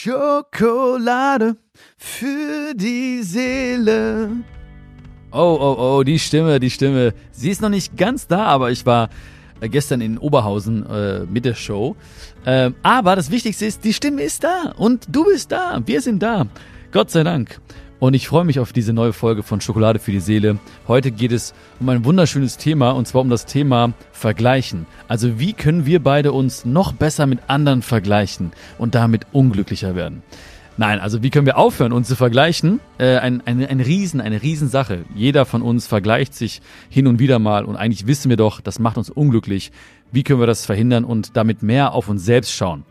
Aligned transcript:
Schokolade 0.00 1.56
für 1.96 2.72
die 2.72 3.20
Seele. 3.24 4.30
Oh, 5.32 5.58
oh, 5.60 5.76
oh, 5.76 6.02
die 6.04 6.20
Stimme, 6.20 6.60
die 6.60 6.70
Stimme. 6.70 7.14
Sie 7.32 7.50
ist 7.50 7.60
noch 7.60 7.68
nicht 7.68 7.96
ganz 7.96 8.28
da, 8.28 8.44
aber 8.44 8.70
ich 8.70 8.86
war 8.86 9.08
äh, 9.60 9.68
gestern 9.68 10.00
in 10.00 10.16
Oberhausen 10.16 10.86
äh, 10.86 11.24
mit 11.24 11.44
der 11.44 11.54
Show. 11.54 11.96
Ähm, 12.46 12.76
aber 12.84 13.16
das 13.16 13.32
Wichtigste 13.32 13.66
ist, 13.66 13.82
die 13.82 13.92
Stimme 13.92 14.22
ist 14.22 14.44
da 14.44 14.72
und 14.76 15.04
du 15.08 15.24
bist 15.24 15.50
da. 15.50 15.82
Wir 15.84 16.00
sind 16.00 16.22
da. 16.22 16.46
Gott 16.92 17.10
sei 17.10 17.24
Dank. 17.24 17.60
Und 18.00 18.14
ich 18.14 18.28
freue 18.28 18.44
mich 18.44 18.60
auf 18.60 18.72
diese 18.72 18.92
neue 18.92 19.12
Folge 19.12 19.42
von 19.42 19.60
Schokolade 19.60 19.98
für 19.98 20.12
die 20.12 20.20
Seele. 20.20 20.58
Heute 20.86 21.10
geht 21.10 21.32
es 21.32 21.52
um 21.80 21.88
ein 21.88 22.04
wunderschönes 22.04 22.56
Thema 22.56 22.92
und 22.92 23.08
zwar 23.08 23.22
um 23.22 23.28
das 23.28 23.44
Thema 23.44 23.92
Vergleichen. 24.12 24.86
Also 25.08 25.40
wie 25.40 25.52
können 25.52 25.84
wir 25.84 26.00
beide 26.00 26.30
uns 26.30 26.64
noch 26.64 26.92
besser 26.92 27.26
mit 27.26 27.40
anderen 27.48 27.82
vergleichen 27.82 28.52
und 28.78 28.94
damit 28.94 29.26
unglücklicher 29.32 29.96
werden? 29.96 30.22
Nein, 30.76 31.00
also 31.00 31.24
wie 31.24 31.30
können 31.30 31.46
wir 31.46 31.58
aufhören, 31.58 31.92
uns 31.92 32.06
zu 32.06 32.14
vergleichen? 32.14 32.78
Äh, 32.98 33.16
ein, 33.16 33.42
ein, 33.46 33.66
ein 33.66 33.80
Riesen, 33.80 34.20
eine 34.20 34.42
Riesensache. 34.42 35.04
Jeder 35.12 35.44
von 35.44 35.60
uns 35.60 35.88
vergleicht 35.88 36.34
sich 36.34 36.62
hin 36.88 37.08
und 37.08 37.18
wieder 37.18 37.40
mal 37.40 37.64
und 37.64 37.74
eigentlich 37.74 38.06
wissen 38.06 38.28
wir 38.28 38.36
doch, 38.36 38.60
das 38.60 38.78
macht 38.78 38.96
uns 38.96 39.10
unglücklich. 39.10 39.72
Wie 40.12 40.22
können 40.22 40.38
wir 40.38 40.46
das 40.46 40.64
verhindern 40.64 41.04
und 41.04 41.36
damit 41.36 41.64
mehr 41.64 41.94
auf 41.94 42.08
uns 42.08 42.24
selbst 42.24 42.52
schauen? 42.52 42.84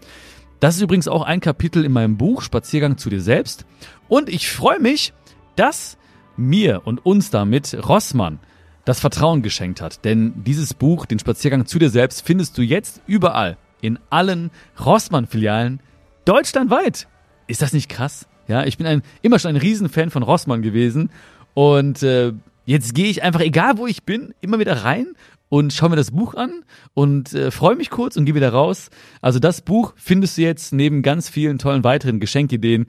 Das 0.60 0.76
ist 0.76 0.82
übrigens 0.82 1.08
auch 1.08 1.22
ein 1.22 1.40
Kapitel 1.40 1.86
in 1.86 1.92
meinem 1.92 2.18
Buch 2.18 2.42
Spaziergang 2.42 2.98
zu 2.98 3.10
dir 3.10 3.22
selbst. 3.22 3.66
Und 4.08 4.30
ich 4.30 4.50
freue 4.50 4.80
mich, 4.80 5.14
dass 5.56 5.98
mir 6.36 6.82
und 6.86 7.06
uns 7.06 7.30
damit 7.30 7.78
Rossmann 7.88 8.40
das 8.86 9.00
Vertrauen 9.00 9.42
geschenkt 9.42 9.82
hat. 9.82 10.04
Denn 10.06 10.34
dieses 10.44 10.74
Buch, 10.74 11.06
den 11.06 11.20
Spaziergang 11.20 11.66
zu 11.66 11.78
dir 11.78 11.90
selbst, 11.90 12.26
findest 12.26 12.58
du 12.58 12.62
jetzt 12.62 13.02
überall. 13.06 13.58
In 13.82 14.00
allen 14.10 14.50
Rossmann-Filialen 14.84 15.82
deutschlandweit. 16.26 17.08
Ist 17.48 17.62
das 17.62 17.74
nicht 17.74 17.90
krass? 17.90 18.28
Ja, 18.48 18.64
ich 18.64 18.78
bin 18.78 18.88
ein, 18.88 19.04
immer 19.22 19.40
schon 19.40 19.50
ein 19.50 19.58
Riesenfan 19.58 20.10
von 20.10 20.24
Rossmann 20.24 20.62
gewesen. 20.62 21.12
Und 21.54 22.02
äh, 22.02 22.34
jetzt 22.66 22.96
gehe 22.96 23.08
ich 23.08 23.22
einfach, 23.24 23.42
egal 23.42 23.78
wo 23.78 23.88
ich 23.88 24.04
bin, 24.04 24.34
immer 24.42 24.58
wieder 24.58 24.84
rein 24.84 25.16
und 25.50 25.74
schaue 25.74 25.90
mir 25.90 25.96
das 25.96 26.12
Buch 26.12 26.34
an 26.34 26.64
und 26.94 27.34
äh, 27.34 27.52
freue 27.52 27.76
mich 27.76 27.90
kurz 27.90 28.18
und 28.18 28.26
gehe 28.26 28.36
wieder 28.36 28.52
raus. 28.52 28.90
Also 29.22 29.40
das 29.40 29.62
Buch 29.62 29.94
findest 29.96 30.38
du 30.38 30.42
jetzt 30.42 30.74
neben 30.74 31.02
ganz 31.02 31.30
vielen 31.30 31.58
tollen 31.58 31.84
weiteren 31.84 32.20
Geschenkideen 32.20 32.88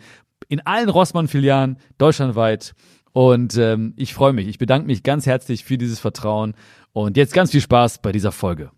in 0.49 0.61
allen 0.61 0.89
Rossmann-Filialen 0.89 1.79
deutschlandweit. 1.99 2.75
Und 3.13 3.57
ähm, 3.57 3.95
ich 3.97 4.15
freue 4.15 4.33
mich. 4.33 4.49
Ich 4.49 4.59
bedanke 4.59 4.87
mich 4.87 5.03
ganz 5.03 5.27
herzlich 5.27 5.65
für 5.65 5.79
dieses 5.79 5.99
Vertrauen. 5.99 6.55
Und 6.93 7.17
jetzt 7.17 7.33
ganz 7.33 7.51
viel 7.51 7.61
Spaß 7.61 8.01
bei 8.03 8.13
dieser 8.13 8.33
Folge. 8.33 8.71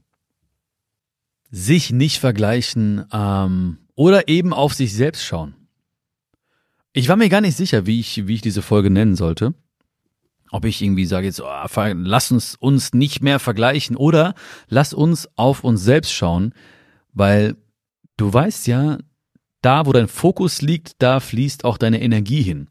Sich 1.50 1.90
nicht 1.90 2.18
vergleichen 2.18 3.04
ähm, 3.12 3.78
oder 3.94 4.28
eben 4.28 4.52
auf 4.52 4.74
sich 4.74 4.94
selbst 4.94 5.24
schauen. 5.24 5.54
Ich 6.92 7.08
war 7.08 7.16
mir 7.16 7.28
gar 7.28 7.40
nicht 7.40 7.56
sicher, 7.56 7.86
wie 7.86 8.00
ich, 8.00 8.26
wie 8.26 8.34
ich 8.34 8.42
diese 8.42 8.62
Folge 8.62 8.90
nennen 8.90 9.16
sollte 9.16 9.54
ob 10.50 10.64
ich 10.64 10.82
irgendwie 10.82 11.06
sage 11.06 11.26
jetzt, 11.26 11.40
oh, 11.40 11.46
lass 11.94 12.30
uns 12.32 12.56
uns 12.56 12.92
nicht 12.92 13.22
mehr 13.22 13.38
vergleichen 13.38 13.96
oder 13.96 14.34
lass 14.68 14.92
uns 14.92 15.28
auf 15.36 15.64
uns 15.64 15.82
selbst 15.82 16.12
schauen, 16.12 16.54
weil 17.12 17.56
du 18.16 18.32
weißt 18.32 18.66
ja, 18.66 18.98
da 19.62 19.86
wo 19.86 19.92
dein 19.92 20.08
Fokus 20.08 20.62
liegt, 20.62 21.02
da 21.02 21.20
fließt 21.20 21.64
auch 21.64 21.78
deine 21.78 22.00
Energie 22.00 22.42
hin. 22.42 22.68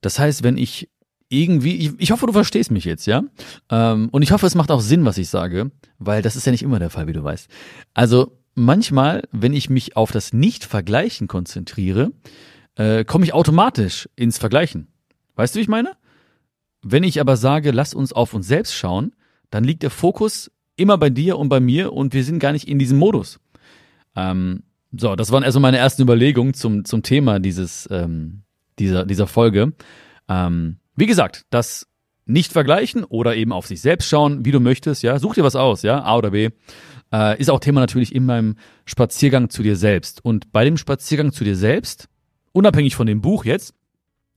Das 0.00 0.18
heißt, 0.18 0.42
wenn 0.42 0.56
ich 0.56 0.88
irgendwie, 1.28 1.76
ich, 1.76 1.92
ich 1.98 2.10
hoffe, 2.10 2.26
du 2.26 2.32
verstehst 2.32 2.70
mich 2.70 2.84
jetzt, 2.84 3.06
ja? 3.06 3.22
Ähm, 3.70 4.08
und 4.10 4.22
ich 4.22 4.32
hoffe, 4.32 4.46
es 4.46 4.54
macht 4.54 4.70
auch 4.70 4.80
Sinn, 4.80 5.04
was 5.04 5.18
ich 5.18 5.28
sage, 5.28 5.70
weil 5.98 6.20
das 6.20 6.36
ist 6.36 6.44
ja 6.44 6.52
nicht 6.52 6.62
immer 6.62 6.78
der 6.78 6.90
Fall, 6.90 7.06
wie 7.06 7.14
du 7.14 7.24
weißt. 7.24 7.48
Also 7.94 8.38
manchmal, 8.54 9.22
wenn 9.32 9.54
ich 9.54 9.70
mich 9.70 9.96
auf 9.96 10.12
das 10.12 10.32
Nicht-Vergleichen 10.32 11.28
konzentriere, 11.28 12.12
äh, 12.76 13.04
komme 13.04 13.24
ich 13.24 13.32
automatisch 13.32 14.08
ins 14.14 14.38
Vergleichen. 14.38 14.88
Weißt 15.36 15.54
du, 15.54 15.58
wie 15.58 15.62
ich 15.62 15.68
meine? 15.68 15.96
Wenn 16.82 17.04
ich 17.04 17.20
aber 17.20 17.36
sage, 17.36 17.70
lass 17.70 17.94
uns 17.94 18.12
auf 18.12 18.34
uns 18.34 18.46
selbst 18.46 18.74
schauen, 18.74 19.12
dann 19.50 19.64
liegt 19.64 19.82
der 19.82 19.90
Fokus 19.90 20.50
immer 20.76 20.98
bei 20.98 21.10
dir 21.10 21.38
und 21.38 21.48
bei 21.48 21.60
mir 21.60 21.92
und 21.92 22.14
wir 22.14 22.24
sind 22.24 22.38
gar 22.38 22.52
nicht 22.52 22.68
in 22.68 22.78
diesem 22.78 22.98
Modus. 22.98 23.38
Ähm, 24.16 24.64
so, 24.92 25.14
das 25.16 25.30
waren 25.30 25.44
also 25.44 25.60
meine 25.60 25.78
ersten 25.78 26.02
Überlegungen 26.02 26.54
zum, 26.54 26.84
zum 26.84 27.02
Thema 27.02 27.38
dieses, 27.38 27.88
ähm, 27.90 28.42
dieser, 28.78 29.06
dieser 29.06 29.26
Folge. 29.26 29.72
Ähm, 30.28 30.78
wie 30.96 31.06
gesagt, 31.06 31.46
das 31.50 31.86
nicht 32.24 32.52
vergleichen 32.52 33.04
oder 33.04 33.36
eben 33.36 33.52
auf 33.52 33.66
sich 33.66 33.80
selbst 33.80 34.08
schauen, 34.08 34.44
wie 34.44 34.52
du 34.52 34.60
möchtest, 34.60 35.02
ja, 35.02 35.18
such 35.18 35.34
dir 35.34 35.44
was 35.44 35.56
aus, 35.56 35.82
ja, 35.82 36.02
A 36.02 36.16
oder 36.16 36.30
B, 36.30 36.50
äh, 37.12 37.38
ist 37.38 37.50
auch 37.50 37.60
Thema 37.60 37.80
natürlich 37.80 38.14
in 38.14 38.26
meinem 38.26 38.56
Spaziergang 38.84 39.50
zu 39.50 39.62
dir 39.62 39.76
selbst. 39.76 40.24
Und 40.24 40.52
bei 40.52 40.64
dem 40.64 40.76
Spaziergang 40.76 41.32
zu 41.32 41.44
dir 41.44 41.56
selbst, 41.56 42.08
unabhängig 42.52 42.94
von 42.94 43.06
dem 43.06 43.20
Buch 43.20 43.44
jetzt, 43.44 43.74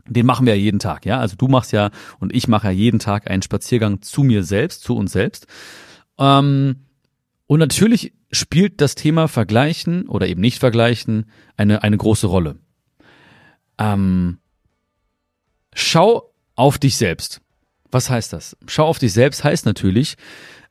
den 0.08 0.26
machen 0.26 0.46
wir 0.46 0.56
ja 0.56 0.62
jeden 0.62 0.80
Tag, 0.80 1.06
ja. 1.06 1.20
Also 1.20 1.36
du 1.36 1.48
machst 1.48 1.72
ja 1.72 1.90
und 2.20 2.34
ich 2.34 2.48
mache 2.48 2.68
ja 2.68 2.72
jeden 2.72 3.00
Tag 3.00 3.30
einen 3.30 3.42
Spaziergang 3.42 4.02
zu 4.02 4.24
mir 4.24 4.44
selbst, 4.44 4.84
zu 4.84 4.96
uns 4.96 5.12
selbst. 5.12 5.48
Ähm, 6.18 6.86
und 7.48 7.60
natürlich 7.60 8.14
spielt 8.32 8.82
das 8.82 8.96
Thema 8.96 9.28
Vergleichen 9.28 10.08
oder 10.08 10.28
eben 10.28 10.42
nicht 10.42 10.60
Vergleichen 10.60 11.30
eine, 11.58 11.84
eine 11.84 11.98
große 11.98 12.28
Rolle. 12.28 12.58
Ähm, 13.78 14.40
schau 15.74 16.34
auf 16.56 16.78
dich 16.78 16.98
selbst. 16.98 17.42
Was 17.92 18.10
heißt 18.10 18.34
das? 18.34 18.58
Schau 18.68 18.86
auf 18.86 19.00
dich 19.00 19.14
selbst 19.14 19.44
heißt 19.44 19.66
natürlich, 19.66 20.16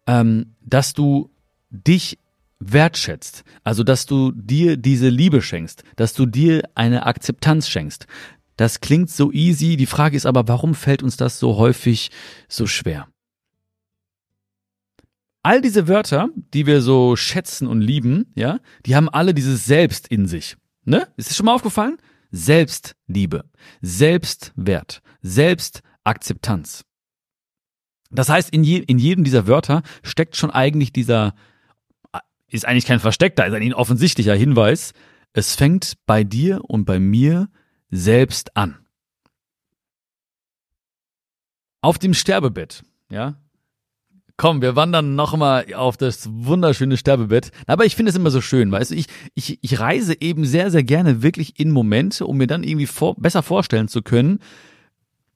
ähm, 0.06 0.54
dass 0.60 0.94
du 0.94 1.30
dich 1.70 2.18
wertschätzt, 2.60 3.44
also 3.62 3.82
dass 3.82 4.06
du 4.06 4.32
dir 4.32 4.76
diese 4.76 5.08
Liebe 5.08 5.42
schenkst, 5.42 5.84
dass 5.96 6.14
du 6.14 6.26
dir 6.26 6.62
eine 6.74 7.06
Akzeptanz 7.06 7.68
schenkst, 7.68 8.06
das 8.56 8.80
klingt 8.80 9.10
so 9.10 9.32
easy. 9.32 9.76
Die 9.76 9.86
Frage 9.86 10.16
ist 10.16 10.26
aber, 10.26 10.48
warum 10.48 10.74
fällt 10.74 11.02
uns 11.02 11.16
das 11.16 11.38
so 11.38 11.56
häufig 11.56 12.10
so 12.48 12.66
schwer? 12.66 13.08
All 15.42 15.60
diese 15.60 15.88
Wörter, 15.88 16.28
die 16.54 16.66
wir 16.66 16.80
so 16.80 17.16
schätzen 17.16 17.66
und 17.66 17.80
lieben, 17.80 18.32
ja, 18.34 18.60
die 18.86 18.96
haben 18.96 19.10
alle 19.10 19.34
dieses 19.34 19.66
Selbst 19.66 20.08
in 20.08 20.26
sich. 20.26 20.56
Ne? 20.84 21.08
Ist 21.16 21.30
es 21.30 21.36
schon 21.36 21.46
mal 21.46 21.54
aufgefallen? 21.54 21.98
Selbstliebe, 22.30 23.44
Selbstwert, 23.82 25.02
Selbstakzeptanz. 25.22 26.84
Das 28.10 28.28
heißt, 28.28 28.50
in, 28.50 28.64
je, 28.64 28.78
in 28.78 28.98
jedem 28.98 29.24
dieser 29.24 29.46
Wörter 29.46 29.82
steckt 30.02 30.36
schon 30.36 30.50
eigentlich 30.50 30.92
dieser, 30.92 31.34
ist 32.48 32.66
eigentlich 32.66 32.86
kein 32.86 33.00
versteckter, 33.00 33.46
ist 33.46 33.54
ein 33.54 33.74
offensichtlicher 33.74 34.34
Hinweis. 34.34 34.92
Es 35.32 35.54
fängt 35.54 35.94
bei 36.06 36.24
dir 36.24 36.60
und 36.64 36.84
bei 36.84 36.98
mir 36.98 37.48
selbst 37.94 38.56
an. 38.56 38.78
Auf 41.80 41.98
dem 41.98 42.14
Sterbebett, 42.14 42.82
ja. 43.10 43.36
Komm, 44.36 44.62
wir 44.62 44.74
wandern 44.74 45.14
nochmal 45.14 45.72
auf 45.74 45.96
das 45.96 46.28
wunderschöne 46.28 46.96
Sterbebett. 46.96 47.52
Aber 47.66 47.84
ich 47.84 47.94
finde 47.94 48.10
es 48.10 48.16
immer 48.16 48.30
so 48.30 48.40
schön, 48.40 48.72
weißt 48.72 48.90
du, 48.90 48.96
ich, 48.96 49.06
ich, 49.34 49.58
ich 49.62 49.78
reise 49.78 50.20
eben 50.20 50.44
sehr, 50.44 50.72
sehr 50.72 50.82
gerne 50.82 51.22
wirklich 51.22 51.60
in 51.60 51.70
Momente, 51.70 52.26
um 52.26 52.36
mir 52.36 52.48
dann 52.48 52.64
irgendwie 52.64 52.86
vor, 52.86 53.14
besser 53.14 53.44
vorstellen 53.44 53.86
zu 53.86 54.02
können, 54.02 54.40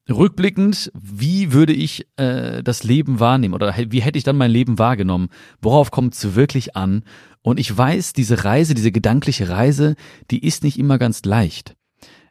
rückblickend, 0.08 0.90
wie 0.94 1.52
würde 1.52 1.74
ich 1.74 2.08
äh, 2.16 2.62
das 2.62 2.82
Leben 2.82 3.20
wahrnehmen 3.20 3.54
oder 3.54 3.74
wie 3.76 4.00
hätte 4.00 4.18
ich 4.18 4.24
dann 4.24 4.36
mein 4.36 4.50
Leben 4.50 4.78
wahrgenommen? 4.78 5.28
Worauf 5.60 5.92
kommt 5.92 6.14
es 6.14 6.34
wirklich 6.34 6.74
an? 6.74 7.04
Und 7.42 7.60
ich 7.60 7.76
weiß, 7.76 8.14
diese 8.14 8.44
Reise, 8.44 8.74
diese 8.74 8.90
gedankliche 8.90 9.48
Reise, 9.48 9.94
die 10.30 10.44
ist 10.44 10.64
nicht 10.64 10.78
immer 10.78 10.98
ganz 10.98 11.24
leicht. 11.24 11.76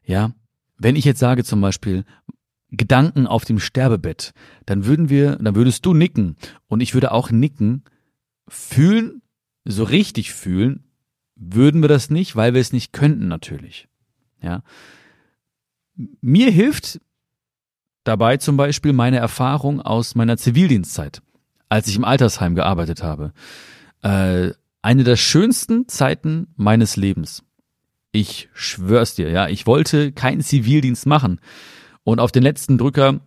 Ja, 0.08 0.32
wenn 0.78 0.96
ich 0.96 1.06
jetzt 1.06 1.20
sage 1.20 1.44
zum 1.44 1.60
Beispiel 1.62 2.06
Gedanken 2.70 3.28
auf 3.28 3.46
dem 3.46 3.60
Sterbebett, 3.60 4.34
dann 4.66 4.86
würden 4.86 5.10
wir, 5.10 5.36
dann 5.36 5.56
würdest 5.56 5.86
du 5.86 5.94
nicken 5.94 6.38
und 6.68 6.82
ich 6.82 6.94
würde 6.94 7.12
auch 7.12 7.30
nicken, 7.30 7.84
fühlen, 8.48 9.22
so 9.66 9.84
richtig 9.84 10.34
fühlen, 10.34 10.86
würden 11.36 11.82
wir 11.82 11.90
das 11.90 12.10
nicht, 12.10 12.36
weil 12.36 12.54
wir 12.54 12.62
es 12.62 12.72
nicht 12.72 12.94
könnten 12.94 13.28
natürlich. 13.28 13.90
Ja, 14.42 14.64
mir 16.22 16.52
hilft 16.52 17.02
dabei 18.06 18.38
zum 18.38 18.56
Beispiel 18.56 18.94
meine 18.94 19.18
Erfahrung 19.18 19.82
aus 19.82 20.16
meiner 20.16 20.38
Zivildienstzeit, 20.38 21.22
als 21.68 21.88
ich 21.88 21.98
im 21.98 22.06
Altersheim 22.06 22.56
gearbeitet 22.56 23.04
habe. 23.04 23.34
Äh, 24.04 24.52
eine 24.82 25.04
der 25.04 25.18
schönsten 25.18 25.90
Zeiten 25.90 26.48
meines 26.56 26.96
Lebens. 26.96 27.44
Ich 28.18 28.50
schwör's 28.56 29.14
dir, 29.14 29.30
ja, 29.30 29.48
ich 29.48 29.68
wollte 29.68 30.12
keinen 30.12 30.42
Zivildienst 30.42 31.06
machen. 31.06 31.40
Und 32.04 32.20
auf 32.20 32.32
den 32.32 32.42
letzten 32.42 32.80
Drücker 32.80 33.20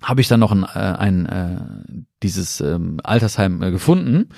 habe 0.00 0.22
ich 0.22 0.28
dann 0.28 0.40
noch 0.40 0.52
ein, 0.52 0.62
äh, 0.62 0.78
ein 0.78 1.26
äh, 1.26 2.04
dieses 2.22 2.62
ähm, 2.62 2.98
Altersheim 3.02 3.62
äh, 3.62 3.70
gefunden 3.70 4.30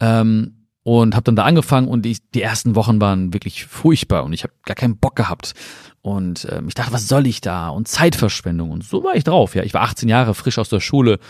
ähm, 0.00 0.66
und 0.82 1.14
habe 1.14 1.24
dann 1.24 1.36
da 1.36 1.44
angefangen 1.44 1.88
und 1.88 2.02
die, 2.02 2.18
die 2.34 2.42
ersten 2.42 2.74
Wochen 2.74 3.00
waren 3.00 3.32
wirklich 3.32 3.64
furchtbar 3.64 4.24
und 4.24 4.34
ich 4.34 4.42
habe 4.42 4.52
gar 4.64 4.74
keinen 4.74 4.98
Bock 4.98 5.16
gehabt 5.16 5.54
und 6.02 6.46
ähm, 6.50 6.68
ich 6.68 6.74
dachte, 6.74 6.92
was 6.92 7.08
soll 7.08 7.26
ich 7.26 7.40
da 7.40 7.70
und 7.70 7.88
Zeitverschwendung 7.88 8.70
und 8.70 8.84
so 8.84 9.02
war 9.02 9.14
ich 9.14 9.24
drauf. 9.24 9.54
Ja, 9.54 9.62
ich 9.62 9.72
war 9.72 9.80
18 9.80 10.10
Jahre 10.10 10.34
frisch 10.34 10.58
aus 10.58 10.68
der 10.68 10.80
Schule 10.80 11.20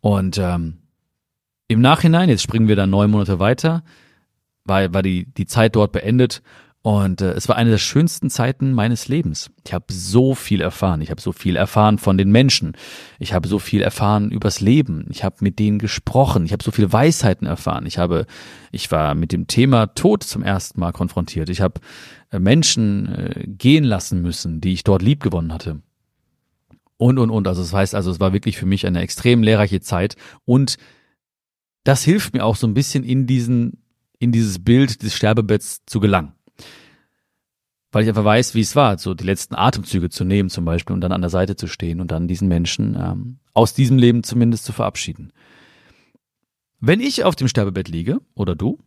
und 0.00 0.38
ähm, 0.38 0.78
im 1.66 1.80
Nachhinein, 1.80 2.28
jetzt 2.28 2.42
springen 2.42 2.68
wir 2.68 2.76
dann 2.76 2.90
neun 2.90 3.10
Monate 3.10 3.40
weiter, 3.40 3.82
war, 4.64 4.94
war 4.94 5.02
die, 5.02 5.26
die 5.26 5.46
Zeit 5.46 5.74
dort 5.74 5.90
beendet 5.90 6.40
Und 6.88 7.20
äh, 7.20 7.32
es 7.32 7.50
war 7.50 7.56
eine 7.56 7.68
der 7.68 7.76
schönsten 7.76 8.30
Zeiten 8.30 8.72
meines 8.72 9.08
Lebens. 9.08 9.50
Ich 9.66 9.74
habe 9.74 9.92
so 9.92 10.34
viel 10.34 10.62
erfahren. 10.62 11.02
Ich 11.02 11.10
habe 11.10 11.20
so 11.20 11.32
viel 11.32 11.54
erfahren 11.54 11.98
von 11.98 12.16
den 12.16 12.30
Menschen. 12.30 12.78
Ich 13.18 13.34
habe 13.34 13.46
so 13.46 13.58
viel 13.58 13.82
erfahren 13.82 14.30
übers 14.30 14.62
Leben. 14.62 15.04
Ich 15.10 15.22
habe 15.22 15.36
mit 15.40 15.58
denen 15.58 15.78
gesprochen. 15.78 16.46
Ich 16.46 16.52
habe 16.52 16.64
so 16.64 16.70
viel 16.70 16.90
Weisheiten 16.90 17.46
erfahren. 17.46 17.84
Ich 17.84 17.98
habe, 17.98 18.24
ich 18.72 18.90
war 18.90 19.14
mit 19.14 19.32
dem 19.32 19.48
Thema 19.48 19.88
Tod 19.88 20.22
zum 20.24 20.42
ersten 20.42 20.80
Mal 20.80 20.92
konfrontiert. 20.92 21.50
Ich 21.50 21.60
habe 21.60 21.78
äh, 22.30 22.38
Menschen 22.38 23.14
äh, 23.14 23.44
gehen 23.46 23.84
lassen 23.84 24.22
müssen, 24.22 24.62
die 24.62 24.72
ich 24.72 24.82
dort 24.82 25.02
lieb 25.02 25.22
gewonnen 25.22 25.52
hatte. 25.52 25.82
Und 26.96 27.18
und 27.18 27.28
und. 27.28 27.46
Also 27.48 27.60
das 27.60 27.74
heißt, 27.74 27.94
also 27.94 28.10
es 28.10 28.18
war 28.18 28.32
wirklich 28.32 28.56
für 28.56 28.64
mich 28.64 28.86
eine 28.86 29.02
extrem 29.02 29.42
lehrreiche 29.42 29.82
Zeit. 29.82 30.16
Und 30.46 30.78
das 31.84 32.02
hilft 32.02 32.32
mir 32.32 32.46
auch 32.46 32.56
so 32.56 32.66
ein 32.66 32.72
bisschen 32.72 33.04
in 33.04 33.26
diesen 33.26 33.82
in 34.18 34.32
dieses 34.32 34.64
Bild 34.64 35.02
des 35.02 35.14
Sterbebetts 35.14 35.82
zu 35.84 36.00
gelangen 36.00 36.32
weil 37.90 38.02
ich 38.02 38.08
einfach 38.08 38.24
weiß, 38.24 38.54
wie 38.54 38.60
es 38.60 38.76
war, 38.76 38.98
so 38.98 39.14
die 39.14 39.24
letzten 39.24 39.54
Atemzüge 39.54 40.10
zu 40.10 40.24
nehmen 40.24 40.50
zum 40.50 40.64
Beispiel 40.64 40.94
und 40.94 41.00
dann 41.00 41.12
an 41.12 41.22
der 41.22 41.30
Seite 41.30 41.56
zu 41.56 41.66
stehen 41.66 42.00
und 42.00 42.10
dann 42.10 42.28
diesen 42.28 42.48
Menschen 42.48 42.96
ähm, 43.00 43.38
aus 43.54 43.74
diesem 43.74 43.98
Leben 43.98 44.22
zumindest 44.22 44.64
zu 44.64 44.72
verabschieden. 44.72 45.32
Wenn 46.80 47.00
ich 47.00 47.24
auf 47.24 47.34
dem 47.34 47.48
Sterbebett 47.48 47.88
liege 47.88 48.20
oder 48.34 48.54
du, 48.54 48.78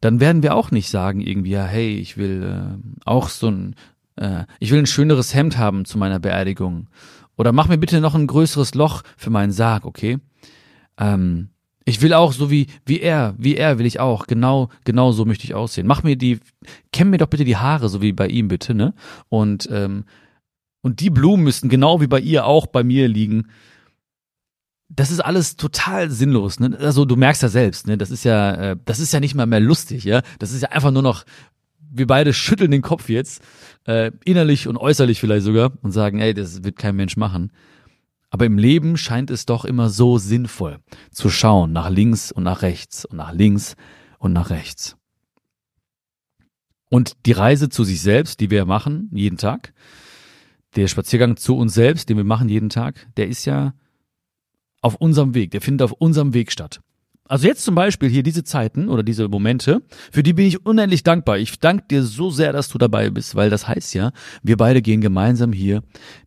dann 0.00 0.20
werden 0.20 0.42
wir 0.42 0.54
auch 0.54 0.70
nicht 0.70 0.88
sagen 0.88 1.20
irgendwie, 1.20 1.50
ja, 1.50 1.64
hey, 1.64 1.96
ich 1.96 2.16
will 2.16 2.42
äh, 2.42 3.00
auch 3.04 3.28
so 3.28 3.48
ein, 3.48 3.74
äh, 4.16 4.44
ich 4.58 4.70
will 4.70 4.78
ein 4.78 4.86
schöneres 4.86 5.34
Hemd 5.34 5.58
haben 5.58 5.84
zu 5.84 5.98
meiner 5.98 6.18
Beerdigung 6.18 6.88
oder 7.36 7.52
mach 7.52 7.68
mir 7.68 7.78
bitte 7.78 8.00
noch 8.00 8.14
ein 8.14 8.26
größeres 8.26 8.74
Loch 8.74 9.02
für 9.16 9.30
meinen 9.30 9.52
Sarg, 9.52 9.84
okay? 9.86 10.18
Ähm, 10.98 11.50
ich 11.90 12.00
will 12.02 12.14
auch 12.14 12.32
so 12.32 12.50
wie, 12.50 12.68
wie 12.86 13.00
er, 13.00 13.34
wie 13.36 13.56
er 13.56 13.78
will 13.78 13.86
ich 13.86 14.00
auch. 14.00 14.26
Genau, 14.26 14.68
genau 14.84 15.12
so 15.12 15.24
möchte 15.24 15.44
ich 15.44 15.54
aussehen. 15.54 15.86
Mach 15.86 16.02
mir 16.02 16.16
die, 16.16 16.38
kämm 16.92 17.10
mir 17.10 17.18
doch 17.18 17.26
bitte 17.26 17.44
die 17.44 17.56
Haare, 17.56 17.88
so 17.88 18.00
wie 18.00 18.12
bei 18.12 18.28
ihm 18.28 18.48
bitte, 18.48 18.74
ne? 18.74 18.94
Und, 19.28 19.68
ähm, 19.72 20.04
und 20.82 21.00
die 21.00 21.10
Blumen 21.10 21.42
müssten 21.42 21.68
genau 21.68 22.00
wie 22.00 22.06
bei 22.06 22.20
ihr 22.20 22.46
auch 22.46 22.66
bei 22.66 22.84
mir 22.84 23.08
liegen. 23.08 23.48
Das 24.88 25.10
ist 25.10 25.20
alles 25.20 25.56
total 25.56 26.10
sinnlos, 26.10 26.60
ne? 26.60 26.78
Also 26.80 27.04
du 27.04 27.16
merkst 27.16 27.42
ja 27.42 27.48
selbst, 27.48 27.86
ne? 27.86 27.98
Das 27.98 28.10
ist 28.10 28.24
ja, 28.24 28.54
äh, 28.54 28.76
das 28.84 29.00
ist 29.00 29.12
ja 29.12 29.18
nicht 29.18 29.34
mal 29.34 29.46
mehr 29.46 29.60
lustig, 29.60 30.04
ja? 30.04 30.22
Das 30.38 30.52
ist 30.52 30.62
ja 30.62 30.70
einfach 30.70 30.92
nur 30.92 31.02
noch, 31.02 31.24
wir 31.90 32.06
beide 32.06 32.32
schütteln 32.32 32.70
den 32.70 32.82
Kopf 32.82 33.08
jetzt, 33.08 33.42
äh, 33.84 34.12
innerlich 34.24 34.68
und 34.68 34.76
äußerlich 34.76 35.18
vielleicht 35.18 35.44
sogar 35.44 35.72
und 35.82 35.90
sagen, 35.90 36.20
ey, 36.20 36.34
das 36.34 36.62
wird 36.62 36.76
kein 36.76 36.94
Mensch 36.94 37.16
machen. 37.16 37.50
Aber 38.30 38.46
im 38.46 38.58
Leben 38.58 38.96
scheint 38.96 39.30
es 39.30 39.44
doch 39.44 39.64
immer 39.64 39.90
so 39.90 40.18
sinnvoll 40.18 40.78
zu 41.10 41.30
schauen 41.30 41.72
nach 41.72 41.90
links 41.90 42.30
und 42.30 42.44
nach 42.44 42.62
rechts 42.62 43.04
und 43.04 43.16
nach 43.16 43.32
links 43.32 43.76
und 44.18 44.32
nach 44.32 44.50
rechts. 44.50 44.96
Und 46.88 47.16
die 47.26 47.32
Reise 47.32 47.68
zu 47.68 47.84
sich 47.84 48.00
selbst, 48.00 48.40
die 48.40 48.50
wir 48.50 48.64
machen 48.64 49.10
jeden 49.12 49.38
Tag, 49.38 49.72
der 50.76 50.88
Spaziergang 50.88 51.36
zu 51.36 51.56
uns 51.56 51.74
selbst, 51.74 52.08
den 52.08 52.16
wir 52.16 52.24
machen 52.24 52.48
jeden 52.48 52.68
Tag, 52.68 53.08
der 53.16 53.28
ist 53.28 53.44
ja 53.44 53.74
auf 54.80 54.94
unserem 54.94 55.34
Weg, 55.34 55.50
der 55.50 55.60
findet 55.60 55.84
auf 55.84 55.92
unserem 55.92 56.32
Weg 56.32 56.52
statt. 56.52 56.80
Also 57.28 57.46
jetzt 57.46 57.64
zum 57.64 57.76
Beispiel 57.76 58.08
hier 58.08 58.24
diese 58.24 58.42
Zeiten 58.42 58.88
oder 58.88 59.04
diese 59.04 59.28
Momente, 59.28 59.82
für 60.10 60.24
die 60.24 60.32
bin 60.32 60.46
ich 60.46 60.66
unendlich 60.66 61.04
dankbar. 61.04 61.38
Ich 61.38 61.60
danke 61.60 61.84
dir 61.88 62.02
so 62.02 62.30
sehr, 62.30 62.52
dass 62.52 62.68
du 62.68 62.78
dabei 62.78 63.10
bist, 63.10 63.36
weil 63.36 63.50
das 63.50 63.68
heißt 63.68 63.94
ja, 63.94 64.10
wir 64.42 64.56
beide 64.56 64.82
gehen 64.82 65.00
gemeinsam 65.00 65.52
hier 65.52 65.84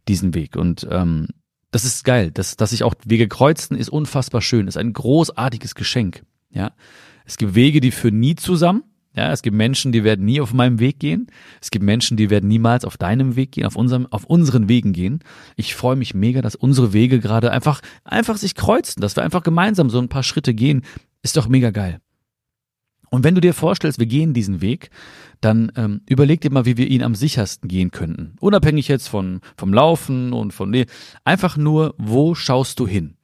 diesen 0.07 0.33
Weg. 0.33 0.55
Und 0.55 0.87
ähm, 0.89 1.27
das 1.73 1.85
ist 1.85 2.03
geil. 2.03 2.31
dass, 2.31 2.55
dass 2.55 2.69
sich 2.69 2.83
auch 2.83 2.93
Wege 3.03 3.27
kreuzen, 3.27 3.75
ist 3.75 3.89
unfassbar 3.89 4.41
schön. 4.41 4.67
Ist 4.67 4.77
ein 4.77 4.93
großartiges 4.93 5.73
Geschenk. 5.75 6.23
Ja. 6.51 6.71
Es 7.25 7.37
gibt 7.37 7.55
Wege, 7.55 7.81
die 7.81 7.91
führen 7.91 8.19
nie 8.19 8.35
zusammen. 8.35 8.83
Ja, 9.15 9.31
es 9.31 9.41
gibt 9.41 9.55
Menschen, 9.55 9.91
die 9.91 10.03
werden 10.03 10.25
nie 10.25 10.39
auf 10.41 10.53
meinem 10.53 10.79
Weg 10.79 10.99
gehen. 10.99 11.27
Es 11.61 11.71
gibt 11.71 11.83
Menschen, 11.83 12.17
die 12.17 12.29
werden 12.29 12.47
niemals 12.47 12.83
auf 12.85 12.97
deinem 12.97 13.35
Weg 13.35 13.51
gehen, 13.51 13.65
auf 13.65 13.75
unserem, 13.75 14.07
auf 14.11 14.25
unseren 14.25 14.69
Wegen 14.69 14.91
gehen. 14.91 15.19
Ich 15.55 15.75
freue 15.75 15.95
mich 15.95 16.15
mega, 16.15 16.41
dass 16.41 16.55
unsere 16.55 16.93
Wege 16.93 17.19
gerade 17.19 17.51
einfach, 17.51 17.81
einfach 18.03 18.37
sich 18.37 18.55
kreuzen, 18.55 19.01
dass 19.01 19.15
wir 19.15 19.23
einfach 19.23 19.43
gemeinsam 19.43 19.89
so 19.89 19.99
ein 19.99 20.09
paar 20.09 20.23
Schritte 20.23 20.53
gehen. 20.53 20.83
Ist 21.21 21.37
doch 21.37 21.47
mega 21.47 21.69
geil. 21.69 21.99
Und 23.13 23.23
wenn 23.23 23.35
du 23.35 23.41
dir 23.41 23.53
vorstellst, 23.53 23.99
wir 23.99 24.07
gehen 24.07 24.33
diesen 24.33 24.59
Weg, 24.59 24.89
dann 25.39 25.71
ähm, 25.75 26.01
überleg 26.09 26.41
dir 26.41 26.49
mal, 26.49 26.65
wie 26.65 26.77
wir 26.77 26.87
ihn 26.87 27.03
am 27.03 27.13
sichersten 27.13 27.69
gehen 27.69 27.91
könnten. 27.91 28.35
Unabhängig 28.39 28.87
jetzt 28.87 29.07
von, 29.07 29.41
vom 29.55 29.71
Laufen 29.71 30.33
und 30.33 30.51
von, 30.51 30.71
nee, 30.71 30.87
einfach 31.23 31.55
nur, 31.55 31.93
wo 31.99 32.33
schaust 32.33 32.79
du 32.79 32.87
hin? 32.87 33.17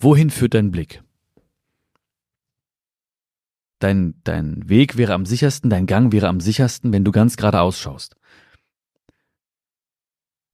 Wohin 0.00 0.30
führt 0.30 0.54
dein 0.54 0.70
Blick? 0.70 1.02
Dein, 3.80 4.14
dein 4.22 4.68
Weg 4.68 4.96
wäre 4.96 5.14
am 5.14 5.26
sichersten, 5.26 5.68
dein 5.68 5.86
Gang 5.86 6.12
wäre 6.12 6.28
am 6.28 6.38
sichersten, 6.38 6.92
wenn 6.92 7.02
du 7.02 7.10
ganz 7.10 7.36
geradeaus 7.36 7.76
schaust. 7.76 8.14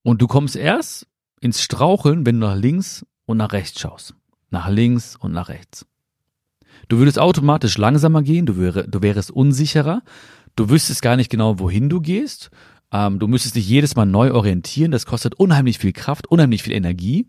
Und 0.02 0.22
du 0.22 0.26
kommst 0.26 0.56
erst 0.56 1.06
ins 1.38 1.60
Straucheln, 1.60 2.24
wenn 2.24 2.40
du 2.40 2.46
nach 2.46 2.56
links 2.56 3.04
und 3.26 3.36
nach 3.36 3.52
rechts 3.52 3.78
schaust. 3.78 4.14
Nach 4.48 4.70
links 4.70 5.16
und 5.16 5.32
nach 5.32 5.50
rechts. 5.50 5.84
Du 6.88 6.98
würdest 6.98 7.18
automatisch 7.18 7.78
langsamer 7.78 8.22
gehen, 8.22 8.46
du, 8.46 8.58
wäre, 8.58 8.88
du 8.88 9.02
wärest 9.02 9.30
unsicherer, 9.30 10.02
du 10.56 10.70
wüsstest 10.70 11.02
gar 11.02 11.16
nicht 11.16 11.30
genau, 11.30 11.58
wohin 11.58 11.88
du 11.88 12.00
gehst. 12.00 12.50
Ähm, 12.92 13.18
du 13.18 13.26
müsstest 13.26 13.56
dich 13.56 13.68
jedes 13.68 13.96
Mal 13.96 14.06
neu 14.06 14.32
orientieren, 14.32 14.92
das 14.92 15.06
kostet 15.06 15.34
unheimlich 15.34 15.78
viel 15.78 15.92
Kraft, 15.92 16.26
unheimlich 16.26 16.62
viel 16.62 16.74
Energie 16.74 17.26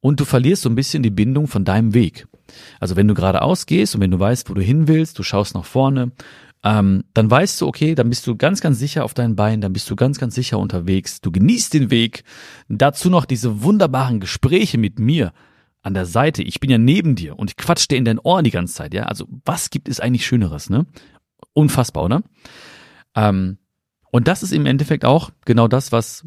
und 0.00 0.20
du 0.20 0.24
verlierst 0.24 0.62
so 0.62 0.68
ein 0.68 0.74
bisschen 0.74 1.02
die 1.02 1.10
Bindung 1.10 1.46
von 1.46 1.64
deinem 1.64 1.94
Weg. 1.94 2.26
Also 2.80 2.96
wenn 2.96 3.08
du 3.08 3.14
geradeaus 3.14 3.66
gehst 3.66 3.94
und 3.94 4.00
wenn 4.00 4.10
du 4.10 4.18
weißt, 4.18 4.50
wo 4.50 4.54
du 4.54 4.60
hin 4.60 4.88
willst, 4.88 5.18
du 5.18 5.22
schaust 5.22 5.54
nach 5.54 5.64
vorne, 5.64 6.12
ähm, 6.62 7.04
dann 7.14 7.30
weißt 7.30 7.60
du, 7.60 7.66
okay, 7.66 7.94
dann 7.94 8.10
bist 8.10 8.26
du 8.26 8.36
ganz, 8.36 8.60
ganz 8.60 8.78
sicher 8.78 9.04
auf 9.04 9.14
deinen 9.14 9.36
Beinen, 9.36 9.60
dann 9.60 9.72
bist 9.72 9.88
du 9.88 9.96
ganz, 9.96 10.18
ganz 10.18 10.34
sicher 10.34 10.58
unterwegs, 10.58 11.20
du 11.20 11.30
genießt 11.30 11.72
den 11.72 11.90
Weg. 11.90 12.24
Dazu 12.68 13.08
noch 13.08 13.24
diese 13.24 13.62
wunderbaren 13.62 14.20
Gespräche 14.20 14.76
mit 14.76 14.98
mir, 14.98 15.32
an 15.82 15.94
der 15.94 16.06
Seite, 16.06 16.42
ich 16.42 16.60
bin 16.60 16.70
ja 16.70 16.78
neben 16.78 17.14
dir 17.14 17.38
und 17.38 17.50
ich 17.50 17.56
quatsch 17.56 17.88
dir 17.88 17.96
in 17.96 18.04
dein 18.04 18.18
Ohr 18.18 18.42
die 18.42 18.50
ganze 18.50 18.74
Zeit, 18.74 18.94
ja. 18.94 19.04
Also 19.04 19.26
was 19.44 19.70
gibt 19.70 19.88
es 19.88 20.00
eigentlich 20.00 20.26
Schöneres, 20.26 20.70
ne? 20.70 20.86
Unfassbar, 21.52 22.04
oder? 22.04 22.22
Ähm, 23.14 23.58
und 24.10 24.28
das 24.28 24.42
ist 24.42 24.52
im 24.52 24.66
Endeffekt 24.66 25.04
auch 25.04 25.30
genau 25.44 25.68
das, 25.68 25.92
was 25.92 26.26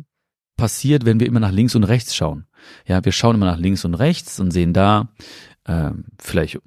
passiert, 0.58 1.06
wenn 1.06 1.20
wir 1.20 1.28
immer 1.28 1.40
nach 1.40 1.52
links 1.52 1.76
und 1.76 1.84
rechts 1.84 2.16
schauen. 2.16 2.46
Ja, 2.88 3.04
wir 3.04 3.12
schauen 3.12 3.36
immer 3.36 3.46
nach 3.46 3.58
links 3.58 3.86
und 3.86 3.96
rechts 3.96 4.40
und 4.40 4.52
sehen 4.52 4.74
da 4.74 5.10
äh, 5.66 5.92
vielleicht 6.20 6.60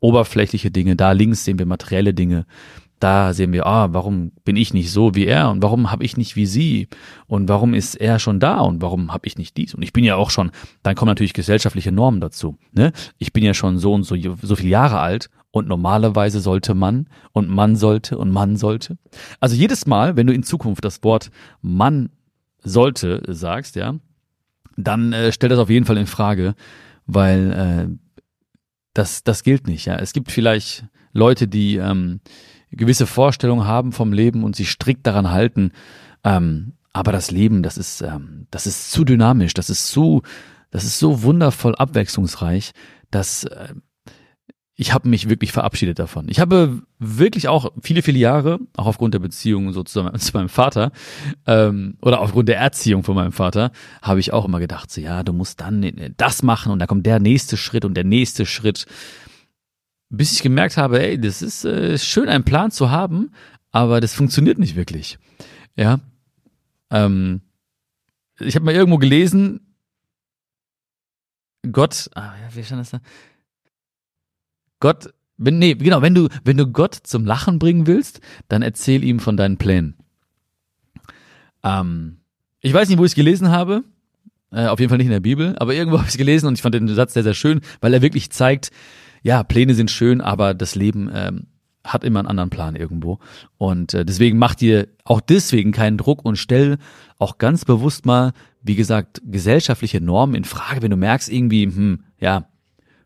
oberflächliche 0.00 0.70
Dinge, 0.70 0.96
da 0.96 1.12
links 1.12 1.44
sehen 1.44 1.58
wir 1.58 1.66
materielle 1.66 2.14
Dinge, 2.14 2.46
da 3.02 3.34
sehen 3.34 3.52
wir, 3.52 3.66
ah, 3.66 3.92
warum 3.92 4.30
bin 4.44 4.56
ich 4.56 4.72
nicht 4.72 4.92
so 4.92 5.14
wie 5.14 5.26
er 5.26 5.50
und 5.50 5.62
warum 5.62 5.90
habe 5.90 6.04
ich 6.04 6.16
nicht 6.16 6.36
wie 6.36 6.46
sie 6.46 6.88
und 7.26 7.48
warum 7.48 7.74
ist 7.74 7.96
er 7.96 8.18
schon 8.18 8.38
da 8.38 8.60
und 8.60 8.80
warum 8.80 9.12
habe 9.12 9.26
ich 9.26 9.36
nicht 9.36 9.56
dies 9.56 9.74
und 9.74 9.82
ich 9.82 9.92
bin 9.92 10.04
ja 10.04 10.16
auch 10.16 10.30
schon, 10.30 10.52
dann 10.82 10.94
kommen 10.94 11.08
natürlich 11.08 11.32
gesellschaftliche 11.32 11.90
Normen 11.90 12.20
dazu. 12.20 12.58
Ne? 12.72 12.92
Ich 13.18 13.32
bin 13.32 13.42
ja 13.42 13.54
schon 13.54 13.78
so 13.78 13.92
und 13.92 14.04
so 14.04 14.16
so 14.40 14.56
viele 14.56 14.68
Jahre 14.68 15.00
alt 15.00 15.30
und 15.50 15.66
normalerweise 15.66 16.40
sollte 16.40 16.74
man 16.74 17.08
und 17.32 17.48
man 17.48 17.74
sollte 17.74 18.18
und 18.18 18.30
man 18.30 18.56
sollte. 18.56 18.98
Also 19.40 19.56
jedes 19.56 19.86
Mal, 19.86 20.16
wenn 20.16 20.28
du 20.28 20.32
in 20.32 20.44
Zukunft 20.44 20.84
das 20.84 21.02
Wort 21.02 21.30
Mann 21.60 22.10
sollte 22.62 23.22
sagst, 23.26 23.74
ja, 23.74 23.96
dann 24.76 25.12
äh, 25.12 25.32
stell 25.32 25.48
das 25.48 25.58
auf 25.58 25.70
jeden 25.70 25.86
Fall 25.86 25.98
in 25.98 26.06
Frage, 26.06 26.54
weil 27.06 27.52
äh, 27.52 28.12
das 28.94 29.24
das 29.24 29.42
gilt 29.42 29.66
nicht. 29.66 29.86
Ja, 29.86 29.96
es 29.96 30.12
gibt 30.12 30.30
vielleicht 30.30 30.84
Leute, 31.12 31.48
die 31.48 31.76
ähm, 31.76 32.20
gewisse 32.72 33.06
Vorstellungen 33.06 33.66
haben 33.66 33.92
vom 33.92 34.12
Leben 34.12 34.44
und 34.44 34.56
sich 34.56 34.70
strikt 34.70 35.06
daran 35.06 35.30
halten. 35.30 35.72
Ähm, 36.24 36.72
aber 36.92 37.12
das 37.12 37.30
Leben, 37.30 37.62
das 37.62 37.78
ist, 37.78 38.02
ähm, 38.02 38.46
das 38.50 38.66
ist 38.66 38.90
zu 38.90 39.04
dynamisch, 39.04 39.54
das 39.54 39.70
ist 39.70 39.88
zu, 39.88 40.22
das 40.70 40.84
ist 40.84 40.98
so 40.98 41.22
wundervoll 41.22 41.74
abwechslungsreich, 41.74 42.72
dass 43.10 43.44
äh, 43.44 43.74
ich 44.74 44.92
habe 44.92 45.08
mich 45.08 45.28
wirklich 45.28 45.52
verabschiedet 45.52 45.98
davon. 45.98 46.26
Ich 46.28 46.40
habe 46.40 46.82
wirklich 46.98 47.46
auch 47.46 47.72
viele, 47.82 48.02
viele 48.02 48.18
Jahre, 48.18 48.58
auch 48.76 48.86
aufgrund 48.86 49.14
der 49.14 49.20
Beziehung 49.20 49.72
sozusagen 49.72 50.18
zu 50.18 50.36
meinem 50.36 50.48
Vater 50.48 50.92
ähm, 51.46 51.96
oder 52.00 52.20
aufgrund 52.20 52.48
der 52.48 52.58
Erziehung 52.58 53.04
von 53.04 53.14
meinem 53.14 53.32
Vater, 53.32 53.70
habe 54.00 54.20
ich 54.20 54.32
auch 54.32 54.44
immer 54.44 54.60
gedacht, 54.60 54.90
so 54.90 55.00
ja, 55.00 55.22
du 55.22 55.32
musst 55.32 55.60
dann 55.60 56.14
das 56.16 56.42
machen 56.42 56.72
und 56.72 56.78
da 56.78 56.86
kommt 56.86 57.06
der 57.06 57.20
nächste 57.20 57.56
Schritt 57.56 57.84
und 57.84 57.94
der 57.94 58.04
nächste 58.04 58.46
Schritt 58.46 58.86
bis 60.12 60.32
ich 60.32 60.42
gemerkt 60.42 60.76
habe, 60.76 61.02
ey, 61.02 61.18
das 61.18 61.40
ist 61.40 61.64
äh, 61.64 61.98
schön, 61.98 62.28
einen 62.28 62.44
Plan 62.44 62.70
zu 62.70 62.90
haben, 62.90 63.32
aber 63.70 64.00
das 64.00 64.12
funktioniert 64.12 64.58
nicht 64.58 64.76
wirklich. 64.76 65.18
Ja. 65.74 66.00
Ähm, 66.90 67.40
ich 68.38 68.54
habe 68.54 68.66
mal 68.66 68.74
irgendwo 68.74 68.98
gelesen, 68.98 69.60
Gott, 71.70 72.10
ah, 72.14 72.34
ja, 72.42 72.54
wie 72.54 72.62
stand 72.62 72.80
das 72.82 72.90
da? 72.90 73.00
Gott, 74.80 75.14
wenn, 75.38 75.58
nee, 75.58 75.74
genau, 75.74 76.02
wenn 76.02 76.14
du, 76.14 76.28
wenn 76.44 76.58
du 76.58 76.66
Gott 76.66 76.94
zum 76.94 77.24
Lachen 77.24 77.58
bringen 77.58 77.86
willst, 77.86 78.20
dann 78.48 78.60
erzähl 78.60 79.04
ihm 79.04 79.18
von 79.18 79.38
deinen 79.38 79.56
Plänen. 79.56 79.96
Ähm, 81.62 82.18
ich 82.60 82.74
weiß 82.74 82.88
nicht, 82.88 82.98
wo 82.98 83.04
ich 83.04 83.12
es 83.12 83.16
gelesen 83.16 83.48
habe, 83.48 83.82
äh, 84.50 84.66
auf 84.66 84.78
jeden 84.78 84.90
Fall 84.90 84.98
nicht 84.98 85.06
in 85.06 85.12
der 85.12 85.20
Bibel, 85.20 85.56
aber 85.58 85.72
irgendwo 85.74 85.98
habe 85.98 86.08
ich 86.08 86.14
es 86.14 86.18
gelesen 86.18 86.48
und 86.48 86.54
ich 86.54 86.62
fand 86.62 86.74
den 86.74 86.88
Satz 86.88 87.14
sehr, 87.14 87.22
sehr 87.22 87.32
schön, 87.32 87.62
weil 87.80 87.94
er 87.94 88.02
wirklich 88.02 88.30
zeigt, 88.30 88.70
ja, 89.22 89.42
Pläne 89.42 89.74
sind 89.74 89.90
schön, 89.90 90.20
aber 90.20 90.54
das 90.54 90.74
Leben 90.74 91.10
ähm, 91.14 91.46
hat 91.84 92.04
immer 92.04 92.20
einen 92.20 92.28
anderen 92.28 92.50
Plan 92.50 92.76
irgendwo. 92.76 93.18
Und 93.58 93.94
äh, 93.94 94.04
deswegen 94.04 94.38
mach 94.38 94.54
dir 94.54 94.88
auch 95.04 95.20
deswegen 95.20 95.72
keinen 95.72 95.98
Druck 95.98 96.24
und 96.24 96.36
stell 96.36 96.78
auch 97.18 97.38
ganz 97.38 97.64
bewusst 97.64 98.06
mal, 98.06 98.32
wie 98.62 98.76
gesagt, 98.76 99.20
gesellschaftliche 99.24 100.00
Normen 100.00 100.34
in 100.34 100.44
Frage, 100.44 100.82
wenn 100.82 100.90
du 100.90 100.96
merkst 100.96 101.30
irgendwie, 101.30 101.64
hm, 101.64 102.04
ja, 102.18 102.48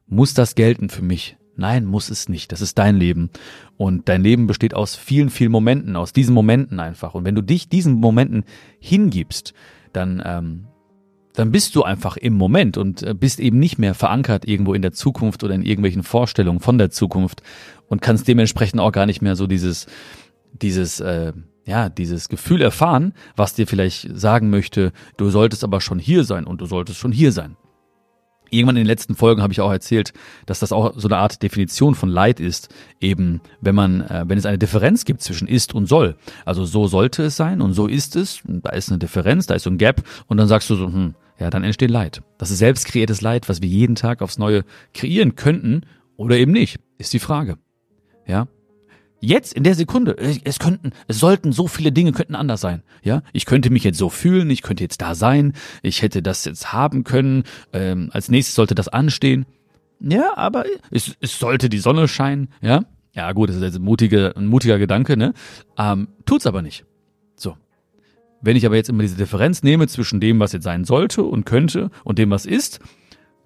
muss 0.06 0.34
das 0.34 0.54
gelten 0.54 0.88
für 0.88 1.02
mich? 1.02 1.36
Nein, 1.56 1.86
muss 1.86 2.10
es 2.10 2.28
nicht. 2.28 2.52
Das 2.52 2.60
ist 2.60 2.76
dein 2.76 2.96
Leben. 2.96 3.30
Und 3.78 4.10
dein 4.10 4.22
Leben 4.22 4.46
besteht 4.46 4.74
aus 4.74 4.94
vielen, 4.94 5.30
vielen 5.30 5.50
Momenten, 5.50 5.96
aus 5.96 6.12
diesen 6.12 6.34
Momenten 6.34 6.80
einfach. 6.80 7.14
Und 7.14 7.24
wenn 7.24 7.34
du 7.34 7.42
dich 7.42 7.70
diesen 7.70 7.94
Momenten 7.94 8.44
hingibst, 8.78 9.54
dann, 9.94 10.22
ähm, 10.24 10.66
dann 11.36 11.52
bist 11.52 11.76
du 11.76 11.84
einfach 11.84 12.16
im 12.16 12.34
Moment 12.34 12.76
und 12.76 13.02
äh, 13.02 13.14
bist 13.14 13.38
eben 13.40 13.58
nicht 13.58 13.78
mehr 13.78 13.94
verankert 13.94 14.48
irgendwo 14.48 14.74
in 14.74 14.82
der 14.82 14.92
Zukunft 14.92 15.44
oder 15.44 15.54
in 15.54 15.62
irgendwelchen 15.62 16.02
Vorstellungen 16.02 16.60
von 16.60 16.78
der 16.78 16.90
Zukunft 16.90 17.42
und 17.88 18.02
kannst 18.02 18.26
dementsprechend 18.26 18.80
auch 18.80 18.90
gar 18.90 19.06
nicht 19.06 19.22
mehr 19.22 19.36
so 19.36 19.46
dieses, 19.46 19.86
dieses, 20.52 20.98
äh, 20.98 21.32
ja, 21.66 21.90
dieses 21.90 22.28
Gefühl 22.28 22.62
erfahren, 22.62 23.12
was 23.36 23.54
dir 23.54 23.66
vielleicht 23.66 24.08
sagen 24.18 24.50
möchte, 24.50 24.92
du 25.18 25.30
solltest 25.30 25.62
aber 25.62 25.80
schon 25.80 25.98
hier 25.98 26.24
sein 26.24 26.44
und 26.44 26.60
du 26.60 26.66
solltest 26.66 26.98
schon 26.98 27.12
hier 27.12 27.32
sein. 27.32 27.56
Irgendwann 28.48 28.76
in 28.76 28.82
den 28.82 28.86
letzten 28.86 29.16
Folgen 29.16 29.42
habe 29.42 29.52
ich 29.52 29.60
auch 29.60 29.72
erzählt, 29.72 30.12
dass 30.46 30.60
das 30.60 30.72
auch 30.72 30.94
so 30.96 31.08
eine 31.08 31.18
Art 31.18 31.42
Definition 31.42 31.96
von 31.96 32.08
Leid 32.08 32.38
ist, 32.38 32.68
eben 33.00 33.40
wenn 33.60 33.74
man, 33.74 34.02
äh, 34.02 34.24
wenn 34.26 34.38
es 34.38 34.46
eine 34.46 34.58
Differenz 34.58 35.04
gibt 35.04 35.20
zwischen 35.20 35.48
ist 35.48 35.74
und 35.74 35.86
soll. 35.86 36.16
Also 36.46 36.64
so 36.64 36.86
sollte 36.86 37.24
es 37.24 37.36
sein 37.36 37.60
und 37.60 37.74
so 37.74 37.88
ist 37.88 38.16
es, 38.16 38.40
da 38.46 38.70
ist 38.70 38.88
eine 38.88 38.98
Differenz, 38.98 39.46
da 39.46 39.54
ist 39.54 39.64
so 39.64 39.70
ein 39.70 39.78
Gap 39.78 40.02
und 40.28 40.38
dann 40.38 40.48
sagst 40.48 40.70
du 40.70 40.76
so, 40.76 40.86
hm, 40.86 41.14
ja, 41.38 41.50
dann 41.50 41.64
entsteht 41.64 41.90
Leid. 41.90 42.22
Das 42.38 42.50
ist 42.50 42.58
selbst 42.58 42.86
kreiertes 42.86 43.20
Leid, 43.20 43.48
was 43.48 43.62
wir 43.62 43.68
jeden 43.68 43.94
Tag 43.94 44.22
aufs 44.22 44.38
Neue 44.38 44.64
kreieren 44.94 45.36
könnten 45.36 45.82
oder 46.16 46.36
eben 46.36 46.52
nicht, 46.52 46.78
ist 46.98 47.12
die 47.12 47.18
Frage. 47.18 47.58
Ja, 48.26 48.48
Jetzt 49.20 49.54
in 49.54 49.64
der 49.64 49.74
Sekunde, 49.74 50.16
es 50.44 50.58
könnten, 50.58 50.92
es 51.08 51.18
sollten 51.18 51.50
so 51.50 51.68
viele 51.68 51.90
Dinge 51.90 52.12
könnten 52.12 52.34
anders 52.34 52.60
sein. 52.60 52.82
Ja, 53.02 53.22
ich 53.32 53.46
könnte 53.46 53.70
mich 53.70 53.82
jetzt 53.82 53.98
so 53.98 54.10
fühlen, 54.10 54.50
ich 54.50 54.60
könnte 54.60 54.84
jetzt 54.84 55.00
da 55.00 55.14
sein, 55.14 55.54
ich 55.82 56.02
hätte 56.02 56.22
das 56.22 56.44
jetzt 56.44 56.72
haben 56.72 57.02
können. 57.02 57.44
Ähm, 57.72 58.10
als 58.12 58.28
nächstes 58.28 58.54
sollte 58.54 58.74
das 58.74 58.88
anstehen. 58.88 59.46
Ja, 60.00 60.36
aber 60.36 60.64
es, 60.90 61.16
es 61.20 61.38
sollte 61.38 61.70
die 61.70 61.78
Sonne 61.78 62.08
scheinen. 62.08 62.50
Ja, 62.60 62.84
ja 63.14 63.32
gut, 63.32 63.48
das 63.48 63.56
ist 63.56 63.62
jetzt 63.62 63.76
ein 63.76 63.82
mutiger, 63.82 64.36
ein 64.36 64.46
mutiger 64.46 64.78
Gedanke, 64.78 65.16
ne? 65.16 65.32
Ähm, 65.78 66.08
tut's 66.26 66.46
aber 66.46 66.60
nicht. 66.60 66.84
Wenn 68.40 68.56
ich 68.56 68.66
aber 68.66 68.76
jetzt 68.76 68.88
immer 68.88 69.02
diese 69.02 69.16
Differenz 69.16 69.62
nehme 69.62 69.88
zwischen 69.88 70.20
dem, 70.20 70.38
was 70.40 70.52
jetzt 70.52 70.64
sein 70.64 70.84
sollte 70.84 71.22
und 71.22 71.44
könnte 71.46 71.90
und 72.04 72.18
dem, 72.18 72.30
was 72.30 72.46
ist, 72.46 72.80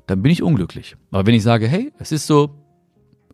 dann 0.06 0.22
bin 0.22 0.32
ich 0.32 0.42
unglücklich. 0.42 0.96
Aber 1.10 1.26
wenn 1.26 1.34
ich 1.34 1.42
sage, 1.42 1.68
hey, 1.68 1.92
es 1.98 2.12
ist 2.12 2.26
so, 2.26 2.50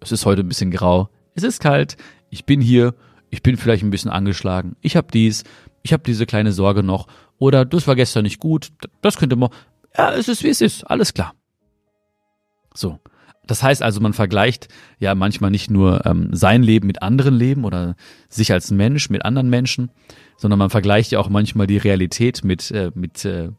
es 0.00 0.12
ist 0.12 0.26
heute 0.26 0.42
ein 0.42 0.48
bisschen 0.48 0.70
grau, 0.70 1.08
es 1.34 1.42
ist 1.42 1.60
kalt, 1.60 1.96
ich 2.30 2.44
bin 2.44 2.60
hier, 2.60 2.94
ich 3.30 3.42
bin 3.42 3.56
vielleicht 3.56 3.82
ein 3.82 3.90
bisschen 3.90 4.10
angeschlagen, 4.10 4.76
ich 4.82 4.96
habe 4.96 5.08
dies, 5.12 5.44
ich 5.82 5.92
habe 5.92 6.02
diese 6.02 6.26
kleine 6.26 6.52
Sorge 6.52 6.82
noch 6.82 7.06
oder 7.38 7.64
das 7.64 7.86
war 7.86 7.96
gestern 7.96 8.25
nicht 8.25 8.40
gut, 8.40 8.72
das 9.00 9.16
könnte 9.16 9.36
man, 9.36 9.50
ja, 9.96 10.12
es 10.12 10.28
ist 10.28 10.44
wie 10.44 10.50
es 10.50 10.60
ist, 10.60 10.84
alles 10.84 11.14
klar. 11.14 11.34
So. 12.75 12.98
Das 13.47 13.62
heißt 13.62 13.83
also, 13.83 14.00
man 14.00 14.12
vergleicht 14.12 14.69
ja 14.99 15.15
manchmal 15.15 15.50
nicht 15.50 15.71
nur 15.71 16.05
ähm, 16.07 16.31
sein 16.33 16.62
Leben 16.62 16.87
mit 16.87 17.03
anderen 17.03 17.35
Leben 17.35 17.65
oder 17.65 17.97
sich 18.29 18.53
als 18.53 18.71
Mensch 18.71 19.11
mit 19.11 19.25
anderen 19.25 19.49
Menschen, 19.49 19.91
sondern 20.37 20.59
man 20.59 20.71
vergleicht 20.71 21.12
ja 21.12 21.19
auch 21.19 21.29
manchmal 21.29 21.67
die 21.67 21.79
Realität 21.79 22.45
mit, 22.45 22.71
äh, 22.71 22.91
mit 22.95 23.25
äh, 23.25 23.50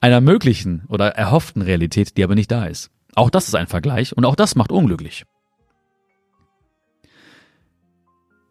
einer 0.00 0.20
möglichen 0.20 0.84
oder 0.88 1.08
erhofften 1.08 1.62
Realität, 1.62 2.16
die 2.16 2.24
aber 2.24 2.34
nicht 2.34 2.50
da 2.50 2.66
ist. 2.66 2.90
Auch 3.14 3.30
das 3.30 3.48
ist 3.48 3.54
ein 3.54 3.66
Vergleich 3.66 4.16
und 4.16 4.24
auch 4.24 4.36
das 4.36 4.54
macht 4.54 4.72
unglücklich. 4.72 5.24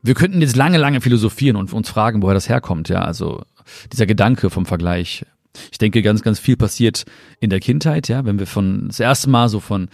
wir 0.04 0.14
könnten 0.14 0.42
jetzt 0.42 0.56
lange, 0.56 0.78
lange 0.78 1.02
philosophieren 1.02 1.56
und 1.56 1.72
uns 1.74 1.90
fragen, 1.90 2.22
woher 2.22 2.34
das 2.34 2.50
herkommt, 2.50 2.90
ja, 2.90 3.02
also 3.02 3.44
dieser 3.92 4.06
Gedanke 4.06 4.50
vom 4.50 4.66
Vergleich. 4.66 5.26
Ich 5.72 5.78
denke, 5.78 6.02
ganz, 6.02 6.22
ganz 6.22 6.40
viel 6.40 6.56
passiert 6.56 7.04
in 7.40 7.50
der 7.50 7.60
Kindheit, 7.60 8.08
ja, 8.08 8.26
wenn 8.26 8.40
wir 8.40 8.48
von 8.48 8.88
das 8.88 9.00
erste 9.00 9.30
Mal 9.30 9.50
so 9.50 9.60
von 9.60 9.90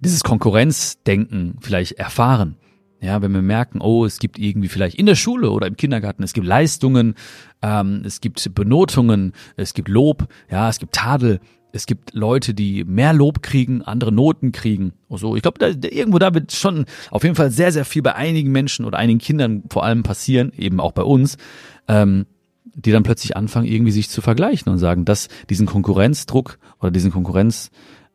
dieses 0.00 0.22
Konkurrenzdenken 0.22 1.56
vielleicht 1.60 1.92
erfahren. 1.92 2.56
Ja, 3.02 3.22
wenn 3.22 3.32
wir 3.32 3.40
merken, 3.40 3.80
oh, 3.80 4.04
es 4.04 4.18
gibt 4.18 4.38
irgendwie 4.38 4.68
vielleicht 4.68 4.98
in 4.98 5.06
der 5.06 5.14
Schule 5.14 5.50
oder 5.50 5.66
im 5.66 5.76
Kindergarten, 5.76 6.22
es 6.22 6.34
gibt 6.34 6.46
Leistungen, 6.46 7.14
ähm, 7.62 8.02
es 8.04 8.20
gibt 8.20 8.54
Benotungen, 8.54 9.32
es 9.56 9.72
gibt 9.72 9.88
Lob, 9.88 10.28
ja, 10.50 10.68
es 10.68 10.78
gibt 10.78 10.94
Tadel, 10.94 11.40
es 11.72 11.86
gibt 11.86 12.14
Leute, 12.14 12.52
die 12.52 12.84
mehr 12.84 13.14
Lob 13.14 13.42
kriegen, 13.42 13.80
andere 13.80 14.12
Noten 14.12 14.52
kriegen 14.52 14.92
und 15.08 15.18
so. 15.18 15.34
Ich 15.34 15.42
glaube, 15.42 15.58
da, 15.58 15.88
irgendwo 15.88 16.18
da 16.18 16.34
wird 16.34 16.52
schon 16.52 16.84
auf 17.10 17.22
jeden 17.22 17.36
Fall 17.36 17.50
sehr, 17.50 17.72
sehr 17.72 17.86
viel 17.86 18.02
bei 18.02 18.14
einigen 18.14 18.52
Menschen 18.52 18.84
oder 18.84 18.98
einigen 18.98 19.18
Kindern 19.18 19.62
vor 19.70 19.84
allem 19.84 20.02
passieren, 20.02 20.52
eben 20.58 20.78
auch 20.78 20.92
bei 20.92 21.02
uns, 21.02 21.38
ähm, 21.88 22.26
die 22.64 22.92
dann 22.92 23.02
plötzlich 23.02 23.36
anfangen, 23.36 23.66
irgendwie 23.66 23.92
sich 23.92 24.10
zu 24.10 24.20
vergleichen 24.20 24.70
und 24.70 24.78
sagen, 24.78 25.04
dass 25.04 25.28
diesen 25.48 25.66
Konkurrenzdruck 25.66 26.58
oder 26.80 26.90
diesen 26.90 27.10
Konkurrenz, 27.10 27.70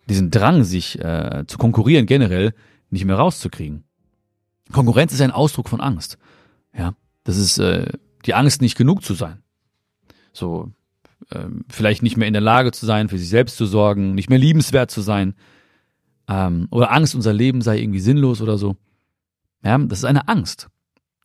diesen 0.10 0.32
Drang, 0.32 0.64
sich 0.64 1.00
äh, 1.00 1.44
zu 1.48 1.58
konkurrieren 1.58 2.06
generell 2.06 2.54
nicht 2.90 3.06
mehr 3.06 3.16
rauszukriegen. 3.16 3.84
Konkurrenz 4.72 5.14
ist 5.14 5.22
ein 5.22 5.32
Ausdruck 5.32 5.70
von 5.70 5.82
Angst. 5.82 6.18
Ja, 6.78 6.94
das 7.24 7.38
ist 7.38 7.58
äh, 7.58 7.92
die 8.26 8.34
Angst, 8.34 8.62
nicht 8.62 8.78
genug 8.78 9.04
zu 9.04 9.14
sein. 9.14 9.42
So, 10.34 10.72
ähm, 11.32 11.66
vielleicht 11.70 12.04
nicht 12.04 12.18
mehr 12.18 12.28
in 12.28 12.34
der 12.34 12.42
Lage 12.42 12.72
zu 12.72 12.86
sein, 12.86 13.10
für 13.10 13.18
sich 13.18 13.30
selbst 13.30 13.58
zu 13.58 13.66
sorgen, 13.66 14.16
nicht 14.16 14.30
mehr 14.30 14.40
liebenswert 14.40 14.92
zu 14.92 15.02
sein, 15.02 15.36
ähm, 16.28 16.68
oder 16.72 16.92
Angst, 16.92 17.16
unser 17.16 17.34
Leben 17.34 17.62
sei 17.62 17.80
irgendwie 17.80 18.00
sinnlos 18.00 18.42
oder 18.42 18.58
so. 18.58 18.76
Ja, 19.64 19.78
das 19.78 20.00
ist 20.00 20.06
eine 20.06 20.28
Angst. 20.28 20.70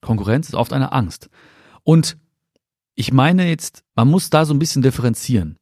Konkurrenz 0.00 0.48
ist 0.48 0.54
oft 0.54 0.72
eine 0.72 0.92
Angst. 0.92 1.28
Und 1.82 2.16
ich 2.94 3.12
meine 3.12 3.48
jetzt, 3.48 3.84
man 3.94 4.08
muss 4.08 4.30
da 4.30 4.44
so 4.44 4.54
ein 4.54 4.58
bisschen 4.58 4.82
differenzieren. 4.82 5.56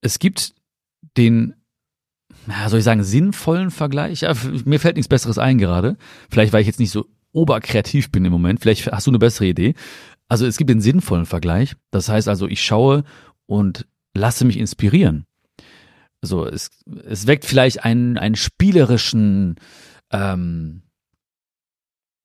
Es 0.00 0.18
gibt 0.18 0.54
den, 1.16 1.54
soll 2.66 2.78
ich 2.78 2.84
sagen, 2.84 3.04
sinnvollen 3.04 3.70
Vergleich. 3.70 4.22
Ja, 4.22 4.34
mir 4.64 4.80
fällt 4.80 4.96
nichts 4.96 5.08
Besseres 5.08 5.38
ein 5.38 5.58
gerade. 5.58 5.96
Vielleicht, 6.30 6.52
weil 6.52 6.62
ich 6.62 6.66
jetzt 6.66 6.80
nicht 6.80 6.90
so 6.90 7.06
oberkreativ 7.32 8.10
bin 8.10 8.24
im 8.24 8.32
Moment. 8.32 8.60
Vielleicht 8.60 8.90
hast 8.90 9.06
du 9.06 9.10
eine 9.10 9.18
bessere 9.18 9.46
Idee. 9.46 9.74
Also 10.28 10.46
es 10.46 10.56
gibt 10.56 10.70
den 10.70 10.80
sinnvollen 10.80 11.26
Vergleich. 11.26 11.74
Das 11.90 12.08
heißt 12.08 12.28
also, 12.28 12.46
ich 12.46 12.62
schaue 12.62 13.04
und 13.46 13.86
lasse 14.14 14.44
mich 14.44 14.58
inspirieren. 14.58 15.26
Also 16.22 16.46
es, 16.46 16.70
es 17.06 17.26
weckt 17.26 17.44
vielleicht 17.44 17.84
einen, 17.84 18.16
einen 18.16 18.36
spielerischen, 18.36 19.56
ähm, 20.10 20.82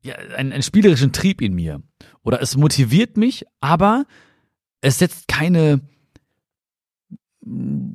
ja, 0.03 0.15
einen, 0.36 0.53
einen 0.53 0.63
spielerischen 0.63 1.12
Trieb 1.12 1.41
in 1.41 1.53
mir. 1.53 1.82
Oder 2.24 2.41
es 2.41 2.56
motiviert 2.56 3.17
mich, 3.17 3.46
aber 3.60 4.06
es 4.82 5.00
setzt 5.00 5.27
keine, 5.27 5.82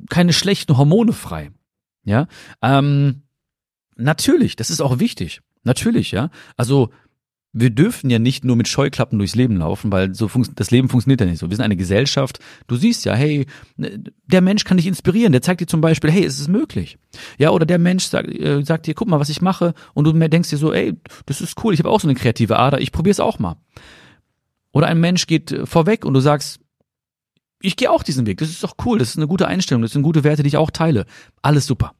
keine 0.09 0.33
schlechten 0.33 0.77
Hormone 0.77 1.13
frei. 1.13 1.51
Ja, 2.03 2.27
ähm, 2.61 3.23
natürlich, 3.95 4.55
das 4.55 4.69
ist 4.69 4.81
auch 4.81 4.99
wichtig. 4.99 5.41
Natürlich, 5.63 6.11
ja. 6.11 6.29
Also 6.57 6.89
wir 7.53 7.69
dürfen 7.69 8.09
ja 8.09 8.17
nicht 8.17 8.43
nur 8.43 8.55
mit 8.55 8.67
Scheuklappen 8.67 9.19
durchs 9.19 9.35
Leben 9.35 9.57
laufen, 9.57 9.91
weil 9.91 10.15
so 10.15 10.29
das 10.55 10.71
Leben 10.71 10.89
funktioniert 10.89 11.21
ja 11.21 11.27
nicht 11.27 11.37
so. 11.37 11.49
Wir 11.49 11.55
sind 11.55 11.63
eine 11.63 11.77
Gesellschaft. 11.77 12.39
Du 12.65 12.75
siehst 12.75 13.05
ja, 13.05 13.13
hey, 13.13 13.45
ne, 13.77 14.03
der 14.25 14.41
Mensch 14.41 14.63
kann 14.63 14.77
dich 14.77 14.87
inspirieren. 14.87 15.31
Der 15.31 15.43
zeigt 15.43 15.61
dir 15.61 15.67
zum 15.67 15.79
Beispiel, 15.79 16.09
hey, 16.09 16.25
es 16.25 16.39
ist 16.39 16.47
möglich. 16.47 16.97
Ja, 17.37 17.51
oder 17.51 17.67
der 17.67 17.77
Mensch 17.77 18.05
sagt, 18.05 18.27
äh, 18.27 18.63
sagt 18.63 18.87
dir, 18.87 18.95
guck 18.95 19.07
mal, 19.07 19.19
was 19.19 19.29
ich 19.29 19.41
mache. 19.41 19.75
Und 19.93 20.05
du 20.05 20.13
denkst 20.13 20.49
dir 20.49 20.57
so, 20.57 20.73
ey, 20.73 20.95
das 21.27 21.41
ist 21.41 21.63
cool. 21.63 21.75
Ich 21.75 21.79
habe 21.79 21.91
auch 21.91 22.01
so 22.01 22.07
eine 22.07 22.17
kreative 22.17 22.57
Ader. 22.57 22.81
Ich 22.81 22.91
probiere 22.91 23.11
es 23.11 23.19
auch 23.19 23.37
mal. 23.37 23.55
Oder 24.71 24.87
ein 24.87 24.99
Mensch 24.99 25.27
geht 25.27 25.51
äh, 25.51 25.67
vorweg 25.67 26.05
und 26.05 26.15
du 26.15 26.19
sagst, 26.19 26.59
ich 27.63 27.75
gehe 27.75 27.89
auch 27.89 28.03
diesen 28.03 28.27
Weg. 28.27 28.37
Das 28.37 28.49
ist 28.49 28.63
doch 28.63 28.75
cool. 28.85 28.99
Das 28.99 29.09
ist 29.09 29.17
eine 29.17 29.27
gute 29.27 29.47
Einstellung. 29.47 29.81
Das 29.81 29.91
sind 29.91 30.03
gute 30.03 30.23
Werte, 30.23 30.43
die 30.43 30.49
ich 30.49 30.57
auch 30.57 30.69
teile. 30.69 31.05
Alles 31.41 31.65
super. 31.65 31.95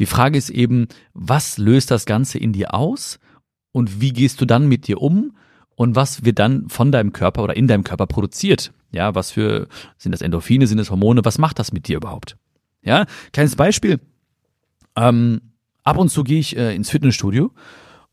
Die 0.00 0.06
Frage 0.06 0.36
ist 0.36 0.50
eben, 0.50 0.88
was 1.12 1.58
löst 1.58 1.92
das 1.92 2.04
Ganze 2.04 2.38
in 2.38 2.52
dir 2.52 2.74
aus? 2.74 3.20
und 3.74 4.00
wie 4.00 4.12
gehst 4.12 4.40
du 4.40 4.46
dann 4.46 4.68
mit 4.68 4.86
dir 4.86 5.02
um 5.02 5.36
und 5.74 5.96
was 5.96 6.24
wird 6.24 6.38
dann 6.38 6.68
von 6.68 6.92
deinem 6.92 7.12
Körper 7.12 7.42
oder 7.42 7.56
in 7.56 7.66
deinem 7.66 7.84
Körper 7.84 8.06
produziert? 8.06 8.72
Ja, 8.92 9.14
was 9.16 9.32
für, 9.32 9.66
sind 9.98 10.12
das 10.12 10.22
Endorphine, 10.22 10.68
sind 10.68 10.78
das 10.78 10.90
Hormone, 10.90 11.24
was 11.24 11.38
macht 11.38 11.58
das 11.58 11.72
mit 11.72 11.88
dir 11.88 11.96
überhaupt? 11.96 12.36
Ja, 12.82 13.06
kleines 13.32 13.56
Beispiel. 13.56 14.00
Ähm, 14.96 15.40
ab 15.82 15.98
und 15.98 16.08
zu 16.08 16.22
gehe 16.22 16.38
ich 16.38 16.56
äh, 16.56 16.74
ins 16.74 16.90
Fitnessstudio 16.90 17.50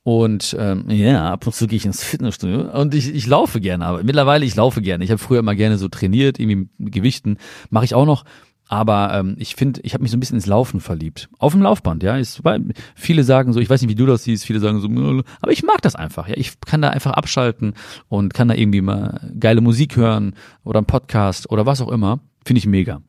und 0.03 0.55
ähm, 0.59 0.85
ja, 0.89 1.31
ab 1.31 1.45
und 1.45 1.53
zu 1.53 1.67
gehe 1.67 1.77
ich 1.77 1.85
ins 1.85 2.03
Fitnessstudio 2.03 2.71
und 2.79 2.95
ich, 2.95 3.13
ich 3.13 3.27
laufe 3.27 3.61
gerne, 3.61 3.85
aber 3.85 4.03
mittlerweile 4.03 4.45
ich 4.45 4.55
laufe 4.55 4.81
gerne. 4.81 5.03
Ich 5.03 5.11
habe 5.11 5.19
früher 5.19 5.39
immer 5.39 5.55
gerne 5.55 5.77
so 5.77 5.87
trainiert, 5.89 6.39
irgendwie 6.39 6.67
mit 6.77 6.91
Gewichten, 6.91 7.37
mache 7.69 7.85
ich 7.85 7.93
auch 7.93 8.05
noch. 8.05 8.23
Aber 8.67 9.13
ähm, 9.13 9.35
ich 9.37 9.55
finde, 9.55 9.81
ich 9.81 9.93
habe 9.93 10.01
mich 10.01 10.11
so 10.11 10.17
ein 10.17 10.21
bisschen 10.21 10.37
ins 10.37 10.45
Laufen 10.45 10.79
verliebt. 10.79 11.27
Auf 11.39 11.51
dem 11.51 11.61
Laufband, 11.61 12.03
ja. 12.03 12.15
Weil 12.43 12.71
viele 12.95 13.25
sagen 13.25 13.51
so, 13.51 13.59
ich 13.59 13.69
weiß 13.69 13.81
nicht, 13.81 13.91
wie 13.91 13.95
du 13.95 14.05
das 14.05 14.23
siehst, 14.23 14.45
viele 14.45 14.61
sagen 14.61 14.79
so, 14.79 15.23
aber 15.41 15.51
ich 15.51 15.63
mag 15.63 15.81
das 15.81 15.95
einfach, 15.95 16.29
ja. 16.29 16.37
Ich 16.37 16.57
kann 16.61 16.81
da 16.81 16.89
einfach 16.89 17.11
abschalten 17.11 17.73
und 18.07 18.33
kann 18.33 18.47
da 18.47 18.55
irgendwie 18.55 18.79
mal 18.79 19.29
geile 19.37 19.59
Musik 19.59 19.97
hören 19.97 20.35
oder 20.63 20.79
einen 20.79 20.85
Podcast 20.85 21.51
oder 21.51 21.65
was 21.65 21.81
auch 21.81 21.89
immer. 21.89 22.21
Finde 22.45 22.59
ich 22.59 22.65
mega. 22.65 23.01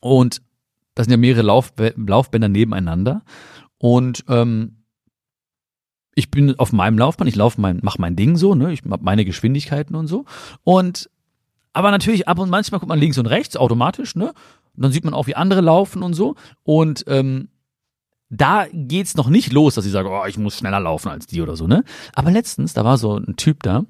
Und 0.00 0.42
das 0.96 1.06
sind 1.06 1.12
ja 1.12 1.18
mehrere 1.18 1.42
Lauf 1.42 1.72
Laufbänder 1.96 2.48
nebeneinander. 2.48 3.22
Und 3.78 4.24
ähm, 4.28 4.77
ich 6.18 6.32
bin 6.32 6.58
auf 6.58 6.72
meinem 6.72 6.98
Laufband, 6.98 7.28
ich 7.28 7.36
laufe 7.36 7.60
mein, 7.60 7.78
mach 7.82 7.96
mein 7.98 8.16
Ding 8.16 8.36
so, 8.36 8.56
ne, 8.56 8.72
ich 8.72 8.82
hab 8.90 9.02
meine 9.02 9.24
Geschwindigkeiten 9.24 9.94
und 9.94 10.08
so. 10.08 10.24
Und 10.64 11.08
aber 11.72 11.92
natürlich 11.92 12.26
ab 12.26 12.40
und 12.40 12.50
manchmal 12.50 12.80
guckt 12.80 12.88
man 12.88 12.98
links 12.98 13.18
und 13.18 13.26
rechts 13.26 13.56
automatisch, 13.56 14.16
ne? 14.16 14.30
Und 14.74 14.82
dann 14.82 14.90
sieht 14.90 15.04
man 15.04 15.14
auch, 15.14 15.28
wie 15.28 15.36
andere 15.36 15.60
laufen 15.60 16.02
und 16.02 16.14
so. 16.14 16.34
Und 16.64 17.04
ähm, 17.06 17.50
da 18.30 18.66
geht's 18.72 19.14
noch 19.14 19.28
nicht 19.28 19.52
los, 19.52 19.76
dass 19.76 19.86
ich 19.86 19.92
sage, 19.92 20.08
oh, 20.10 20.24
ich 20.26 20.38
muss 20.38 20.58
schneller 20.58 20.80
laufen 20.80 21.08
als 21.08 21.26
die 21.26 21.40
oder 21.40 21.54
so, 21.54 21.68
ne? 21.68 21.84
Aber 22.14 22.32
letztens, 22.32 22.74
da 22.74 22.84
war 22.84 22.98
so 22.98 23.16
ein 23.16 23.36
Typ 23.36 23.62
da, 23.62 23.84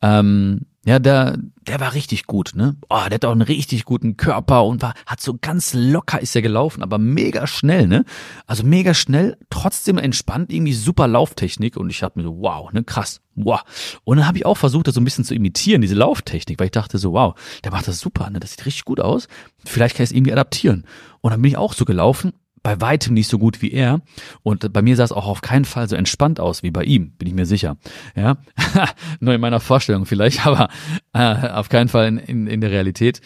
ähm, 0.00 0.62
ja, 0.86 1.00
der, 1.00 1.36
der 1.66 1.80
war 1.80 1.94
richtig 1.94 2.26
gut, 2.26 2.52
ne? 2.54 2.76
Oh, 2.88 3.00
der 3.06 3.14
hat 3.14 3.24
auch 3.24 3.32
einen 3.32 3.42
richtig 3.42 3.84
guten 3.84 4.16
Körper 4.16 4.64
und 4.64 4.82
war, 4.82 4.94
hat 5.04 5.20
so 5.20 5.36
ganz 5.40 5.74
locker 5.74 6.22
ist 6.22 6.36
er 6.36 6.42
gelaufen, 6.42 6.80
aber 6.80 6.96
mega 6.98 7.48
schnell, 7.48 7.88
ne? 7.88 8.04
Also 8.46 8.62
mega 8.62 8.94
schnell, 8.94 9.36
trotzdem 9.50 9.98
entspannt, 9.98 10.52
irgendwie 10.52 10.74
super 10.74 11.08
Lauftechnik 11.08 11.76
und 11.76 11.90
ich 11.90 11.98
dachte 11.98 12.20
mir 12.20 12.24
so, 12.24 12.38
wow, 12.38 12.72
ne, 12.72 12.84
krass, 12.84 13.20
wow. 13.34 13.62
Und 14.04 14.18
dann 14.18 14.28
habe 14.28 14.38
ich 14.38 14.46
auch 14.46 14.56
versucht, 14.56 14.86
das 14.86 14.94
so 14.94 15.00
ein 15.00 15.04
bisschen 15.04 15.24
zu 15.24 15.34
imitieren, 15.34 15.80
diese 15.80 15.96
Lauftechnik, 15.96 16.60
weil 16.60 16.66
ich 16.66 16.72
dachte 16.72 16.98
so, 16.98 17.12
wow, 17.12 17.34
der 17.64 17.72
macht 17.72 17.88
das 17.88 17.98
super, 17.98 18.30
ne? 18.30 18.38
Das 18.38 18.52
sieht 18.52 18.64
richtig 18.64 18.84
gut 18.84 19.00
aus. 19.00 19.26
Vielleicht 19.64 19.96
kann 19.96 20.04
ich 20.04 20.10
es 20.10 20.16
irgendwie 20.16 20.32
adaptieren. 20.32 20.86
Und 21.20 21.32
dann 21.32 21.42
bin 21.42 21.50
ich 21.50 21.56
auch 21.56 21.72
so 21.72 21.84
gelaufen 21.84 22.32
bei 22.66 22.80
weitem 22.80 23.14
nicht 23.14 23.28
so 23.28 23.38
gut 23.38 23.62
wie 23.62 23.70
er. 23.70 24.00
Und 24.42 24.72
bei 24.72 24.82
mir 24.82 24.96
sah 24.96 25.04
es 25.04 25.12
auch 25.12 25.28
auf 25.28 25.40
keinen 25.40 25.64
Fall 25.64 25.88
so 25.88 25.94
entspannt 25.94 26.40
aus 26.40 26.64
wie 26.64 26.72
bei 26.72 26.82
ihm, 26.82 27.12
bin 27.12 27.28
ich 27.28 27.34
mir 27.34 27.46
sicher. 27.46 27.76
Ja, 28.16 28.38
nur 29.20 29.34
in 29.34 29.40
meiner 29.40 29.60
Vorstellung 29.60 30.04
vielleicht, 30.04 30.44
aber 30.48 30.68
äh, 31.12 31.50
auf 31.50 31.68
keinen 31.68 31.88
Fall 31.88 32.08
in, 32.08 32.18
in, 32.18 32.46
in 32.48 32.60
der 32.60 32.72
Realität. 32.72 33.20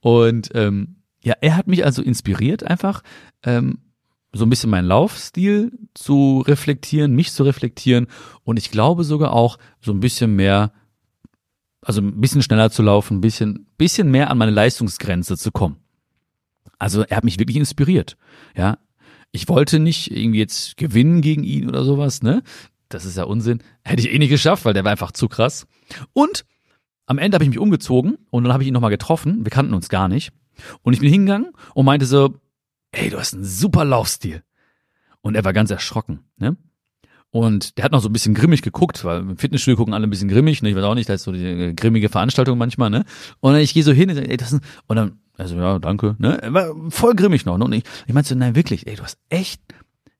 Und 0.00 0.48
ähm, 0.54 0.96
ja, 1.22 1.34
er 1.42 1.56
hat 1.56 1.66
mich 1.66 1.84
also 1.84 2.00
inspiriert, 2.00 2.62
einfach 2.64 3.02
ähm, 3.42 3.80
so 4.32 4.46
ein 4.46 4.48
bisschen 4.48 4.70
meinen 4.70 4.88
Laufstil 4.88 5.72
zu 5.92 6.42
reflektieren, 6.46 7.14
mich 7.14 7.32
zu 7.32 7.42
reflektieren 7.42 8.06
und 8.44 8.58
ich 8.58 8.70
glaube 8.70 9.04
sogar 9.04 9.34
auch 9.34 9.58
so 9.82 9.92
ein 9.92 10.00
bisschen 10.00 10.36
mehr, 10.36 10.72
also 11.82 12.00
ein 12.00 12.18
bisschen 12.18 12.40
schneller 12.40 12.70
zu 12.70 12.82
laufen, 12.82 13.18
ein 13.18 13.20
bisschen, 13.20 13.66
bisschen 13.76 14.10
mehr 14.10 14.30
an 14.30 14.38
meine 14.38 14.52
Leistungsgrenze 14.52 15.36
zu 15.36 15.52
kommen. 15.52 15.76
Also 16.78 17.02
er 17.02 17.18
hat 17.18 17.24
mich 17.24 17.38
wirklich 17.38 17.58
inspiriert. 17.58 18.16
Ja, 18.56 18.78
ich 19.36 19.48
wollte 19.48 19.78
nicht 19.78 20.10
irgendwie 20.10 20.38
jetzt 20.38 20.76
gewinnen 20.76 21.20
gegen 21.20 21.44
ihn 21.44 21.68
oder 21.68 21.84
sowas, 21.84 22.22
ne? 22.22 22.42
Das 22.88 23.04
ist 23.04 23.16
ja 23.16 23.24
Unsinn. 23.24 23.62
Hätte 23.82 24.00
ich 24.00 24.12
eh 24.12 24.18
nicht 24.18 24.30
geschafft, 24.30 24.64
weil 24.64 24.74
der 24.74 24.84
war 24.84 24.92
einfach 24.92 25.12
zu 25.12 25.28
krass. 25.28 25.66
Und 26.12 26.44
am 27.06 27.18
Ende 27.18 27.36
habe 27.36 27.44
ich 27.44 27.50
mich 27.50 27.58
umgezogen 27.58 28.16
und 28.30 28.44
dann 28.44 28.52
habe 28.52 28.62
ich 28.62 28.68
ihn 28.68 28.72
nochmal 28.72 28.90
getroffen. 28.90 29.44
Wir 29.44 29.50
kannten 29.50 29.74
uns 29.74 29.88
gar 29.88 30.08
nicht. 30.08 30.32
Und 30.82 30.94
ich 30.94 31.00
bin 31.00 31.10
hingegangen 31.10 31.52
und 31.74 31.84
meinte 31.84 32.06
so, 32.06 32.34
ey, 32.92 33.10
du 33.10 33.18
hast 33.18 33.34
einen 33.34 33.44
super 33.44 33.84
Laufstil. 33.84 34.42
Und 35.20 35.34
er 35.34 35.44
war 35.44 35.52
ganz 35.52 35.70
erschrocken, 35.70 36.20
ne? 36.38 36.56
Und 37.30 37.76
der 37.76 37.84
hat 37.84 37.92
noch 37.92 38.00
so 38.00 38.08
ein 38.08 38.12
bisschen 38.12 38.34
grimmig 38.34 38.62
geguckt, 38.62 39.04
weil 39.04 39.20
im 39.20 39.36
Fitnessstudio 39.36 39.76
gucken 39.76 39.92
alle 39.92 40.06
ein 40.06 40.10
bisschen 40.10 40.28
grimmig, 40.28 40.62
ne? 40.62 40.70
Ich 40.70 40.76
weiß 40.76 40.84
auch 40.84 40.94
nicht, 40.94 41.08
da 41.08 41.14
ist 41.14 41.24
so 41.24 41.32
die 41.32 41.74
grimmige 41.76 42.08
Veranstaltung 42.08 42.56
manchmal, 42.56 42.88
ne? 42.88 43.04
Und 43.40 43.52
dann 43.52 43.60
ich 43.60 43.74
gehe 43.74 43.82
so 43.82 43.92
hin 43.92 44.08
und, 44.08 44.16
ey, 44.16 44.36
das 44.38 44.52
ist, 44.52 44.62
und 44.86 44.96
dann 44.96 45.18
also 45.38 45.56
ja, 45.56 45.78
danke. 45.78 46.16
Ne? 46.18 46.40
Er 46.42 46.52
war 46.52 46.74
voll 46.90 47.14
grimmig 47.14 47.44
noch. 47.44 47.58
Ne? 47.58 47.64
Und 47.64 47.72
ich, 47.72 47.84
ich 48.06 48.14
meinte 48.14 48.28
so, 48.28 48.34
nein, 48.34 48.54
wirklich, 48.54 48.86
ey, 48.86 48.96
du 48.96 49.02
hast 49.02 49.18
echt. 49.28 49.60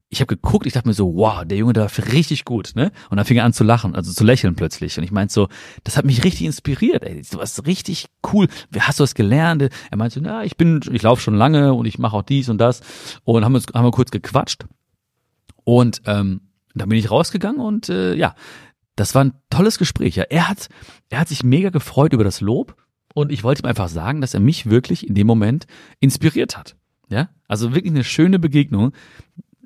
Ich 0.09 0.21
habe 0.21 0.29
geguckt, 0.29 0.67
ich 0.67 0.73
dachte 0.73 0.87
mir 0.87 0.95
so, 0.95 1.17
wow, 1.17 1.45
der 1.45 1.59
Junge, 1.59 1.73
der 1.73 1.83
war 1.83 2.13
richtig 2.13 2.45
gut, 2.45 2.73
ne? 2.77 2.93
Und 3.11 3.17
dann 3.17 3.27
fing 3.27 3.39
er 3.39 3.45
an 3.45 3.53
zu 3.53 3.65
lachen, 3.65 3.97
also 3.97 4.13
zu 4.13 4.23
lächeln 4.23 4.55
plötzlich. 4.55 4.97
Und 4.97 5.03
ich 5.03 5.11
meinte 5.11 5.35
so, 5.35 5.49
das 5.83 5.97
hat 5.97 6.05
mich 6.05 6.23
richtig 6.23 6.47
inspiriert, 6.47 7.03
ey. 7.03 7.23
Du 7.29 7.39
warst 7.39 7.67
richtig 7.67 8.07
cool. 8.33 8.47
Wie 8.71 8.81
hast 8.81 9.01
du 9.01 9.03
das 9.03 9.17
gelernt? 9.17 9.63
Er 9.63 9.97
meinte 9.97 10.15
so, 10.15 10.21
na, 10.21 10.45
ich 10.45 10.57
bin, 10.57 10.81
ich 10.93 11.03
laufe 11.03 11.21
schon 11.21 11.35
lange 11.35 11.75
und 11.75 11.87
ich 11.87 11.99
mache 11.99 12.17
auch 12.17 12.23
dies 12.23 12.49
und 12.49 12.59
das. 12.59 12.83
Und 13.25 13.45
haben 13.45 13.57
uns, 13.57 13.67
haben 13.75 13.85
wir 13.85 13.91
kurz 13.91 14.13
gequatscht. 14.13 14.67
Und 15.65 16.03
ähm, 16.07 16.43
dann 16.75 16.89
bin 16.89 16.99
ich 16.99 17.11
rausgegangen 17.11 17.61
und 17.61 17.89
äh, 17.89 18.15
ja, 18.15 18.37
das 18.95 19.15
war 19.17 19.25
ein 19.25 19.35
tolles 19.51 19.79
Gespräch. 19.79 20.15
Ja. 20.15 20.25
Er 20.25 20.49
hat, 20.49 20.69
er 21.09 21.19
hat 21.19 21.29
sich 21.29 21.43
mega 21.43 21.71
gefreut 21.71 22.13
über 22.13 22.25
das 22.25 22.41
Lob 22.41 22.77
und 23.17 23.33
ich 23.33 23.43
wollte 23.43 23.63
ihm 23.63 23.67
einfach 23.67 23.89
sagen, 23.89 24.21
dass 24.21 24.35
er 24.35 24.41
mich 24.41 24.67
wirklich 24.67 25.07
in 25.09 25.15
dem 25.15 25.27
Moment 25.27 25.67
inspiriert 26.01 26.55
hat. 26.55 26.77
Ja, 27.09 27.31
also 27.49 27.75
wirklich 27.75 27.95
eine 27.95 28.05
schöne 28.05 28.39
Begegnung. 28.39 28.93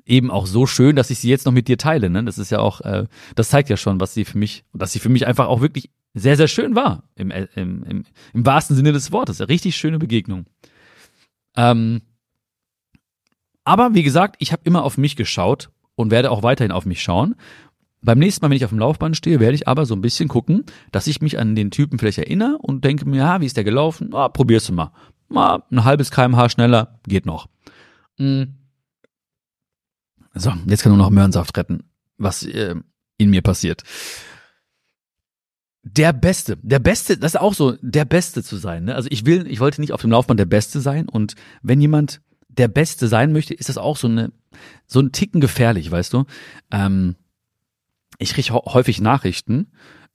Eben 0.05 0.31
auch 0.31 0.45
so 0.45 0.65
schön, 0.65 0.95
dass 0.95 1.09
ich 1.09 1.19
sie 1.19 1.29
jetzt 1.29 1.45
noch 1.45 1.51
mit 1.51 1.67
dir 1.67 1.77
teile. 1.77 2.09
Ne? 2.09 2.23
Das 2.23 2.37
ist 2.37 2.49
ja 2.49 2.59
auch, 2.59 2.79
äh, 2.79 3.07
das 3.35 3.49
zeigt 3.49 3.69
ja 3.69 3.75
schon, 3.75 3.99
was 3.99 4.13
sie 4.13 4.23
für 4.23 4.37
mich, 4.37 4.63
dass 4.73 4.93
sie 4.93 4.99
für 4.99 5.09
mich 5.09 5.27
einfach 5.27 5.47
auch 5.47 5.59
wirklich 5.59 5.89
sehr, 6.13 6.37
sehr 6.37 6.47
schön 6.47 6.75
war. 6.75 7.03
Im, 7.15 7.29
äh, 7.29 7.47
im, 7.55 7.83
im, 7.83 8.05
im 8.33 8.45
wahrsten 8.45 8.77
Sinne 8.77 8.93
des 8.93 9.11
Wortes. 9.11 9.41
Eine 9.41 9.49
richtig 9.49 9.75
schöne 9.75 9.99
Begegnung. 9.99 10.45
Ähm, 11.57 12.03
aber 13.65 13.93
wie 13.93 14.03
gesagt, 14.03 14.37
ich 14.39 14.53
habe 14.53 14.61
immer 14.63 14.83
auf 14.83 14.97
mich 14.97 15.17
geschaut 15.17 15.71
und 15.95 16.09
werde 16.09 16.31
auch 16.31 16.41
weiterhin 16.41 16.71
auf 16.71 16.85
mich 16.85 17.03
schauen. 17.03 17.35
Beim 18.03 18.17
nächsten 18.17 18.43
Mal, 18.43 18.49
wenn 18.49 18.57
ich 18.57 18.65
auf 18.65 18.71
dem 18.71 18.79
Laufband 18.79 19.15
stehe, 19.15 19.39
werde 19.39 19.53
ich 19.53 19.67
aber 19.67 19.85
so 19.85 19.93
ein 19.93 20.01
bisschen 20.01 20.27
gucken, 20.27 20.65
dass 20.91 21.07
ich 21.07 21.21
mich 21.21 21.37
an 21.37 21.55
den 21.55 21.69
Typen 21.69 21.99
vielleicht 21.99 22.17
erinnere 22.17 22.57
und 22.57 22.83
denke 22.83 23.07
mir, 23.07 23.17
ja, 23.17 23.41
wie 23.41 23.45
ist 23.45 23.57
der 23.57 23.63
gelaufen? 23.63 24.13
Ah, 24.13 24.29
probierst 24.29 24.69
du 24.69 24.73
mal. 24.73 24.91
Mal 25.29 25.63
ein 25.71 25.83
halbes 25.83 26.09
kmh 26.09 26.49
schneller, 26.49 26.99
geht 27.07 27.25
noch. 27.25 27.47
Mhm. 28.17 28.55
So, 30.33 30.51
jetzt 30.65 30.81
kann 30.81 30.91
nur 30.91 30.97
noch 30.97 31.09
Möhrensaft 31.11 31.55
retten, 31.57 31.83
was 32.17 32.43
äh, 32.43 32.75
in 33.17 33.29
mir 33.29 33.41
passiert. 33.41 33.83
Der 35.83 36.13
Beste, 36.13 36.57
der 36.61 36.79
Beste, 36.79 37.17
das 37.17 37.33
ist 37.33 37.39
auch 37.41 37.53
so, 37.53 37.75
der 37.81 38.05
Beste 38.05 38.43
zu 38.43 38.57
sein. 38.57 38.85
Ne? 38.85 38.95
Also 38.95 39.09
ich 39.11 39.25
will, 39.25 39.45
ich 39.47 39.59
wollte 39.59 39.81
nicht 39.81 39.93
auf 39.93 40.01
dem 40.01 40.11
Laufband 40.11 40.39
der 40.39 40.45
Beste 40.45 40.79
sein 40.79 41.09
und 41.09 41.35
wenn 41.61 41.81
jemand 41.81 42.21
der 42.47 42.67
Beste 42.67 43.07
sein 43.07 43.31
möchte, 43.31 43.53
ist 43.53 43.69
das 43.69 43.77
auch 43.77 43.97
so 43.97 44.07
eine, 44.07 44.31
so 44.85 44.99
ein 44.99 45.11
Ticken 45.11 45.41
gefährlich, 45.41 45.89
weißt 45.89 46.13
du? 46.13 46.25
Ähm, 46.71 47.15
ich 48.21 48.33
kriege 48.33 48.53
häufig 48.53 49.01
Nachrichten, 49.01 49.71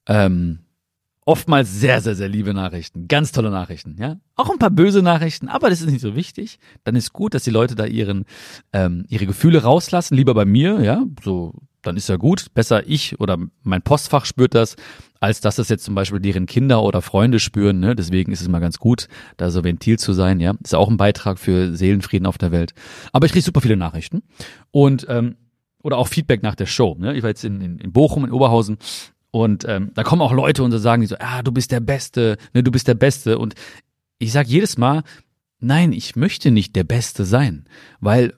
ähm, 0.07 0.61
oftmals 1.25 1.73
sehr, 1.73 2.01
sehr, 2.01 2.15
sehr 2.15 2.29
liebe 2.29 2.55
Nachrichten, 2.55 3.09
ganz 3.09 3.33
tolle 3.33 3.51
Nachrichten, 3.51 3.97
ja. 3.99 4.17
Auch 4.37 4.49
ein 4.49 4.59
paar 4.59 4.71
böse 4.71 5.03
Nachrichten, 5.03 5.49
aber 5.49 5.71
das 5.71 5.81
ist 5.81 5.91
nicht 5.91 6.01
so 6.01 6.15
wichtig. 6.15 6.59
Dann 6.85 6.95
ist 6.95 7.13
gut, 7.13 7.35
dass 7.35 7.43
die 7.43 7.51
Leute 7.51 7.75
da 7.75 7.85
ihren, 7.85 8.25
ähm, 8.73 9.05
ihre 9.09 9.27
Gefühle 9.27 9.63
rauslassen, 9.63 10.15
lieber 10.15 10.35
bei 10.35 10.45
mir, 10.45 10.81
ja, 10.83 11.05
so, 11.25 11.53
dann 11.83 11.97
ist 11.97 12.09
ja 12.09 12.17
gut. 12.17 12.47
Besser 12.55 12.87
ich 12.87 13.19
oder 13.21 13.39
mein 13.63 13.83
Postfach 13.83 14.25
spürt 14.25 14.55
das, 14.55 14.77
als 15.19 15.41
dass 15.41 15.57
das 15.57 15.69
jetzt 15.69 15.85
zum 15.85 15.97
Beispiel 15.97 16.21
deren 16.21 16.47
Kinder 16.47 16.83
oder 16.83 17.03
Freunde 17.03 17.41
spüren, 17.41 17.81
ne? 17.81 17.97
Deswegen 17.97 18.33
ist 18.33 18.41
es 18.41 18.49
mal 18.49 18.61
ganz 18.61 18.79
gut, 18.79 19.09
da 19.37 19.51
so 19.51 19.65
Ventil 19.65 19.99
zu 19.99 20.13
sein, 20.13 20.39
ja. 20.39 20.55
Ist 20.63 20.75
auch 20.75 20.89
ein 20.89 20.97
Beitrag 20.97 21.39
für 21.39 21.75
Seelenfrieden 21.75 22.27
auf 22.27 22.39
der 22.39 22.53
Welt. 22.53 22.73
Aber 23.13 23.27
ich 23.27 23.33
kriege 23.33 23.45
super 23.45 23.61
viele 23.61 23.77
Nachrichten. 23.77 24.23
Und 24.71 25.07
ähm, 25.09 25.37
oder 25.87 25.99
auch 25.99 26.09
Feedback 26.09 26.43
nach 26.43 26.57
der 26.57 26.67
Show. 26.67 26.97
Ne? 26.99 27.15
Ich 27.15 27.23
war 27.23 27.31
jetzt 27.31 27.45
in, 27.45 27.61
in, 27.61 27.79
in 27.79 27.93
Bochum, 27.93 28.25
in 28.25 28.33
Oberhausen 28.33 28.77
und 29.31 29.65
ähm, 29.69 29.93
da 29.95 30.03
kommen 30.03 30.21
auch 30.21 30.33
Leute 30.33 30.65
und 30.65 30.73
sagen 30.73 31.03
die 31.03 31.07
so, 31.07 31.15
ah, 31.21 31.43
du 31.43 31.53
bist 31.53 31.71
der 31.71 31.79
Beste, 31.79 32.39
ne, 32.55 32.65
du 32.65 32.73
bist 32.73 32.89
der 32.89 32.95
Beste. 32.95 33.39
Und 33.39 33.55
ich 34.19 34.33
sag 34.33 34.49
jedes 34.49 34.79
Mal, 34.79 35.05
nein, 35.61 35.93
ich 35.93 36.17
möchte 36.17 36.51
nicht 36.51 36.75
der 36.75 36.83
Beste 36.83 37.25
sein, 37.25 37.67
weil 38.01 38.35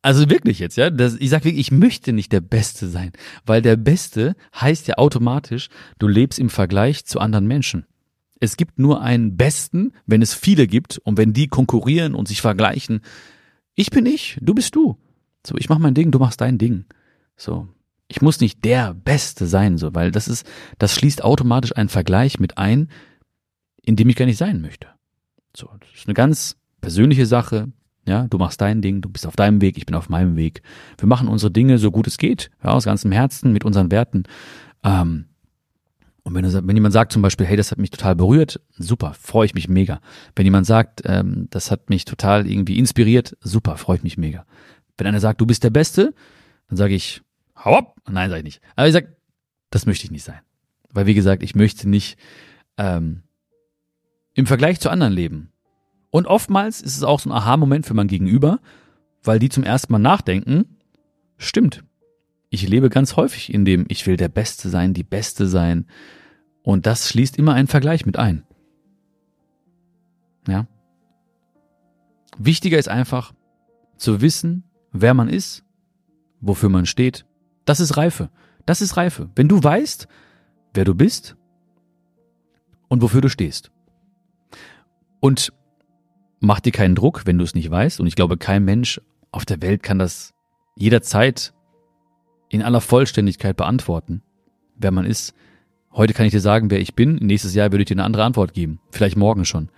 also 0.00 0.30
wirklich 0.30 0.60
jetzt, 0.60 0.76
ja, 0.76 0.88
das, 0.88 1.16
ich 1.16 1.28
sag 1.28 1.44
wirklich, 1.44 1.60
ich 1.60 1.72
möchte 1.72 2.12
nicht 2.14 2.32
der 2.32 2.40
Beste 2.40 2.88
sein, 2.88 3.12
weil 3.44 3.60
der 3.60 3.76
Beste 3.76 4.34
heißt 4.58 4.88
ja 4.88 4.96
automatisch, 4.96 5.68
du 5.98 6.08
lebst 6.08 6.38
im 6.38 6.48
Vergleich 6.48 7.04
zu 7.04 7.20
anderen 7.20 7.46
Menschen. 7.46 7.84
Es 8.40 8.56
gibt 8.56 8.78
nur 8.78 9.02
einen 9.02 9.36
Besten, 9.36 9.92
wenn 10.06 10.22
es 10.22 10.34
viele 10.34 10.66
gibt 10.66 10.98
und 11.04 11.18
wenn 11.18 11.34
die 11.34 11.48
konkurrieren 11.48 12.14
und 12.14 12.28
sich 12.28 12.40
vergleichen. 12.40 13.02
Ich 13.74 13.90
bin 13.90 14.06
ich, 14.06 14.38
du 14.40 14.54
bist 14.54 14.74
du. 14.74 14.96
So, 15.46 15.56
ich 15.56 15.68
mach 15.68 15.78
mein 15.78 15.94
Ding, 15.94 16.10
du 16.10 16.18
machst 16.18 16.40
dein 16.40 16.58
Ding. 16.58 16.84
So. 17.36 17.68
Ich 18.08 18.20
muss 18.20 18.40
nicht 18.40 18.64
der 18.64 18.94
Beste 18.94 19.46
sein, 19.46 19.78
so, 19.78 19.94
weil 19.94 20.10
das 20.10 20.28
ist, 20.28 20.46
das 20.78 20.94
schließt 20.94 21.24
automatisch 21.24 21.74
einen 21.74 21.88
Vergleich 21.88 22.38
mit 22.38 22.58
ein, 22.58 22.88
in 23.82 23.96
dem 23.96 24.08
ich 24.08 24.16
gar 24.16 24.26
nicht 24.26 24.36
sein 24.36 24.60
möchte. 24.60 24.88
So, 25.56 25.70
das 25.80 25.88
ist 25.94 26.06
eine 26.06 26.14
ganz 26.14 26.56
persönliche 26.80 27.26
Sache. 27.26 27.72
Ja, 28.06 28.26
du 28.28 28.36
machst 28.36 28.60
dein 28.60 28.82
Ding, 28.82 29.00
du 29.00 29.08
bist 29.08 29.26
auf 29.26 29.36
deinem 29.36 29.60
Weg, 29.60 29.78
ich 29.78 29.86
bin 29.86 29.94
auf 29.94 30.08
meinem 30.08 30.36
Weg. 30.36 30.62
Wir 30.98 31.06
machen 31.06 31.28
unsere 31.28 31.52
Dinge 31.52 31.78
so 31.78 31.90
gut 31.90 32.06
es 32.06 32.18
geht, 32.18 32.50
ja, 32.62 32.70
aus 32.70 32.84
ganzem 32.84 33.12
Herzen, 33.12 33.52
mit 33.52 33.64
unseren 33.64 33.90
Werten. 33.90 34.24
Ähm, 34.82 35.26
und 36.24 36.34
wenn, 36.34 36.44
wenn 36.44 36.76
jemand 36.76 36.92
sagt 36.92 37.12
zum 37.12 37.22
Beispiel, 37.22 37.46
hey, 37.46 37.56
das 37.56 37.70
hat 37.70 37.78
mich 37.78 37.90
total 37.90 38.14
berührt, 38.14 38.60
super, 38.76 39.14
freue 39.14 39.46
ich 39.46 39.54
mich 39.54 39.68
mega. 39.68 40.00
Wenn 40.36 40.44
jemand 40.44 40.66
sagt, 40.66 41.02
ähm, 41.04 41.48
das 41.50 41.70
hat 41.70 41.90
mich 41.90 42.04
total 42.04 42.48
irgendwie 42.48 42.78
inspiriert, 42.78 43.36
super, 43.40 43.76
freue 43.76 43.96
ich 43.96 44.02
mich 44.02 44.18
mega. 44.18 44.44
Wenn 44.96 45.06
einer 45.06 45.20
sagt, 45.20 45.40
du 45.40 45.46
bist 45.46 45.64
der 45.64 45.70
Beste, 45.70 46.14
dann 46.68 46.76
sage 46.76 46.94
ich, 46.94 47.22
hau 47.56 47.76
ab. 47.76 47.96
Nein, 48.08 48.30
sage 48.30 48.40
ich 48.40 48.44
nicht. 48.44 48.60
Aber 48.76 48.86
ich 48.86 48.92
sage, 48.92 49.16
das 49.70 49.86
möchte 49.86 50.04
ich 50.04 50.10
nicht 50.10 50.24
sein. 50.24 50.40
Weil, 50.90 51.06
wie 51.06 51.14
gesagt, 51.14 51.42
ich 51.42 51.54
möchte 51.54 51.88
nicht 51.88 52.18
ähm, 52.76 53.22
im 54.34 54.46
Vergleich 54.46 54.80
zu 54.80 54.90
anderen 54.90 55.12
leben. 55.12 55.52
Und 56.10 56.26
oftmals 56.26 56.82
ist 56.82 56.96
es 56.96 57.02
auch 57.02 57.20
so 57.20 57.30
ein 57.30 57.36
Aha-Moment 57.36 57.86
für 57.86 57.94
mein 57.94 58.08
Gegenüber, 58.08 58.60
weil 59.22 59.38
die 59.38 59.48
zum 59.48 59.64
ersten 59.64 59.92
Mal 59.92 59.98
nachdenken, 59.98 60.76
stimmt. 61.38 61.84
Ich 62.50 62.68
lebe 62.68 62.90
ganz 62.90 63.16
häufig 63.16 63.52
in 63.52 63.64
dem, 63.64 63.86
ich 63.88 64.06
will 64.06 64.18
der 64.18 64.28
Beste 64.28 64.68
sein, 64.68 64.92
die 64.92 65.04
Beste 65.04 65.46
sein. 65.46 65.86
Und 66.62 66.84
das 66.86 67.08
schließt 67.08 67.38
immer 67.38 67.54
einen 67.54 67.68
Vergleich 67.68 68.04
mit 68.04 68.18
ein. 68.18 68.44
Ja. 70.46 70.66
Wichtiger 72.36 72.78
ist 72.78 72.88
einfach 72.88 73.32
zu 73.96 74.20
wissen, 74.20 74.64
wer 74.92 75.14
man 75.14 75.28
ist, 75.28 75.64
wofür 76.40 76.68
man 76.68 76.86
steht, 76.86 77.26
das 77.64 77.80
ist 77.80 77.96
Reife. 77.96 78.30
Das 78.66 78.80
ist 78.80 78.96
Reife. 78.96 79.30
Wenn 79.34 79.48
du 79.48 79.62
weißt, 79.62 80.06
wer 80.74 80.84
du 80.84 80.94
bist 80.94 81.36
und 82.88 83.02
wofür 83.02 83.20
du 83.20 83.28
stehst. 83.28 83.70
Und 85.20 85.52
mach 86.40 86.60
dir 86.60 86.72
keinen 86.72 86.94
Druck, 86.94 87.22
wenn 87.26 87.38
du 87.38 87.44
es 87.44 87.54
nicht 87.54 87.70
weißt. 87.70 88.00
Und 88.00 88.06
ich 88.06 88.16
glaube, 88.16 88.36
kein 88.36 88.64
Mensch 88.64 89.00
auf 89.30 89.44
der 89.44 89.62
Welt 89.62 89.82
kann 89.82 89.98
das 89.98 90.34
jederzeit 90.76 91.54
in 92.48 92.62
aller 92.62 92.80
Vollständigkeit 92.80 93.56
beantworten, 93.56 94.22
wer 94.76 94.90
man 94.90 95.06
ist. 95.06 95.34
Heute 95.92 96.12
kann 96.12 96.26
ich 96.26 96.32
dir 96.32 96.40
sagen, 96.40 96.70
wer 96.70 96.80
ich 96.80 96.94
bin. 96.94 97.16
Nächstes 97.16 97.54
Jahr 97.54 97.70
würde 97.72 97.82
ich 97.82 97.88
dir 97.88 97.94
eine 97.94 98.04
andere 98.04 98.24
Antwort 98.24 98.54
geben. 98.54 98.80
Vielleicht 98.90 99.16
morgen 99.16 99.44
schon. 99.44 99.70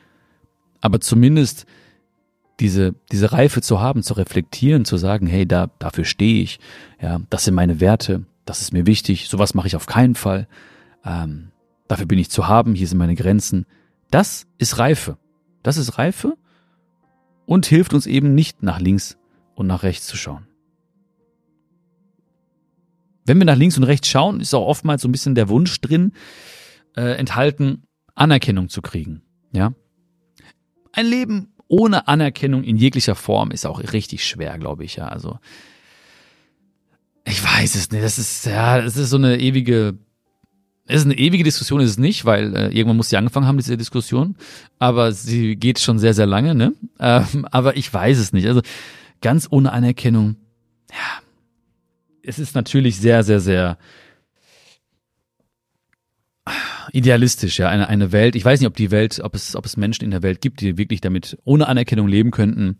Aber 0.80 1.00
zumindest 1.00 1.66
diese, 2.60 2.94
diese 3.10 3.32
Reife 3.32 3.60
zu 3.60 3.80
haben, 3.80 4.02
zu 4.02 4.14
reflektieren, 4.14 4.84
zu 4.84 4.96
sagen, 4.96 5.26
hey, 5.26 5.46
da, 5.46 5.70
dafür 5.78 6.04
stehe 6.04 6.42
ich. 6.42 6.60
Ja, 7.00 7.20
das 7.30 7.44
sind 7.44 7.54
meine 7.54 7.80
Werte. 7.80 8.24
Das 8.44 8.60
ist 8.60 8.72
mir 8.72 8.86
wichtig. 8.86 9.28
Sowas 9.28 9.54
mache 9.54 9.66
ich 9.66 9.76
auf 9.76 9.86
keinen 9.86 10.14
Fall. 10.14 10.46
Ähm, 11.04 11.50
dafür 11.88 12.06
bin 12.06 12.18
ich 12.18 12.30
zu 12.30 12.46
haben. 12.46 12.74
Hier 12.74 12.86
sind 12.86 12.98
meine 12.98 13.16
Grenzen. 13.16 13.66
Das 14.10 14.46
ist 14.58 14.78
Reife. 14.78 15.18
Das 15.62 15.76
ist 15.76 15.98
Reife 15.98 16.36
und 17.46 17.66
hilft 17.66 17.94
uns 17.94 18.06
eben 18.06 18.34
nicht 18.34 18.62
nach 18.62 18.80
links 18.80 19.16
und 19.54 19.66
nach 19.66 19.82
rechts 19.82 20.06
zu 20.06 20.16
schauen. 20.16 20.46
Wenn 23.26 23.38
wir 23.38 23.46
nach 23.46 23.56
links 23.56 23.76
und 23.78 23.84
rechts 23.84 24.08
schauen, 24.08 24.40
ist 24.40 24.54
auch 24.54 24.66
oftmals 24.66 25.02
so 25.02 25.08
ein 25.08 25.12
bisschen 25.12 25.34
der 25.34 25.48
Wunsch 25.48 25.80
drin, 25.80 26.12
äh, 26.94 27.16
enthalten, 27.16 27.84
Anerkennung 28.14 28.68
zu 28.68 28.82
kriegen. 28.82 29.22
Ja, 29.52 29.72
ein 30.92 31.06
Leben 31.06 31.53
ohne 31.68 32.08
Anerkennung 32.08 32.64
in 32.64 32.76
jeglicher 32.76 33.14
Form 33.14 33.50
ist 33.50 33.66
auch 33.66 33.80
richtig 33.92 34.26
schwer, 34.26 34.58
glaube 34.58 34.84
ich. 34.84 34.96
Ja, 34.96 35.08
also 35.08 35.38
ich 37.24 37.42
weiß 37.42 37.74
es 37.74 37.90
nicht. 37.90 38.04
Das 38.04 38.18
ist 38.18 38.46
ja, 38.46 38.80
das 38.80 38.96
ist 38.96 39.10
so 39.10 39.16
eine 39.16 39.38
ewige 39.38 39.98
es 40.86 40.96
ist 40.96 41.06
eine 41.06 41.16
ewige 41.16 41.44
Diskussion, 41.44 41.80
ist 41.80 41.90
es 41.90 41.98
nicht, 41.98 42.24
weil 42.26 42.54
äh, 42.54 42.68
irgendwann 42.68 42.98
muss 42.98 43.08
sie 43.08 43.16
angefangen 43.16 43.46
haben, 43.46 43.56
diese 43.56 43.76
Diskussion. 43.76 44.36
Aber 44.78 45.12
sie 45.12 45.56
geht 45.56 45.78
schon 45.78 45.98
sehr, 45.98 46.12
sehr 46.12 46.26
lange, 46.26 46.54
ne? 46.54 46.74
Ähm, 47.00 47.46
aber 47.50 47.76
ich 47.76 47.92
weiß 47.92 48.18
es 48.18 48.32
nicht. 48.34 48.46
Also 48.46 48.60
ganz 49.22 49.48
ohne 49.50 49.72
Anerkennung, 49.72 50.36
ja, 50.90 51.22
es 52.22 52.38
ist 52.38 52.54
natürlich 52.54 52.98
sehr, 52.98 53.24
sehr, 53.24 53.40
sehr 53.40 53.78
idealistisch, 56.92 57.58
ja, 57.58 57.68
eine, 57.68 57.88
eine 57.88 58.12
Welt. 58.12 58.36
Ich 58.36 58.44
weiß 58.44 58.60
nicht, 58.60 58.68
ob 58.68 58.76
die 58.76 58.90
Welt, 58.90 59.20
ob 59.22 59.34
es, 59.34 59.56
ob 59.56 59.66
es 59.66 59.76
Menschen 59.76 60.04
in 60.04 60.10
der 60.10 60.22
Welt 60.22 60.40
gibt, 60.40 60.60
die 60.60 60.78
wirklich 60.78 61.00
damit 61.00 61.38
ohne 61.44 61.68
Anerkennung 61.68 62.08
leben 62.08 62.30
könnten. 62.30 62.78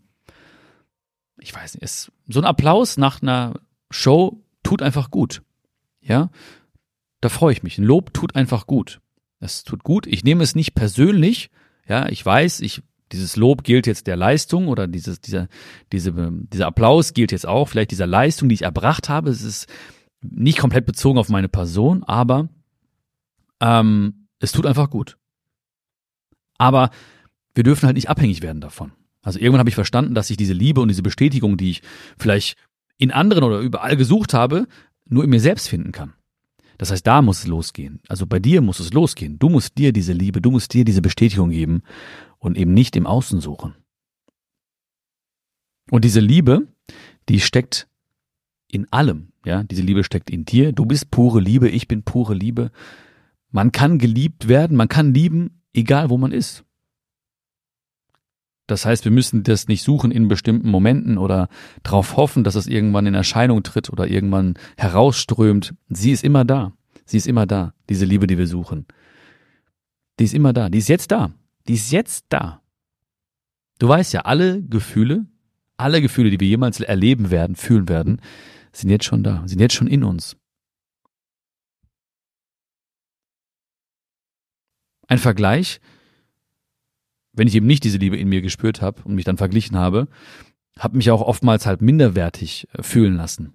Ich 1.38 1.54
weiß 1.54 1.74
nicht. 1.74 1.82
Es, 1.82 2.10
so 2.28 2.40
ein 2.40 2.46
Applaus 2.46 2.96
nach 2.96 3.22
einer 3.22 3.60
Show 3.90 4.42
tut 4.62 4.82
einfach 4.82 5.10
gut. 5.10 5.42
Ja, 6.00 6.30
da 7.20 7.28
freue 7.28 7.52
ich 7.52 7.62
mich. 7.62 7.78
Ein 7.78 7.84
Lob 7.84 8.12
tut 8.12 8.36
einfach 8.36 8.66
gut. 8.66 9.00
Es 9.40 9.64
tut 9.64 9.84
gut. 9.84 10.06
Ich 10.06 10.24
nehme 10.24 10.42
es 10.42 10.54
nicht 10.54 10.74
persönlich. 10.74 11.50
Ja, 11.86 12.08
ich 12.08 12.24
weiß, 12.24 12.60
ich, 12.60 12.82
dieses 13.12 13.36
Lob 13.36 13.64
gilt 13.64 13.86
jetzt 13.86 14.06
der 14.06 14.16
Leistung 14.16 14.68
oder 14.68 14.86
dieses, 14.86 15.20
dieser, 15.20 15.48
diese, 15.92 16.12
dieser 16.12 16.66
Applaus 16.66 17.14
gilt 17.14 17.32
jetzt 17.32 17.46
auch 17.46 17.68
vielleicht 17.68 17.90
dieser 17.90 18.06
Leistung, 18.06 18.48
die 18.48 18.54
ich 18.54 18.62
erbracht 18.62 19.08
habe. 19.08 19.30
Es 19.30 19.42
ist 19.42 19.66
nicht 20.22 20.58
komplett 20.58 20.86
bezogen 20.86 21.18
auf 21.18 21.28
meine 21.28 21.48
Person, 21.48 22.02
aber 22.04 22.48
ähm, 23.64 24.26
es 24.40 24.52
tut 24.52 24.66
einfach 24.66 24.90
gut. 24.90 25.16
Aber 26.58 26.90
wir 27.54 27.64
dürfen 27.64 27.86
halt 27.86 27.96
nicht 27.96 28.10
abhängig 28.10 28.42
werden 28.42 28.60
davon. 28.60 28.92
Also 29.22 29.38
irgendwann 29.38 29.60
habe 29.60 29.70
ich 29.70 29.74
verstanden, 29.74 30.14
dass 30.14 30.28
ich 30.28 30.36
diese 30.36 30.52
Liebe 30.52 30.82
und 30.82 30.88
diese 30.88 31.02
Bestätigung, 31.02 31.56
die 31.56 31.70
ich 31.70 31.82
vielleicht 32.18 32.56
in 32.98 33.10
anderen 33.10 33.42
oder 33.42 33.60
überall 33.60 33.96
gesucht 33.96 34.34
habe, 34.34 34.66
nur 35.06 35.24
in 35.24 35.30
mir 35.30 35.40
selbst 35.40 35.68
finden 35.68 35.92
kann. 35.92 36.12
Das 36.76 36.90
heißt, 36.90 37.06
da 37.06 37.22
muss 37.22 37.40
es 37.40 37.46
losgehen. 37.46 38.00
Also 38.08 38.26
bei 38.26 38.38
dir 38.38 38.60
muss 38.60 38.80
es 38.80 38.92
losgehen. 38.92 39.38
Du 39.38 39.48
musst 39.48 39.78
dir 39.78 39.92
diese 39.92 40.12
Liebe, 40.12 40.42
du 40.42 40.50
musst 40.50 40.74
dir 40.74 40.84
diese 40.84 41.00
Bestätigung 41.00 41.50
geben 41.50 41.82
und 42.38 42.58
eben 42.58 42.74
nicht 42.74 42.96
im 42.96 43.06
Außen 43.06 43.40
suchen. 43.40 43.74
Und 45.90 46.04
diese 46.04 46.20
Liebe, 46.20 46.68
die 47.28 47.40
steckt 47.40 47.88
in 48.68 48.92
allem. 48.92 49.32
Ja, 49.46 49.62
diese 49.62 49.82
Liebe 49.82 50.04
steckt 50.04 50.30
in 50.30 50.44
dir. 50.44 50.72
Du 50.72 50.84
bist 50.84 51.10
pure 51.10 51.40
Liebe, 51.40 51.68
ich 51.68 51.88
bin 51.88 52.02
pure 52.02 52.34
Liebe. 52.34 52.70
Man 53.54 53.70
kann 53.70 53.98
geliebt 53.98 54.48
werden, 54.48 54.76
man 54.76 54.88
kann 54.88 55.14
lieben, 55.14 55.62
egal 55.72 56.10
wo 56.10 56.18
man 56.18 56.32
ist. 56.32 56.64
Das 58.66 58.84
heißt, 58.84 59.04
wir 59.04 59.12
müssen 59.12 59.44
das 59.44 59.68
nicht 59.68 59.84
suchen 59.84 60.10
in 60.10 60.26
bestimmten 60.26 60.68
Momenten 60.68 61.18
oder 61.18 61.48
darauf 61.84 62.16
hoffen, 62.16 62.42
dass 62.42 62.56
es 62.56 62.66
irgendwann 62.66 63.06
in 63.06 63.14
Erscheinung 63.14 63.62
tritt 63.62 63.90
oder 63.90 64.08
irgendwann 64.08 64.54
herausströmt. 64.76 65.72
Sie 65.88 66.10
ist 66.10 66.24
immer 66.24 66.44
da. 66.44 66.72
Sie 67.04 67.16
ist 67.16 67.28
immer 67.28 67.46
da, 67.46 67.74
diese 67.88 68.04
Liebe, 68.04 68.26
die 68.26 68.38
wir 68.38 68.48
suchen. 68.48 68.86
Die 70.18 70.24
ist 70.24 70.34
immer 70.34 70.52
da. 70.52 70.68
Die 70.68 70.78
ist 70.78 70.88
jetzt 70.88 71.12
da. 71.12 71.32
Die 71.68 71.74
ist 71.74 71.92
jetzt 71.92 72.24
da. 72.30 72.60
Du 73.78 73.86
weißt 73.86 74.14
ja, 74.14 74.22
alle 74.22 74.64
Gefühle, 74.64 75.26
alle 75.76 76.02
Gefühle, 76.02 76.30
die 76.30 76.40
wir 76.40 76.48
jemals 76.48 76.80
erleben 76.80 77.30
werden, 77.30 77.54
fühlen 77.54 77.88
werden, 77.88 78.20
sind 78.72 78.90
jetzt 78.90 79.04
schon 79.04 79.22
da, 79.22 79.44
sind 79.46 79.60
jetzt 79.60 79.74
schon 79.74 79.86
in 79.86 80.02
uns. 80.02 80.36
Ein 85.06 85.18
Vergleich, 85.18 85.80
wenn 87.32 87.48
ich 87.48 87.54
eben 87.54 87.66
nicht 87.66 87.84
diese 87.84 87.98
Liebe 87.98 88.16
in 88.16 88.28
mir 88.28 88.42
gespürt 88.42 88.80
habe 88.80 89.02
und 89.04 89.14
mich 89.14 89.24
dann 89.24 89.36
verglichen 89.36 89.76
habe, 89.76 90.08
habe 90.78 90.96
mich 90.96 91.10
auch 91.10 91.20
oftmals 91.20 91.66
halt 91.66 91.82
minderwertig 91.82 92.68
äh, 92.72 92.82
fühlen 92.82 93.16
lassen. 93.16 93.54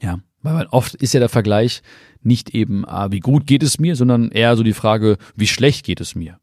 Ja, 0.00 0.20
weil 0.42 0.66
oft 0.66 0.94
ist 0.94 1.14
ja 1.14 1.20
der 1.20 1.28
Vergleich 1.28 1.82
nicht 2.22 2.50
eben, 2.50 2.86
ah, 2.86 3.10
wie 3.10 3.20
gut 3.20 3.46
geht 3.46 3.62
es 3.62 3.78
mir, 3.78 3.96
sondern 3.96 4.30
eher 4.30 4.56
so 4.56 4.62
die 4.62 4.74
Frage, 4.74 5.16
wie 5.34 5.46
schlecht 5.46 5.84
geht 5.84 6.00
es 6.00 6.14
mir. 6.14 6.38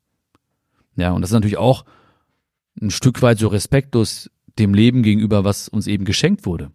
Ja, 0.96 1.12
und 1.12 1.22
das 1.22 1.30
ist 1.30 1.36
natürlich 1.36 1.58
auch 1.58 1.86
ein 2.82 2.92
Stück 2.92 3.22
weit 3.22 3.40
so 3.40 3.48
respektlos 3.48 4.30
dem 4.60 4.74
Leben 4.74 5.04
gegenüber, 5.04 5.44
was 5.44 5.68
uns 5.68 5.88
eben 5.88 6.06
geschenkt 6.06 6.46
wurde. 6.46 6.72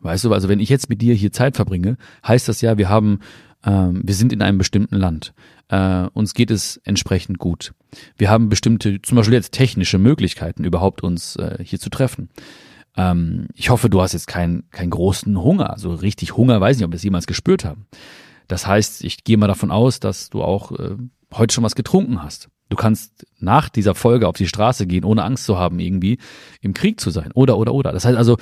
Weißt 0.00 0.24
du, 0.24 0.32
also 0.32 0.48
wenn 0.48 0.60
ich 0.60 0.68
jetzt 0.68 0.88
mit 0.88 1.00
dir 1.00 1.14
hier 1.14 1.32
Zeit 1.32 1.56
verbringe, 1.56 1.96
heißt 2.26 2.48
das 2.48 2.60
ja, 2.60 2.78
wir 2.78 2.88
haben, 2.88 3.20
ähm, 3.64 4.02
wir 4.04 4.14
sind 4.14 4.32
in 4.32 4.42
einem 4.42 4.58
bestimmten 4.58 4.96
Land. 4.96 5.34
Äh, 5.68 6.06
uns 6.12 6.34
geht 6.34 6.50
es 6.50 6.78
entsprechend 6.84 7.38
gut. 7.38 7.74
Wir 8.16 8.30
haben 8.30 8.48
bestimmte, 8.48 9.00
zum 9.02 9.16
Beispiel 9.16 9.34
jetzt 9.34 9.52
technische 9.52 9.98
Möglichkeiten, 9.98 10.64
überhaupt 10.64 11.02
uns 11.02 11.36
äh, 11.36 11.58
hier 11.62 11.80
zu 11.80 11.90
treffen. 11.90 12.30
Ähm, 12.96 13.48
ich 13.54 13.70
hoffe, 13.70 13.90
du 13.90 14.00
hast 14.00 14.12
jetzt 14.12 14.28
keinen 14.28 14.70
keinen 14.70 14.90
großen 14.90 15.40
Hunger. 15.40 15.70
Also 15.70 15.94
richtig 15.94 16.36
Hunger, 16.36 16.60
weiß 16.60 16.76
nicht, 16.76 16.84
ob 16.84 16.92
wir 16.92 16.96
es 16.96 17.02
jemals 17.02 17.26
gespürt 17.26 17.64
haben. 17.64 17.86
Das 18.48 18.66
heißt, 18.66 19.02
ich 19.04 19.24
gehe 19.24 19.36
mal 19.36 19.48
davon 19.48 19.70
aus, 19.70 19.98
dass 19.98 20.30
du 20.30 20.42
auch 20.42 20.72
äh, 20.72 20.96
heute 21.34 21.52
schon 21.52 21.64
was 21.64 21.74
getrunken 21.74 22.22
hast. 22.22 22.48
Du 22.68 22.76
kannst 22.76 23.26
nach 23.38 23.68
dieser 23.68 23.94
Folge 23.94 24.28
auf 24.28 24.36
die 24.36 24.48
Straße 24.48 24.86
gehen, 24.86 25.04
ohne 25.04 25.24
Angst 25.24 25.44
zu 25.44 25.58
haben, 25.58 25.78
irgendwie 25.78 26.18
im 26.60 26.74
Krieg 26.74 27.00
zu 27.00 27.10
sein. 27.10 27.30
Oder, 27.32 27.58
oder, 27.58 27.74
oder. 27.74 27.92
Das 27.92 28.04
heißt 28.04 28.16
also, 28.16 28.38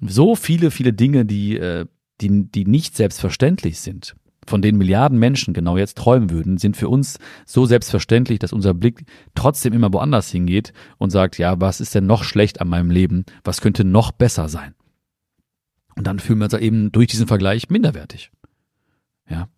so 0.00 0.34
viele, 0.34 0.70
viele 0.70 0.92
Dinge, 0.94 1.26
die, 1.26 1.84
die, 2.20 2.50
die 2.50 2.64
nicht 2.64 2.96
selbstverständlich 2.96 3.80
sind 3.80 4.14
von 4.46 4.62
denen 4.62 4.78
Milliarden 4.78 5.18
Menschen 5.18 5.54
genau 5.54 5.76
jetzt 5.76 5.98
träumen 5.98 6.30
würden, 6.30 6.58
sind 6.58 6.76
für 6.76 6.88
uns 6.88 7.18
so 7.44 7.66
selbstverständlich, 7.66 8.38
dass 8.38 8.52
unser 8.52 8.74
Blick 8.74 9.04
trotzdem 9.34 9.72
immer 9.72 9.92
woanders 9.92 10.30
hingeht 10.30 10.72
und 10.98 11.10
sagt, 11.10 11.38
ja, 11.38 11.60
was 11.60 11.80
ist 11.80 11.94
denn 11.94 12.06
noch 12.06 12.24
schlecht 12.24 12.60
an 12.60 12.68
meinem 12.68 12.90
Leben? 12.90 13.24
Was 13.44 13.60
könnte 13.60 13.84
noch 13.84 14.12
besser 14.12 14.48
sein? 14.48 14.74
Und 15.96 16.06
dann 16.06 16.18
fühlen 16.18 16.38
wir 16.38 16.44
uns 16.44 16.54
eben 16.54 16.92
durch 16.92 17.08
diesen 17.08 17.26
Vergleich 17.26 17.70
minderwertig. 17.70 18.30
Ja. 19.28 19.48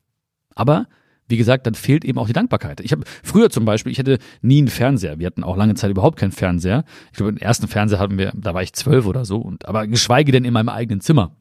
Aber 0.55 0.87
wie 1.29 1.37
gesagt, 1.37 1.67
dann 1.67 1.75
fehlt 1.75 2.05
eben 2.05 2.19
auch 2.19 2.27
die 2.27 2.33
Dankbarkeit. 2.33 2.81
Ich 2.81 2.93
habe 2.93 3.05
früher 3.23 3.51
zum 3.51 3.65
Beispiel, 3.65 3.93
ich 3.93 3.99
hatte 3.99 4.19
nie 4.41 4.59
einen 4.59 4.69
Fernseher. 4.69 5.19
Wir 5.19 5.27
hatten 5.27 5.45
auch 5.45 5.57
lange 5.57 5.75
Zeit 5.75 5.91
überhaupt 5.91 6.19
keinen 6.19 6.33
Fernseher. 6.33 6.85
Ich 7.13 7.19
glaube, 7.19 7.35
den 7.35 7.43
ersten 7.43 7.69
Fernseher 7.69 7.99
hatten 7.99 8.17
wir, 8.17 8.33
da 8.35 8.55
war 8.55 8.63
ich 8.63 8.73
zwölf 8.73 9.05
oder 9.05 9.25
so, 9.27 9.37
und 9.39 9.69
aber 9.69 9.87
geschweige 9.87 10.33
denn 10.33 10.45
in 10.45 10.55
meinem 10.55 10.71
eigenen 10.71 11.01
Zimmer. 11.01 11.37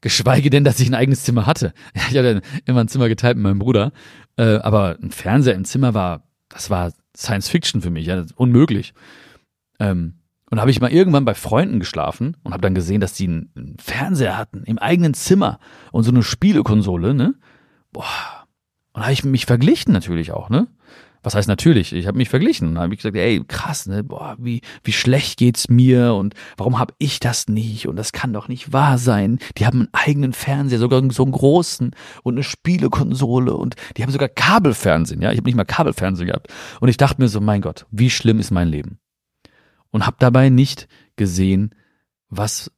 Geschweige 0.00 0.50
denn, 0.50 0.64
dass 0.64 0.80
ich 0.80 0.88
ein 0.88 0.94
eigenes 0.94 1.24
Zimmer 1.24 1.46
hatte. 1.46 1.72
Ich 2.10 2.16
hatte 2.16 2.42
immer 2.64 2.80
ein 2.80 2.88
Zimmer 2.88 3.08
geteilt 3.08 3.36
mit 3.36 3.44
meinem 3.44 3.58
Bruder. 3.58 3.92
Äh, 4.36 4.56
aber 4.56 4.98
ein 5.02 5.10
Fernseher 5.10 5.54
im 5.54 5.64
Zimmer 5.64 5.94
war, 5.94 6.24
das 6.48 6.70
war 6.70 6.92
Science 7.16 7.48
Fiction 7.48 7.82
für 7.82 7.90
mich, 7.90 8.06
ja, 8.06 8.24
unmöglich. 8.36 8.94
Ähm, 9.78 10.14
und 10.50 10.56
da 10.56 10.62
habe 10.62 10.70
ich 10.70 10.80
mal 10.80 10.90
irgendwann 10.90 11.24
bei 11.24 11.34
Freunden 11.34 11.78
geschlafen 11.78 12.36
und 12.42 12.52
habe 12.52 12.62
dann 12.62 12.74
gesehen, 12.74 13.00
dass 13.00 13.14
die 13.14 13.28
einen, 13.28 13.50
einen 13.56 13.76
Fernseher 13.78 14.36
hatten 14.36 14.64
im 14.64 14.78
eigenen 14.78 15.14
Zimmer 15.14 15.60
und 15.92 16.02
so 16.02 16.10
eine 16.10 16.24
Spielekonsole, 16.24 17.14
ne? 17.14 17.34
Boah. 17.92 18.46
Und 18.92 19.00
da 19.00 19.04
habe 19.04 19.12
ich 19.12 19.24
mich 19.24 19.46
verglichen 19.46 19.92
natürlich 19.92 20.32
auch, 20.32 20.50
ne? 20.50 20.66
Was 21.22 21.34
heißt 21.34 21.48
natürlich? 21.48 21.92
Ich 21.92 22.06
habe 22.06 22.16
mich 22.16 22.28
verglichen 22.28 22.68
und 22.68 22.78
habe 22.78 22.96
gesagt, 22.96 23.16
ey, 23.16 23.42
krass, 23.46 23.86
ne, 23.86 24.02
boah, 24.02 24.36
wie 24.38 24.62
wie 24.84 24.92
schlecht 24.92 25.38
geht's 25.38 25.68
mir 25.68 26.14
und 26.14 26.34
warum 26.56 26.78
habe 26.78 26.94
ich 26.98 27.20
das 27.20 27.48
nicht 27.48 27.86
und 27.88 27.96
das 27.96 28.12
kann 28.12 28.32
doch 28.32 28.48
nicht 28.48 28.72
wahr 28.72 28.98
sein. 28.98 29.38
Die 29.58 29.66
haben 29.66 29.80
einen 29.80 29.88
eigenen 29.92 30.32
Fernseher, 30.32 30.78
sogar 30.78 31.02
so 31.10 31.22
einen 31.22 31.32
großen 31.32 31.92
und 32.22 32.34
eine 32.34 32.42
Spielekonsole 32.42 33.54
und 33.54 33.76
die 33.96 34.02
haben 34.02 34.12
sogar 34.12 34.28
Kabelfernsehen, 34.28 35.20
ja, 35.20 35.30
ich 35.30 35.38
habe 35.38 35.48
nicht 35.48 35.56
mal 35.56 35.64
Kabelfernsehen 35.64 36.28
gehabt 36.28 36.48
und 36.80 36.88
ich 36.88 36.96
dachte 36.96 37.20
mir 37.20 37.28
so, 37.28 37.40
mein 37.40 37.60
Gott, 37.60 37.86
wie 37.90 38.10
schlimm 38.10 38.38
ist 38.38 38.50
mein 38.50 38.68
Leben? 38.68 38.98
Und 39.90 40.06
habe 40.06 40.16
dabei 40.20 40.50
nicht 40.50 40.88
gesehen, 41.16 41.74
was 42.28 42.70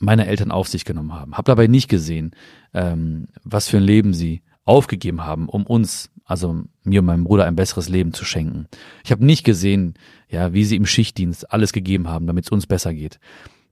meiner 0.00 0.26
Eltern 0.26 0.50
auf 0.50 0.68
sich 0.68 0.84
genommen 0.84 1.14
haben. 1.14 1.34
Habe 1.34 1.44
dabei 1.44 1.66
nicht 1.66 1.88
gesehen, 1.88 2.32
ähm, 2.74 3.28
was 3.44 3.68
für 3.68 3.78
ein 3.78 3.82
Leben 3.82 4.14
sie 4.14 4.42
aufgegeben 4.64 5.24
haben, 5.24 5.48
um 5.48 5.66
uns, 5.66 6.10
also 6.28 6.62
mir 6.84 7.00
und 7.00 7.06
meinem 7.06 7.24
Bruder, 7.24 7.46
ein 7.46 7.56
besseres 7.56 7.88
Leben 7.88 8.12
zu 8.12 8.24
schenken. 8.24 8.68
Ich 9.02 9.10
habe 9.10 9.24
nicht 9.24 9.44
gesehen, 9.44 9.94
ja, 10.28 10.52
wie 10.52 10.64
sie 10.64 10.76
im 10.76 10.86
Schichtdienst 10.86 11.50
alles 11.50 11.72
gegeben 11.72 12.06
haben, 12.06 12.26
damit 12.26 12.44
es 12.44 12.50
uns 12.50 12.66
besser 12.66 12.92
geht. 12.92 13.18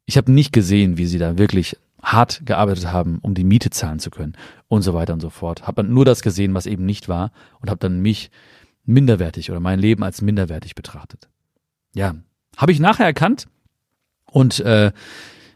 Ich 0.07 0.17
habe 0.17 0.33
nicht 0.33 0.53
gesehen, 0.53 0.97
wie 0.97 1.05
sie 1.07 1.19
da 1.19 1.37
wirklich 1.37 1.77
hart 2.03 2.47
gearbeitet 2.47 2.91
haben, 2.91 3.19
um 3.21 3.35
die 3.35 3.45
Miete 3.45 3.69
zahlen 3.71 3.99
zu 3.99 4.11
können 4.11 4.37
und 4.69 4.83
so 4.83 4.95
weiter 4.95 5.13
und 5.13 5.21
so 5.21 5.29
fort. 5.29 5.67
Habe 5.67 5.83
dann 5.83 5.93
nur 5.93 6.07
das 6.07 6.23
gesehen, 6.23 6.55
was 6.55 6.67
eben 6.67 6.87
nicht 6.87 7.09
war 7.09 7.31
und 7.61 7.69
habe 7.69 7.79
dann 7.79 8.01
mich 8.01 8.31
minderwertig 8.85 9.51
oder 9.51 9.61
mein 9.61 9.79
Leben 9.79 10.03
als 10.03 10.23
minderwertig 10.23 10.75
betrachtet. 10.75 11.29
Ja, 11.95 12.15
habe 12.57 12.73
ich 12.73 12.81
nachher 12.81 13.05
erkannt 13.05 13.49
und 14.31 14.61
äh, 14.61 14.93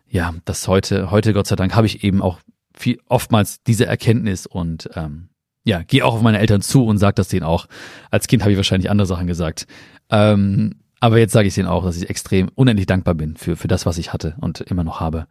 ja, 0.06 0.34
das 0.44 0.68
heute, 0.68 1.10
heute 1.10 1.32
Gott 1.32 1.46
sei 1.46 1.56
Dank 1.56 1.74
habe 1.74 1.86
ich 1.86 2.04
eben 2.04 2.20
auch 2.20 2.40
viel, 2.74 2.98
oftmals 3.08 3.62
diese 3.62 3.86
Erkenntnis 3.86 4.46
und 4.46 4.90
ähm, 4.96 5.30
ja, 5.64 5.82
gehe 5.82 6.04
auch 6.04 6.14
auf 6.14 6.22
meine 6.22 6.38
Eltern 6.38 6.62
zu 6.62 6.84
und 6.86 6.98
sage 6.98 7.14
das 7.14 7.28
denen 7.28 7.44
auch. 7.44 7.66
Als 8.10 8.26
Kind 8.26 8.42
habe 8.42 8.52
ich 8.52 8.56
wahrscheinlich 8.56 8.90
andere 8.90 9.06
Sachen 9.06 9.26
gesagt. 9.26 9.66
Ähm, 10.10 10.76
aber 11.00 11.18
jetzt 11.18 11.32
sage 11.32 11.48
ich 11.48 11.54
denen 11.54 11.68
auch, 11.68 11.84
dass 11.84 11.96
ich 11.96 12.10
extrem 12.10 12.48
unendlich 12.54 12.86
dankbar 12.86 13.14
bin 13.14 13.36
für, 13.36 13.56
für 13.56 13.68
das, 13.68 13.86
was 13.86 13.98
ich 13.98 14.12
hatte 14.12 14.36
und 14.40 14.60
immer 14.60 14.84
noch 14.84 15.00
habe. 15.00 15.26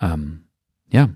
Ähm, 0.00 0.44
ja. 0.90 1.08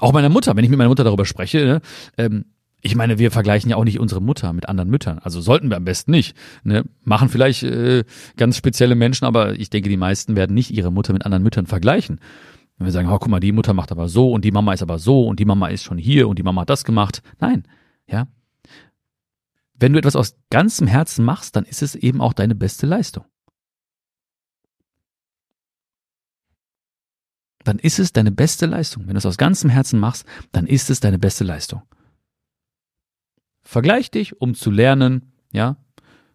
Auch 0.00 0.12
meiner 0.12 0.30
Mutter, 0.30 0.56
wenn 0.56 0.64
ich 0.64 0.70
mit 0.70 0.78
meiner 0.78 0.88
Mutter 0.88 1.04
darüber 1.04 1.26
spreche, 1.26 1.64
ne, 1.64 1.80
ähm, 2.16 2.46
ich 2.84 2.96
meine, 2.96 3.18
wir 3.18 3.30
vergleichen 3.30 3.70
ja 3.70 3.76
auch 3.76 3.84
nicht 3.84 4.00
unsere 4.00 4.20
Mutter 4.20 4.52
mit 4.52 4.68
anderen 4.68 4.90
Müttern. 4.90 5.20
Also 5.20 5.40
sollten 5.40 5.70
wir 5.70 5.76
am 5.76 5.84
besten 5.84 6.10
nicht. 6.10 6.36
Ne? 6.64 6.84
Machen 7.04 7.28
vielleicht 7.28 7.62
äh, 7.62 8.02
ganz 8.36 8.56
spezielle 8.56 8.96
Menschen, 8.96 9.24
aber 9.24 9.54
ich 9.54 9.70
denke, 9.70 9.88
die 9.88 9.96
meisten 9.96 10.34
werden 10.34 10.54
nicht 10.54 10.72
ihre 10.72 10.90
Mutter 10.90 11.12
mit 11.12 11.24
anderen 11.24 11.44
Müttern 11.44 11.66
vergleichen. 11.66 12.18
Wenn 12.82 12.86
wir 12.86 12.92
sagen, 12.92 13.08
oh, 13.10 13.18
guck 13.20 13.28
mal, 13.28 13.38
die 13.38 13.52
Mutter 13.52 13.74
macht 13.74 13.92
aber 13.92 14.08
so 14.08 14.32
und 14.32 14.44
die 14.44 14.50
Mama 14.50 14.72
ist 14.72 14.82
aber 14.82 14.98
so 14.98 15.28
und 15.28 15.38
die 15.38 15.44
Mama 15.44 15.68
ist 15.68 15.84
schon 15.84 15.98
hier 15.98 16.26
und 16.26 16.36
die 16.40 16.42
Mama 16.42 16.62
hat 16.62 16.70
das 16.70 16.82
gemacht. 16.82 17.22
Nein, 17.38 17.62
ja. 18.08 18.26
Wenn 19.74 19.92
du 19.92 20.00
etwas 20.00 20.16
aus 20.16 20.34
ganzem 20.50 20.88
Herzen 20.88 21.24
machst, 21.24 21.54
dann 21.54 21.64
ist 21.64 21.80
es 21.80 21.94
eben 21.94 22.20
auch 22.20 22.32
deine 22.32 22.56
beste 22.56 22.88
Leistung. 22.88 23.24
Dann 27.62 27.78
ist 27.78 28.00
es 28.00 28.12
deine 28.12 28.32
beste 28.32 28.66
Leistung. 28.66 29.06
Wenn 29.06 29.14
du 29.14 29.18
es 29.18 29.26
aus 29.26 29.38
ganzem 29.38 29.70
Herzen 29.70 30.00
machst, 30.00 30.26
dann 30.50 30.66
ist 30.66 30.90
es 30.90 30.98
deine 30.98 31.20
beste 31.20 31.44
Leistung. 31.44 31.82
Vergleich 33.62 34.10
dich, 34.10 34.40
um 34.40 34.56
zu 34.56 34.72
lernen, 34.72 35.34
ja. 35.52 35.76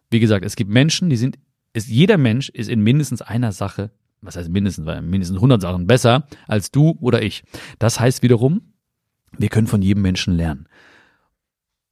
Wie 0.08 0.18
gesagt, 0.18 0.46
es 0.46 0.56
gibt 0.56 0.70
Menschen, 0.70 1.10
die 1.10 1.18
sind, 1.18 1.38
ist, 1.74 1.88
jeder 1.88 2.16
Mensch 2.16 2.48
ist 2.48 2.70
in 2.70 2.80
mindestens 2.80 3.20
einer 3.20 3.52
Sache, 3.52 3.90
was 4.20 4.36
heißt 4.36 4.50
mindestens, 4.50 4.86
weil 4.86 5.02
mindestens 5.02 5.36
100 5.36 5.60
Sachen 5.60 5.86
besser 5.86 6.26
als 6.46 6.70
du 6.70 6.96
oder 7.00 7.22
ich. 7.22 7.44
Das 7.78 8.00
heißt 8.00 8.22
wiederum, 8.22 8.72
wir 9.36 9.48
können 9.48 9.66
von 9.66 9.82
jedem 9.82 10.02
Menschen 10.02 10.34
lernen. 10.34 10.68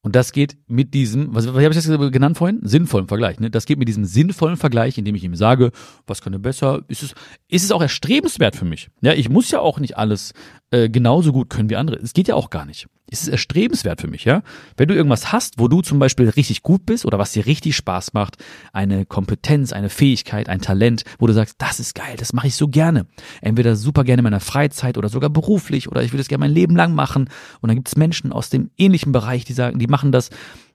Und 0.07 0.15
das 0.15 0.31
geht 0.31 0.57
mit 0.69 0.95
diesem, 0.95 1.35
was, 1.35 1.49
was 1.49 1.55
habe 1.55 1.75
ich 1.75 1.85
das 1.85 2.13
genannt 2.13 2.39
vorhin? 2.39 2.61
Sinnvollen 2.63 3.09
Vergleich. 3.09 3.41
Ne? 3.41 3.51
Das 3.51 3.67
geht 3.67 3.77
mit 3.77 3.89
diesem 3.89 4.05
sinnvollen 4.05 4.57
Vergleich, 4.57 4.97
indem 4.99 5.17
ich 5.17 5.25
ihm 5.25 5.35
sage, 5.35 5.73
was 6.07 6.23
könnte 6.23 6.39
besser? 6.39 6.85
Ist 6.87 7.03
es, 7.03 7.15
ist 7.49 7.65
es 7.65 7.73
auch 7.73 7.83
erstrebenswert 7.83 8.55
für 8.55 8.65
mich? 8.65 8.89
Ja, 9.01 9.15
ich 9.15 9.29
muss 9.29 9.51
ja 9.51 9.59
auch 9.59 9.81
nicht 9.81 9.97
alles 9.97 10.33
äh, 10.71 10.89
genauso 10.89 11.33
gut 11.33 11.51
können 11.51 11.71
wie 11.71 11.77
andere. 11.77 11.97
Es 11.97 12.13
geht 12.13 12.29
ja 12.29 12.37
auch 12.37 12.51
gar 12.51 12.67
nicht 12.67 12.87
ist 13.09 13.23
es 13.23 13.29
erstrebenswert 13.29 14.01
für 14.01 14.09
mich, 14.09 14.25
ja? 14.25 14.43
Wenn 14.77 14.89
du 14.89 14.95
irgendwas 14.95 15.33
hast, 15.33 15.59
wo 15.59 15.69
du 15.69 15.81
zum 15.81 15.99
Beispiel 15.99 16.29
richtig 16.29 16.63
gut 16.63 16.87
bist 16.87 17.05
oder 17.05 17.19
was 17.19 17.33
dir 17.33 17.47
richtig 17.47 17.77
Spaß 17.77 18.15
macht, 18.15 18.43
eine 18.73 19.07
Kompetenz, 19.07 19.73
eine 19.73 19.91
Fähigkeit, 19.91 20.49
ein 20.49 20.61
Talent, 20.61 21.05
wo 21.19 21.27
du 21.27 21.33
sagst, 21.33 21.57
das 21.59 21.79
ist 21.79 21.95
geil, 21.95 22.17
das 22.19 22.33
mache 22.33 22.49
ich 22.49 22.57
so 22.57 22.69
gerne. 22.69 23.07
Entweder 23.41 23.77
super 23.77 24.03
gerne 24.03 24.21
in 24.21 24.25
meiner 24.25 24.41
Freizeit 24.41 24.99
oder 24.99 25.09
sogar 25.09 25.31
beruflich 25.31 25.89
oder 25.89 26.03
ich 26.03 26.13
will 26.13 26.19
das 26.19 26.29
gerne 26.29 26.45
mein 26.45 26.53
Leben 26.53 26.75
lang 26.75 26.95
machen. 26.95 27.31
Und 27.61 27.69
dann 27.69 27.77
gibt 27.77 27.89
es 27.89 27.97
Menschen 27.97 28.33
aus 28.33 28.51
dem 28.51 28.71
ähnlichen 28.77 29.13
Bereich, 29.13 29.45
die 29.45 29.53
sagen, 29.53 29.79
die 29.79 29.87
machen 29.87 30.11
das, 30.11 30.31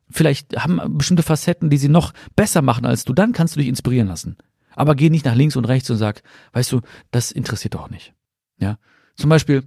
vielleicht 0.10 0.56
haben 0.58 0.98
bestimmte 0.98 1.24
Facetten, 1.24 1.70
die 1.70 1.78
sie 1.78 1.90
noch 1.90 2.14
besser 2.38 2.62
machen 2.62 2.86
als 2.86 3.04
du, 3.04 3.14
dann 3.14 3.34
kannst 3.34 3.56
du 3.56 3.60
dich 3.60 3.68
inspirieren 3.68 4.08
lassen. 4.08 4.38
Aber 4.74 4.96
geh 4.96 5.10
nicht 5.10 5.26
nach 5.26 5.36
links 5.36 5.58
und 5.58 5.66
rechts 5.66 5.90
und 5.90 5.98
sag, 5.98 6.24
weißt 6.54 6.72
du, 6.72 6.82
das 7.12 7.32
interessiert 7.32 7.74
doch 7.74 7.90
nicht. 7.90 8.14
Ja? 8.58 8.78
Zum 9.18 9.30
Beispiel, 9.30 9.64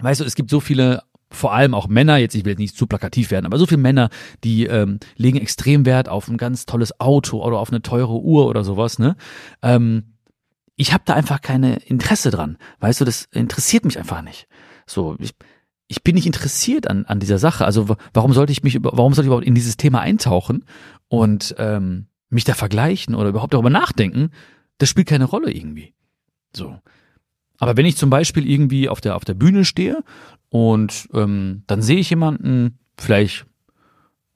weißt 0.00 0.22
du, 0.22 0.24
es 0.24 0.34
gibt 0.34 0.48
so 0.48 0.60
viele 0.60 1.02
vor 1.32 1.52
allem 1.52 1.74
auch 1.74 1.88
Männer, 1.88 2.16
jetzt 2.16 2.34
ich 2.34 2.44
will 2.44 2.52
jetzt 2.52 2.58
nicht 2.58 2.76
zu 2.76 2.86
plakativ 2.86 3.30
werden, 3.30 3.46
aber 3.46 3.58
so 3.58 3.66
viele 3.66 3.80
Männer, 3.80 4.10
die 4.44 4.66
ähm, 4.66 5.00
legen 5.16 5.38
extrem 5.38 5.86
Wert 5.86 6.08
auf 6.08 6.28
ein 6.28 6.36
ganz 6.36 6.66
tolles 6.66 7.00
Auto 7.00 7.42
oder 7.42 7.58
auf 7.58 7.70
eine 7.70 7.82
teure 7.82 8.20
Uhr 8.20 8.46
oder 8.46 8.64
sowas, 8.64 8.98
ne? 8.98 9.16
Ähm, 9.62 10.04
ich 10.76 10.92
habe 10.92 11.04
da 11.06 11.14
einfach 11.14 11.40
keine 11.40 11.76
Interesse 11.76 12.30
dran. 12.30 12.56
Weißt 12.80 13.00
du, 13.00 13.04
das 13.04 13.26
interessiert 13.32 13.84
mich 13.84 13.98
einfach 13.98 14.22
nicht. 14.22 14.48
So, 14.86 15.16
ich, 15.18 15.34
ich 15.86 16.02
bin 16.02 16.14
nicht 16.14 16.26
interessiert 16.26 16.88
an, 16.88 17.04
an 17.04 17.20
dieser 17.20 17.38
Sache. 17.38 17.64
Also 17.64 17.96
warum 18.12 18.32
sollte 18.32 18.52
ich 18.52 18.62
mich, 18.62 18.78
warum 18.82 19.12
sollte 19.12 19.26
ich 19.26 19.28
überhaupt 19.28 19.46
in 19.46 19.54
dieses 19.54 19.76
Thema 19.76 20.00
eintauchen 20.00 20.64
und 21.08 21.54
ähm, 21.58 22.06
mich 22.30 22.44
da 22.44 22.54
vergleichen 22.54 23.14
oder 23.14 23.28
überhaupt 23.28 23.54
darüber 23.54 23.70
nachdenken? 23.70 24.30
Das 24.78 24.88
spielt 24.88 25.08
keine 25.08 25.26
Rolle 25.26 25.52
irgendwie. 25.52 25.94
So. 26.56 26.78
Aber 27.62 27.76
wenn 27.76 27.86
ich 27.86 27.96
zum 27.96 28.10
Beispiel 28.10 28.50
irgendwie 28.50 28.88
auf 28.88 29.00
der, 29.00 29.14
auf 29.14 29.24
der 29.24 29.34
Bühne 29.34 29.64
stehe 29.64 30.02
und 30.48 31.08
ähm, 31.14 31.62
dann 31.68 31.80
sehe 31.80 31.98
ich 31.98 32.10
jemanden, 32.10 32.80
vielleicht 32.98 33.46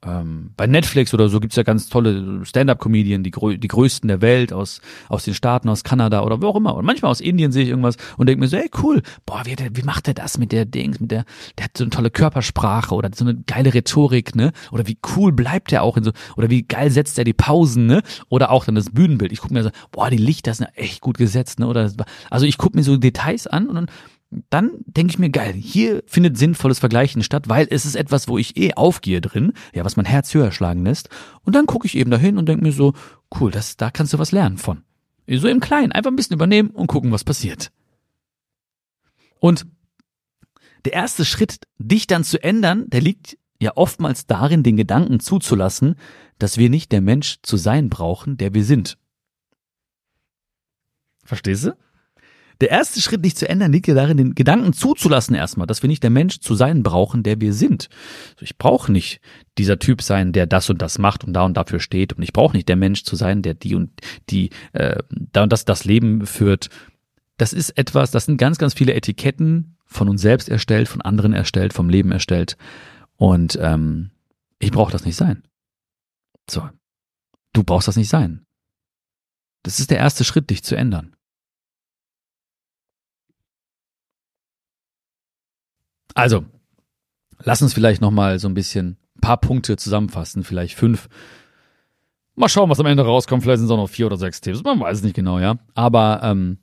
ähm, 0.05 0.51
bei 0.55 0.67
Netflix 0.67 1.13
oder 1.13 1.27
so 1.27 1.39
gibt's 1.39 1.55
ja 1.55 1.63
ganz 1.63 1.89
tolle 1.89 2.45
Stand-up-Comedien, 2.45 3.23
die, 3.23 3.31
grö 3.31 3.57
die 3.57 3.67
größten 3.67 4.07
der 4.07 4.21
Welt 4.21 4.53
aus, 4.53 4.79
aus 5.09 5.23
den 5.23 5.33
Staaten, 5.33 5.69
aus 5.69 5.83
Kanada 5.83 6.21
oder 6.21 6.39
wo 6.41 6.47
auch 6.47 6.55
immer. 6.55 6.75
Und 6.75 6.85
manchmal 6.85 7.09
aus 7.09 7.19
Indien 7.19 7.51
sehe 7.51 7.63
ich 7.63 7.69
irgendwas 7.69 7.97
und 8.15 8.29
denke 8.29 8.41
mir 8.41 8.47
so, 8.47 8.57
ey 8.57 8.69
cool, 8.83 9.01
boah, 9.25 9.41
wie, 9.45 9.55
wie 9.73 9.81
macht 9.83 10.05
der 10.05 10.13
das 10.13 10.37
mit 10.37 10.51
der 10.51 10.65
Dings, 10.65 10.99
mit 10.99 11.09
der, 11.09 11.25
der 11.57 11.65
hat 11.65 11.77
so 11.77 11.83
eine 11.83 11.89
tolle 11.89 12.11
Körpersprache 12.11 12.93
oder 12.93 13.09
so 13.13 13.25
eine 13.25 13.35
geile 13.47 13.73
Rhetorik, 13.73 14.35
ne? 14.35 14.51
Oder 14.71 14.85
wie 14.85 14.99
cool 15.15 15.31
bleibt 15.31 15.71
der 15.71 15.81
auch 15.81 15.97
in 15.97 16.03
so, 16.03 16.11
oder 16.35 16.51
wie 16.51 16.61
geil 16.61 16.91
setzt 16.91 17.17
er 17.17 17.23
die 17.23 17.33
Pausen, 17.33 17.87
ne? 17.87 18.03
Oder 18.29 18.51
auch 18.51 18.65
dann 18.65 18.75
das 18.75 18.91
Bühnenbild. 18.91 19.31
Ich 19.31 19.39
gucke 19.39 19.55
mir 19.55 19.63
so, 19.63 19.71
boah, 19.91 20.11
die 20.11 20.17
Lichter 20.17 20.53
sind 20.53 20.67
echt 20.75 21.01
gut 21.01 21.17
gesetzt, 21.17 21.59
ne? 21.59 21.67
Oder 21.67 21.91
also 22.29 22.45
ich 22.45 22.59
gucke 22.59 22.77
mir 22.77 22.83
so 22.83 22.97
Details 22.97 23.47
an 23.47 23.67
und 23.67 23.75
dann 23.75 23.87
dann 24.29 24.71
denke 24.85 25.11
ich 25.11 25.19
mir, 25.19 25.29
geil, 25.29 25.53
hier 25.53 26.03
findet 26.05 26.37
sinnvolles 26.37 26.79
Vergleichen 26.79 27.23
statt, 27.23 27.47
weil 27.47 27.67
es 27.69 27.85
ist 27.85 27.95
etwas, 27.95 28.27
wo 28.27 28.37
ich 28.37 28.57
eh 28.57 28.73
aufgehe 28.73 29.21
drin, 29.21 29.53
ja, 29.73 29.85
was 29.85 29.95
mein 29.95 30.05
Herz 30.05 30.33
höher 30.33 30.51
schlagen 30.51 30.83
lässt. 30.83 31.09
Und 31.43 31.55
dann 31.55 31.65
gucke 31.65 31.87
ich 31.87 31.95
eben 31.95 32.11
dahin 32.11 32.37
und 32.37 32.47
denke 32.47 32.63
mir 32.63 32.73
so, 32.73 32.93
cool, 33.39 33.51
das, 33.51 33.77
da 33.77 33.89
kannst 33.89 34.13
du 34.13 34.19
was 34.19 34.31
lernen 34.31 34.57
von. 34.57 34.83
So 35.29 35.47
im 35.47 35.59
Kleinen, 35.59 35.91
einfach 35.91 36.11
ein 36.11 36.15
bisschen 36.15 36.35
übernehmen 36.35 36.69
und 36.69 36.87
gucken, 36.87 37.11
was 37.11 37.23
passiert. 37.23 37.71
Und 39.39 39.65
der 40.85 40.93
erste 40.93 41.25
Schritt, 41.25 41.59
dich 41.77 42.07
dann 42.07 42.23
zu 42.23 42.41
ändern, 42.41 42.89
der 42.89 43.01
liegt 43.01 43.37
ja 43.59 43.71
oftmals 43.75 44.25
darin, 44.25 44.63
den 44.63 44.77
Gedanken 44.77 45.19
zuzulassen, 45.19 45.95
dass 46.37 46.57
wir 46.57 46.69
nicht 46.69 46.91
der 46.91 47.01
Mensch 47.01 47.39
zu 47.43 47.57
sein 47.57 47.89
brauchen, 47.89 48.37
der 48.37 48.53
wir 48.53 48.63
sind. 48.63 48.97
Verstehst 51.23 51.65
du? 51.65 51.77
Der 52.61 52.71
erste 52.71 53.01
Schritt, 53.01 53.23
dich 53.23 53.35
zu 53.35 53.47
ändern, 53.47 53.71
liegt 53.71 53.87
ja 53.87 53.93
darin, 53.93 54.17
den 54.17 54.35
Gedanken 54.35 54.73
zuzulassen 54.73 55.35
erstmal, 55.35 55.67
dass 55.67 55.83
wir 55.83 55.87
nicht 55.87 56.03
der 56.03 56.09
Mensch 56.09 56.39
zu 56.39 56.55
sein 56.55 56.83
brauchen, 56.83 57.23
der 57.23 57.39
wir 57.39 57.53
sind. 57.53 57.89
Ich 58.39 58.57
brauche 58.57 58.91
nicht 58.91 59.21
dieser 59.57 59.79
Typ 59.79 60.01
sein, 60.01 60.33
der 60.33 60.47
das 60.47 60.69
und 60.69 60.81
das 60.81 60.97
macht 60.97 61.23
und 61.23 61.33
da 61.33 61.43
und 61.43 61.55
dafür 61.55 61.79
steht. 61.79 62.13
Und 62.13 62.23
ich 62.23 62.33
brauche 62.33 62.55
nicht 62.55 62.67
der 62.67 62.75
Mensch 62.75 63.03
zu 63.03 63.15
sein, 63.15 63.41
der 63.41 63.53
die 63.53 63.75
und 63.75 63.91
die 64.29 64.49
äh, 64.73 64.97
da 65.09 65.43
und 65.43 65.51
das 65.51 65.65
das 65.65 65.85
Leben 65.85 66.25
führt. 66.25 66.69
Das 67.37 67.53
ist 67.53 67.77
etwas, 67.77 68.09
das 68.11 68.25
sind 68.25 68.37
ganz, 68.37 68.57
ganz 68.57 68.73
viele 68.73 68.93
Etiketten 68.93 69.77
von 69.85 70.09
uns 70.09 70.21
selbst 70.21 70.49
erstellt, 70.49 70.87
von 70.87 71.01
anderen 71.01 71.33
erstellt, 71.33 71.73
vom 71.73 71.89
Leben 71.89 72.11
erstellt. 72.11 72.57
Und 73.15 73.57
ähm, 73.61 74.11
ich 74.59 74.71
brauche 74.71 74.91
das 74.91 75.05
nicht 75.05 75.15
sein. 75.15 75.43
So. 76.49 76.67
Du 77.53 77.63
brauchst 77.63 77.87
das 77.87 77.95
nicht 77.95 78.09
sein. 78.09 78.45
Das 79.63 79.79
ist 79.79 79.91
der 79.91 79.97
erste 79.97 80.23
Schritt, 80.23 80.49
dich 80.49 80.63
zu 80.63 80.75
ändern. 80.75 81.16
Also, 86.17 86.45
lass 87.43 87.61
uns 87.61 87.75
vielleicht 87.75 88.01
nochmal 88.01 88.39
so 88.39 88.47
ein 88.47 88.55
bisschen 88.55 88.97
ein 89.17 89.21
paar 89.21 89.37
Punkte 89.37 89.77
zusammenfassen, 89.77 90.43
vielleicht 90.43 90.75
fünf. 90.75 91.09
Mal 92.33 92.49
schauen, 92.49 92.71
was 92.71 92.79
am 92.79 92.87
Ende 92.87 93.05
rauskommt. 93.05 93.43
Vielleicht 93.43 93.59
sind 93.59 93.67
es 93.67 93.71
auch 93.71 93.77
noch 93.77 93.89
vier 93.89 94.07
oder 94.07 94.17
sechs 94.17 94.41
Tipps. 94.41 94.63
Man 94.63 94.79
weiß 94.79 94.97
es 94.97 95.03
nicht 95.03 95.15
genau, 95.15 95.37
ja. 95.37 95.59
Aber 95.75 96.21
ähm, 96.23 96.57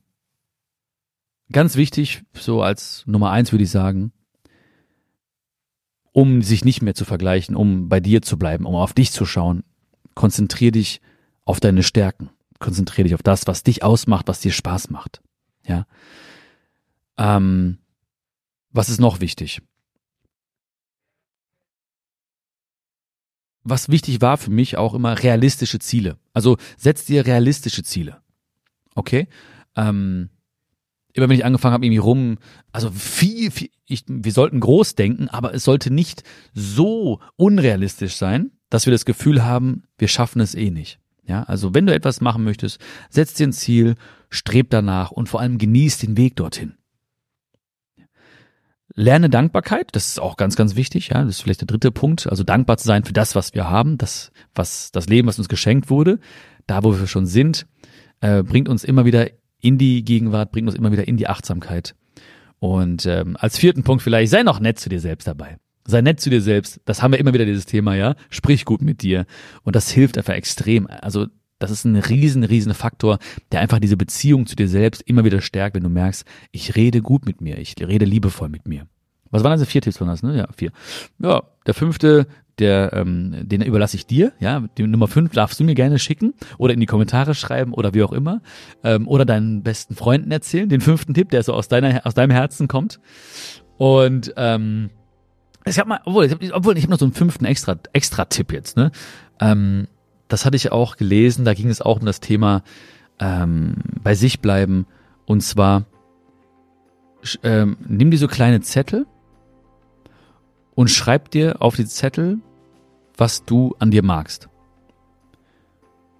ganz 1.52 1.76
wichtig, 1.76 2.24
so 2.32 2.62
als 2.62 3.04
Nummer 3.06 3.30
eins 3.30 3.52
würde 3.52 3.62
ich 3.62 3.70
sagen, 3.70 4.12
um 6.10 6.42
sich 6.42 6.64
nicht 6.64 6.82
mehr 6.82 6.96
zu 6.96 7.04
vergleichen, 7.04 7.54
um 7.54 7.88
bei 7.88 8.00
dir 8.00 8.22
zu 8.22 8.36
bleiben, 8.36 8.66
um 8.66 8.74
auf 8.74 8.92
dich 8.92 9.12
zu 9.12 9.24
schauen, 9.24 9.62
konzentrier 10.16 10.72
dich 10.72 11.00
auf 11.44 11.60
deine 11.60 11.84
Stärken. 11.84 12.30
Konzentrier 12.58 13.04
dich 13.04 13.14
auf 13.14 13.22
das, 13.22 13.46
was 13.46 13.62
dich 13.62 13.84
ausmacht, 13.84 14.26
was 14.26 14.40
dir 14.40 14.50
Spaß 14.50 14.90
macht. 14.90 15.22
Ja. 15.64 15.86
Ähm, 17.16 17.78
was 18.74 18.88
ist 18.88 19.00
noch 19.00 19.20
wichtig? 19.20 19.62
Was 23.62 23.88
wichtig 23.88 24.20
war 24.20 24.36
für 24.36 24.50
mich 24.50 24.76
auch 24.76 24.92
immer 24.92 25.22
realistische 25.22 25.78
Ziele. 25.78 26.18
Also 26.34 26.58
setz 26.76 27.06
dir 27.06 27.24
realistische 27.24 27.82
Ziele. 27.82 28.20
Okay? 28.94 29.28
Ähm, 29.74 30.28
immer 31.14 31.28
wenn 31.28 31.36
ich 31.36 31.44
angefangen 31.44 31.72
habe, 31.72 31.86
irgendwie 31.86 31.98
rum, 31.98 32.38
also 32.72 32.90
viel, 32.90 33.50
viel 33.50 33.70
ich, 33.86 34.04
wir 34.06 34.32
sollten 34.32 34.60
groß 34.60 34.96
denken, 34.96 35.28
aber 35.28 35.54
es 35.54 35.64
sollte 35.64 35.92
nicht 35.92 36.22
so 36.52 37.20
unrealistisch 37.36 38.16
sein, 38.16 38.50
dass 38.70 38.86
wir 38.86 38.90
das 38.90 39.04
Gefühl 39.04 39.44
haben, 39.44 39.84
wir 39.98 40.08
schaffen 40.08 40.40
es 40.40 40.54
eh 40.54 40.70
nicht. 40.70 40.98
Ja, 41.26 41.44
also 41.44 41.74
wenn 41.74 41.86
du 41.86 41.94
etwas 41.94 42.20
machen 42.20 42.44
möchtest, 42.44 42.80
setz 43.08 43.34
dir 43.34 43.46
ein 43.46 43.52
Ziel, 43.52 43.94
streb 44.30 44.68
danach 44.70 45.10
und 45.10 45.28
vor 45.28 45.40
allem 45.40 45.58
genieß 45.58 45.98
den 45.98 46.16
Weg 46.16 46.36
dorthin. 46.36 46.74
Lerne 48.96 49.28
Dankbarkeit, 49.28 49.88
das 49.92 50.08
ist 50.08 50.20
auch 50.20 50.36
ganz, 50.36 50.54
ganz 50.54 50.76
wichtig, 50.76 51.08
ja, 51.08 51.24
das 51.24 51.36
ist 51.36 51.40
vielleicht 51.42 51.62
der 51.62 51.66
dritte 51.66 51.90
Punkt, 51.90 52.28
also 52.28 52.44
dankbar 52.44 52.76
zu 52.76 52.86
sein 52.86 53.04
für 53.04 53.12
das, 53.12 53.34
was 53.34 53.52
wir 53.52 53.68
haben, 53.68 53.98
das, 53.98 54.30
was, 54.54 54.92
das 54.92 55.08
Leben, 55.08 55.26
was 55.26 55.38
uns 55.38 55.48
geschenkt 55.48 55.90
wurde, 55.90 56.20
da, 56.68 56.84
wo 56.84 56.96
wir 56.96 57.08
schon 57.08 57.26
sind, 57.26 57.66
äh, 58.20 58.44
bringt 58.44 58.68
uns 58.68 58.84
immer 58.84 59.04
wieder 59.04 59.28
in 59.60 59.78
die 59.78 60.04
Gegenwart, 60.04 60.52
bringt 60.52 60.68
uns 60.68 60.76
immer 60.76 60.92
wieder 60.92 61.08
in 61.08 61.16
die 61.16 61.26
Achtsamkeit. 61.26 61.96
Und 62.60 63.04
ähm, 63.06 63.36
als 63.38 63.58
vierten 63.58 63.82
Punkt 63.82 64.02
vielleicht, 64.02 64.30
sei 64.30 64.42
noch 64.42 64.60
nett 64.60 64.78
zu 64.78 64.88
dir 64.88 65.00
selbst 65.00 65.26
dabei. 65.26 65.58
Sei 65.86 66.00
nett 66.00 66.20
zu 66.20 66.30
dir 66.30 66.40
selbst. 66.40 66.80
Das 66.84 67.02
haben 67.02 67.12
wir 67.12 67.18
immer 67.18 67.34
wieder 67.34 67.44
dieses 67.44 67.66
Thema, 67.66 67.94
ja. 67.94 68.14
Sprich 68.30 68.64
gut 68.64 68.80
mit 68.80 69.02
dir. 69.02 69.26
Und 69.64 69.76
das 69.76 69.90
hilft 69.90 70.16
einfach 70.16 70.32
extrem. 70.32 70.86
Also 70.86 71.26
das 71.58 71.70
ist 71.70 71.84
ein 71.84 71.96
riesen, 71.96 72.44
riesen 72.44 72.74
Faktor, 72.74 73.18
der 73.52 73.60
einfach 73.60 73.78
diese 73.78 73.96
Beziehung 73.96 74.46
zu 74.46 74.56
dir 74.56 74.68
selbst 74.68 75.02
immer 75.02 75.24
wieder 75.24 75.40
stärkt, 75.40 75.76
wenn 75.76 75.82
du 75.82 75.88
merkst, 75.88 76.26
ich 76.50 76.76
rede 76.76 77.00
gut 77.00 77.26
mit 77.26 77.40
mir, 77.40 77.58
ich 77.58 77.74
rede 77.80 78.04
liebevoll 78.04 78.48
mit 78.48 78.66
mir. 78.66 78.86
Was 79.30 79.42
waren 79.42 79.52
also 79.52 79.64
vier 79.64 79.82
Tipps 79.82 79.98
von 79.98 80.08
uns, 80.08 80.22
ne? 80.22 80.36
Ja, 80.36 80.48
vier. 80.56 80.70
Ja, 81.18 81.42
der 81.66 81.74
fünfte, 81.74 82.28
der, 82.60 82.92
ähm, 82.92 83.34
den 83.42 83.62
überlasse 83.62 83.96
ich 83.96 84.06
dir, 84.06 84.32
ja. 84.38 84.68
Die 84.78 84.86
Nummer 84.86 85.08
fünf 85.08 85.32
darfst 85.32 85.58
du 85.58 85.64
mir 85.64 85.74
gerne 85.74 85.98
schicken 85.98 86.34
oder 86.56 86.72
in 86.72 86.80
die 86.80 86.86
Kommentare 86.86 87.34
schreiben 87.34 87.72
oder 87.74 87.94
wie 87.94 88.04
auch 88.04 88.12
immer. 88.12 88.42
Ähm, 88.84 89.08
oder 89.08 89.24
deinen 89.24 89.62
besten 89.64 89.96
Freunden 89.96 90.30
erzählen. 90.30 90.68
Den 90.68 90.80
fünften 90.80 91.14
Tipp, 91.14 91.30
der 91.30 91.42
so 91.42 91.52
aus 91.52 91.66
deiner, 91.66 92.06
aus 92.06 92.14
deinem 92.14 92.30
Herzen 92.30 92.68
kommt. 92.68 93.00
Und 93.76 94.32
ähm, 94.36 94.90
ich 95.64 95.78
habe 95.78 95.88
mal, 95.88 96.00
obwohl, 96.04 96.26
ich 96.26 96.32
habe 96.32 96.52
obwohl, 96.52 96.76
ich 96.78 96.84
hab 96.84 96.90
noch 96.90 96.98
so 96.98 97.06
einen 97.06 97.14
fünften 97.14 97.44
extra, 97.44 97.76
extra 97.92 98.26
Tipp 98.26 98.52
jetzt, 98.52 98.76
ne? 98.76 98.92
Ähm, 99.40 99.88
das 100.28 100.44
hatte 100.44 100.56
ich 100.56 100.72
auch 100.72 100.96
gelesen, 100.96 101.44
da 101.44 101.54
ging 101.54 101.68
es 101.68 101.80
auch 101.80 102.00
um 102.00 102.06
das 102.06 102.20
Thema 102.20 102.62
ähm, 103.18 103.76
bei 104.02 104.14
sich 104.14 104.40
bleiben. 104.40 104.86
Und 105.26 105.42
zwar, 105.42 105.84
ähm, 107.42 107.76
nimm 107.86 108.10
dir 108.10 108.18
so 108.18 108.28
kleine 108.28 108.60
Zettel 108.60 109.06
und 110.74 110.90
schreib 110.90 111.30
dir 111.30 111.62
auf 111.62 111.76
die 111.76 111.86
Zettel, 111.86 112.38
was 113.16 113.44
du 113.44 113.74
an 113.78 113.90
dir 113.90 114.02
magst. 114.02 114.48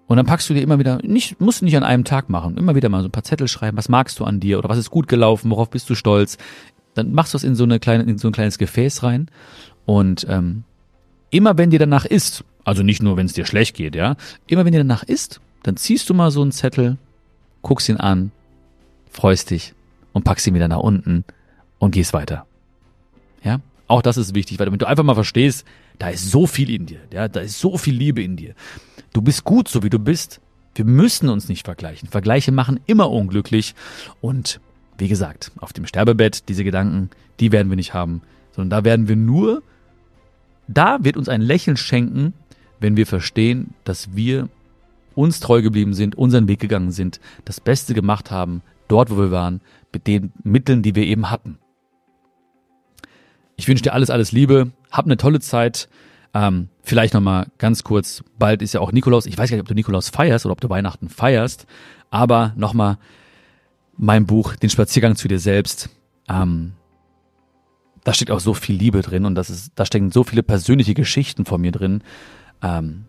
Und 0.07 0.19
dann 0.19 0.27
packst 0.27 0.49
du 0.51 0.55
dir 0.55 0.63
immer 0.63 0.79
wieder, 0.79 0.99
nicht, 1.03 1.41
musst 1.41 1.61
du 1.61 1.65
nicht 1.65 1.77
an 1.77 1.83
einem 1.83 2.05
Tag 2.05 2.29
machen, 2.29 2.59
immer 2.59 2.75
wieder 2.75 2.89
mal 2.89 3.01
so 3.01 3.09
ein 3.09 3.13
paar 3.13 3.25
Zettel 3.25 3.49
schreiben, 3.49 3.77
was 3.77 3.89
magst 3.89 4.21
du 4.21 4.25
an 4.25 4.39
dir 4.39 4.59
oder 4.59 4.69
was 4.69 4.79
ist 4.79 4.91
gut 4.91 5.09
gelaufen, 5.09 5.51
worauf 5.51 5.71
bist 5.71 5.89
du 5.89 5.95
stolz. 5.95 6.37
Dann 6.95 7.13
machst 7.13 7.33
du 7.33 7.39
es 7.39 7.45
in 7.45 7.55
so 7.55 7.65
eine 7.65 7.81
kleine, 7.81 8.05
in 8.05 8.19
so 8.19 8.29
ein 8.29 8.33
kleines 8.33 8.59
Gefäß 8.59 9.03
rein. 9.03 9.29
Und 9.87 10.27
ähm, 10.29 10.65
immer 11.31 11.59
wenn 11.59 11.71
dir 11.71 11.79
danach 11.79 12.05
ist, 12.05 12.45
also 12.65 12.83
nicht 12.83 13.03
nur, 13.03 13.17
wenn 13.17 13.27
es 13.27 13.33
dir 13.33 13.47
schlecht 13.47 13.77
geht, 13.77 13.95
ja, 13.95 14.17
immer 14.47 14.65
wenn 14.65 14.73
dir 14.73 14.79
danach 14.79 15.03
ist, 15.03 15.41
dann 15.63 15.77
ziehst 15.77 16.09
du 16.11 16.15
mal 16.15 16.31
so 16.31 16.43
einen 16.43 16.53
Zettel, 16.53 16.99
guckst 17.63 17.89
ihn 17.89 17.97
an, 17.97 18.33
freust 19.11 19.51
dich 19.51 19.75
und 20.13 20.25
packst 20.25 20.47
ihn 20.47 20.55
wieder 20.55 20.69
nach 20.69 20.81
unten 20.81 21.25
und 21.79 21.93
gehst 21.93 22.13
weiter. 22.13 22.47
Ja, 23.43 23.61
auch 23.87 24.03
das 24.03 24.17
ist 24.17 24.35
wichtig, 24.35 24.59
weil 24.59 24.67
damit 24.67 24.83
du 24.83 24.89
einfach 24.89 25.05
mal 25.05 25.15
verstehst, 25.15 25.67
da 25.99 26.09
ist 26.09 26.31
so 26.31 26.47
viel 26.47 26.71
in 26.71 26.87
dir, 26.87 27.01
ja, 27.13 27.29
da 27.29 27.41
ist 27.41 27.61
so 27.61 27.77
viel 27.79 27.95
Liebe 27.95 28.23
in 28.23 28.37
dir. 28.37 28.55
Du 29.13 29.23
bist 29.23 29.45
gut, 29.45 29.69
so 29.69 29.83
wie 29.83 29.91
du 29.91 29.99
bist. 29.99 30.41
Wir 30.75 30.85
müssen 30.85 31.29
uns 31.29 31.49
nicht 31.49 31.65
vergleichen. 31.65 32.09
Vergleiche 32.09 32.51
machen 32.51 32.81
immer 32.87 33.11
unglücklich. 33.11 33.77
Und 34.21 34.61
wie 34.99 35.07
gesagt, 35.07 35.53
auf 35.61 35.73
dem 35.73 35.87
Sterbebett, 35.87 36.49
diese 36.49 36.65
Gedanken, 36.65 37.11
die 37.39 37.53
werden 37.53 37.69
wir 37.69 37.77
nicht 37.77 37.95
haben, 37.95 38.23
sondern 38.53 38.71
da 38.71 38.85
werden 38.85 39.07
wir 39.07 39.17
nur, 39.17 39.63
da 40.67 41.05
wird 41.05 41.17
uns 41.17 41.29
ein 41.29 41.41
Lächeln 41.41 41.77
schenken, 41.77 42.33
wenn 42.85 42.99
wir 42.99 43.07
verstehen, 43.07 43.73
dass 43.85 44.15
wir 44.15 44.51
uns 45.15 45.41
treu 45.41 45.63
geblieben 45.63 45.95
sind, 45.95 46.17
unseren 46.17 46.49
Weg 46.49 46.61
gegangen 46.61 46.91
sind, 46.91 47.19
das 47.47 47.59
Beste 47.59 47.95
gemacht 47.95 48.31
haben, 48.31 48.61
dort, 48.89 49.11
wo 49.11 49.17
wir 49.17 49.31
waren, 49.31 49.63
mit 49.91 50.07
den 50.07 50.33
Mitteln, 50.43 50.83
die 50.83 50.95
wir 50.95 51.05
eben 51.05 51.31
hatten. 51.31 51.57
Ich 53.57 53.69
wünsche 53.69 53.83
dir 53.83 53.95
alles, 53.95 54.11
alles 54.11 54.33
Liebe. 54.33 54.73
Hab 54.91 55.07
eine 55.07 55.17
tolle 55.17 55.41
Zeit. 55.41 55.89
Ähm, 56.35 56.69
vielleicht 56.83 57.15
nochmal 57.15 57.47
ganz 57.57 57.85
kurz. 57.85 58.23
Bald 58.39 58.61
ist 58.61 58.75
ja 58.75 58.81
auch 58.81 58.93
Nikolaus. 58.93 59.25
Ich 59.25 59.39
weiß 59.39 59.49
gar 59.49 59.57
nicht, 59.57 59.63
ob 59.63 59.69
du 59.69 59.75
Nikolaus 59.75 60.11
feierst 60.11 60.45
oder 60.45 60.53
ob 60.53 60.61
du 60.61 60.69
Weihnachten 60.69 61.09
feierst. 61.09 61.67
Aber 62.11 62.53
nochmal 62.55 62.99
mein 63.97 64.27
Buch, 64.27 64.57
Den 64.57 64.69
Spaziergang 64.69 65.17
zu 65.17 65.27
dir 65.27 65.39
selbst. 65.39 65.89
Ähm, 66.29 66.73
da 68.03 68.13
steckt 68.13 68.31
auch 68.31 68.41
so 68.41 68.53
viel 68.53 68.77
Liebe 68.77 69.01
drin 69.01 69.25
und 69.25 69.37
das 69.37 69.49
ist, 69.49 69.73
da 69.75 69.87
stecken 69.87 70.11
so 70.11 70.23
viele 70.23 70.43
persönliche 70.43 70.93
Geschichten 70.93 71.47
von 71.47 71.63
mir 71.63 71.73
drin. 71.73 72.03
Ähm, 72.65 73.05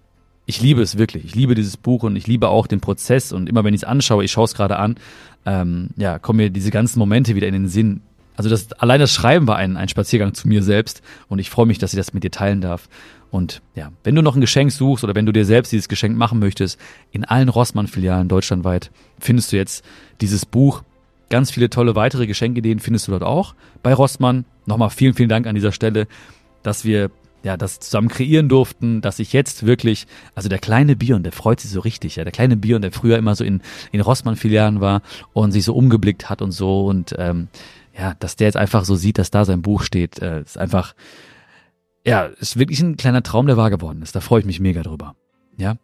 ich 0.45 0.61
liebe 0.61 0.81
es 0.81 0.97
wirklich. 0.97 1.25
Ich 1.25 1.33
liebe 1.33 1.55
dieses 1.55 1.77
Buch 1.77 2.03
und 2.03 2.15
ich 2.15 2.27
liebe 2.27 2.49
auch 2.49 2.67
den 2.67 2.81
Prozess. 2.81 3.31
Und 3.31 3.49
immer 3.49 3.63
wenn 3.63 3.73
ich 3.73 3.81
es 3.81 3.87
anschaue, 3.87 4.23
ich 4.23 4.31
schaue 4.31 4.45
es 4.45 4.53
gerade 4.53 4.77
an, 4.77 4.95
ähm, 5.45 5.89
ja, 5.97 6.19
kommen 6.19 6.37
mir 6.37 6.49
diese 6.49 6.69
ganzen 6.69 6.99
Momente 6.99 7.35
wieder 7.35 7.47
in 7.47 7.53
den 7.53 7.67
Sinn, 7.67 8.01
also 8.35 8.49
das 8.49 8.73
allein 8.73 8.99
das 8.99 9.13
Schreiben 9.13 9.47
war 9.47 9.55
ein, 9.55 9.77
ein 9.77 9.87
Spaziergang 9.87 10.33
zu 10.33 10.47
mir 10.47 10.61
selbst 10.61 11.01
und 11.29 11.39
ich 11.39 11.49
freue 11.49 11.65
mich, 11.65 11.77
dass 11.77 11.93
ich 11.93 11.97
das 11.97 12.13
mit 12.13 12.23
dir 12.23 12.31
teilen 12.31 12.61
darf. 12.61 12.89
Und 13.31 13.61
ja, 13.75 13.91
wenn 14.03 14.15
du 14.15 14.21
noch 14.21 14.35
ein 14.35 14.41
Geschenk 14.41 14.71
suchst 14.71 15.03
oder 15.03 15.15
wenn 15.15 15.25
du 15.25 15.31
dir 15.31 15.45
selbst 15.45 15.71
dieses 15.71 15.87
Geschenk 15.87 16.17
machen 16.17 16.39
möchtest, 16.39 16.79
in 17.11 17.25
allen 17.25 17.49
Rossmann-Filialen 17.49 18.27
deutschlandweit 18.27 18.91
findest 19.19 19.51
du 19.51 19.57
jetzt 19.57 19.83
dieses 20.21 20.45
Buch. 20.45 20.83
Ganz 21.29 21.49
viele 21.49 21.69
tolle 21.69 21.95
weitere 21.95 22.27
Geschenkideen 22.27 22.79
findest 22.79 23.07
du 23.07 23.11
dort 23.11 23.23
auch 23.23 23.55
bei 23.83 23.93
Rossmann. 23.93 24.45
Nochmal 24.65 24.89
vielen, 24.89 25.13
vielen 25.13 25.29
Dank 25.29 25.47
an 25.47 25.55
dieser 25.55 25.71
Stelle, 25.71 26.07
dass 26.61 26.85
wir 26.85 27.09
ja, 27.45 27.57
das 27.57 27.79
zusammen 27.79 28.09
kreieren 28.09 28.49
durften, 28.49 29.01
dass 29.01 29.19
ich 29.19 29.31
jetzt 29.31 29.67
wirklich, 29.67 30.07
also 30.33 30.49
der 30.49 30.57
kleine 30.57 30.95
Bion, 30.95 31.21
der 31.21 31.31
freut 31.31 31.59
sich 31.59 31.69
so 31.69 31.79
richtig, 31.79 32.15
ja, 32.15 32.23
der 32.23 32.33
kleine 32.33 32.57
Bion, 32.57 32.81
der 32.81 32.91
früher 32.91 33.19
immer 33.19 33.35
so 33.35 33.43
in, 33.43 33.61
in 33.91 34.01
Rossmann-Filialen 34.01 34.81
war 34.81 35.03
und 35.31 35.51
sich 35.51 35.63
so 35.63 35.75
umgeblickt 35.75 36.27
hat 36.27 36.41
und 36.41 36.51
so 36.51 36.87
und 36.87 37.13
ähm, 37.19 37.47
ja, 37.95 38.15
dass 38.15 38.35
der 38.35 38.47
jetzt 38.47 38.57
einfach 38.57 38.83
so 38.83 38.95
sieht, 38.95 39.19
dass 39.19 39.29
da 39.29 39.45
sein 39.45 39.61
Buch 39.61 39.83
steht, 39.83 40.19
äh, 40.23 40.41
ist 40.41 40.57
einfach, 40.57 40.95
ja, 42.03 42.25
ist 42.25 42.57
wirklich 42.57 42.81
ein 42.81 42.97
kleiner 42.97 43.21
Traum, 43.21 43.45
der 43.45 43.57
wahr 43.57 43.69
geworden 43.69 44.01
ist. 44.01 44.15
Da 44.15 44.21
freue 44.21 44.39
ich 44.39 44.45
mich 44.45 44.59
mega 44.59 44.81
drüber. 44.81 45.15
Ja. 45.55 45.77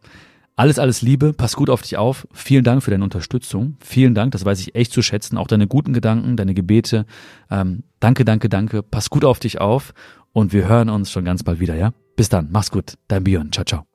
Alles, 0.58 0.80
alles 0.80 1.02
Liebe, 1.02 1.32
pass 1.32 1.56
gut 1.56 1.70
auf 1.70 1.82
dich 1.82 1.98
auf. 1.98 2.28
Vielen 2.34 2.64
Dank 2.64 2.84
für 2.84 2.92
deine 2.92 3.04
Unterstützung. 3.04 3.78
Vielen 3.80 4.14
Dank, 4.14 4.32
das 4.32 4.44
weiß 4.44 4.60
ich 4.60 4.76
echt 4.76 4.92
zu 4.92 5.02
schätzen. 5.02 5.38
Auch 5.38 5.48
deine 5.48 5.68
guten 5.68 5.94
Gedanken, 5.94 6.36
deine 6.36 6.54
Gebete. 6.54 7.06
Ähm, 7.50 7.84
danke, 8.00 8.26
danke, 8.26 8.50
danke. 8.50 8.84
Pass 8.84 9.10
gut 9.10 9.24
auf 9.24 9.40
dich 9.40 9.62
auf 9.62 9.94
und 10.34 10.54
wir 10.54 10.68
hören 10.68 10.90
uns 10.90 11.12
schon 11.12 11.26
ganz 11.26 11.44
bald 11.44 11.60
wieder, 11.60 11.76
ja? 11.76 11.92
Bis 12.16 12.30
dann, 12.30 12.50
mach's 12.52 12.72
gut. 12.72 12.98
Dein 13.08 13.24
Björn. 13.24 13.52
Ciao, 13.52 13.66
ciao. 13.66 13.91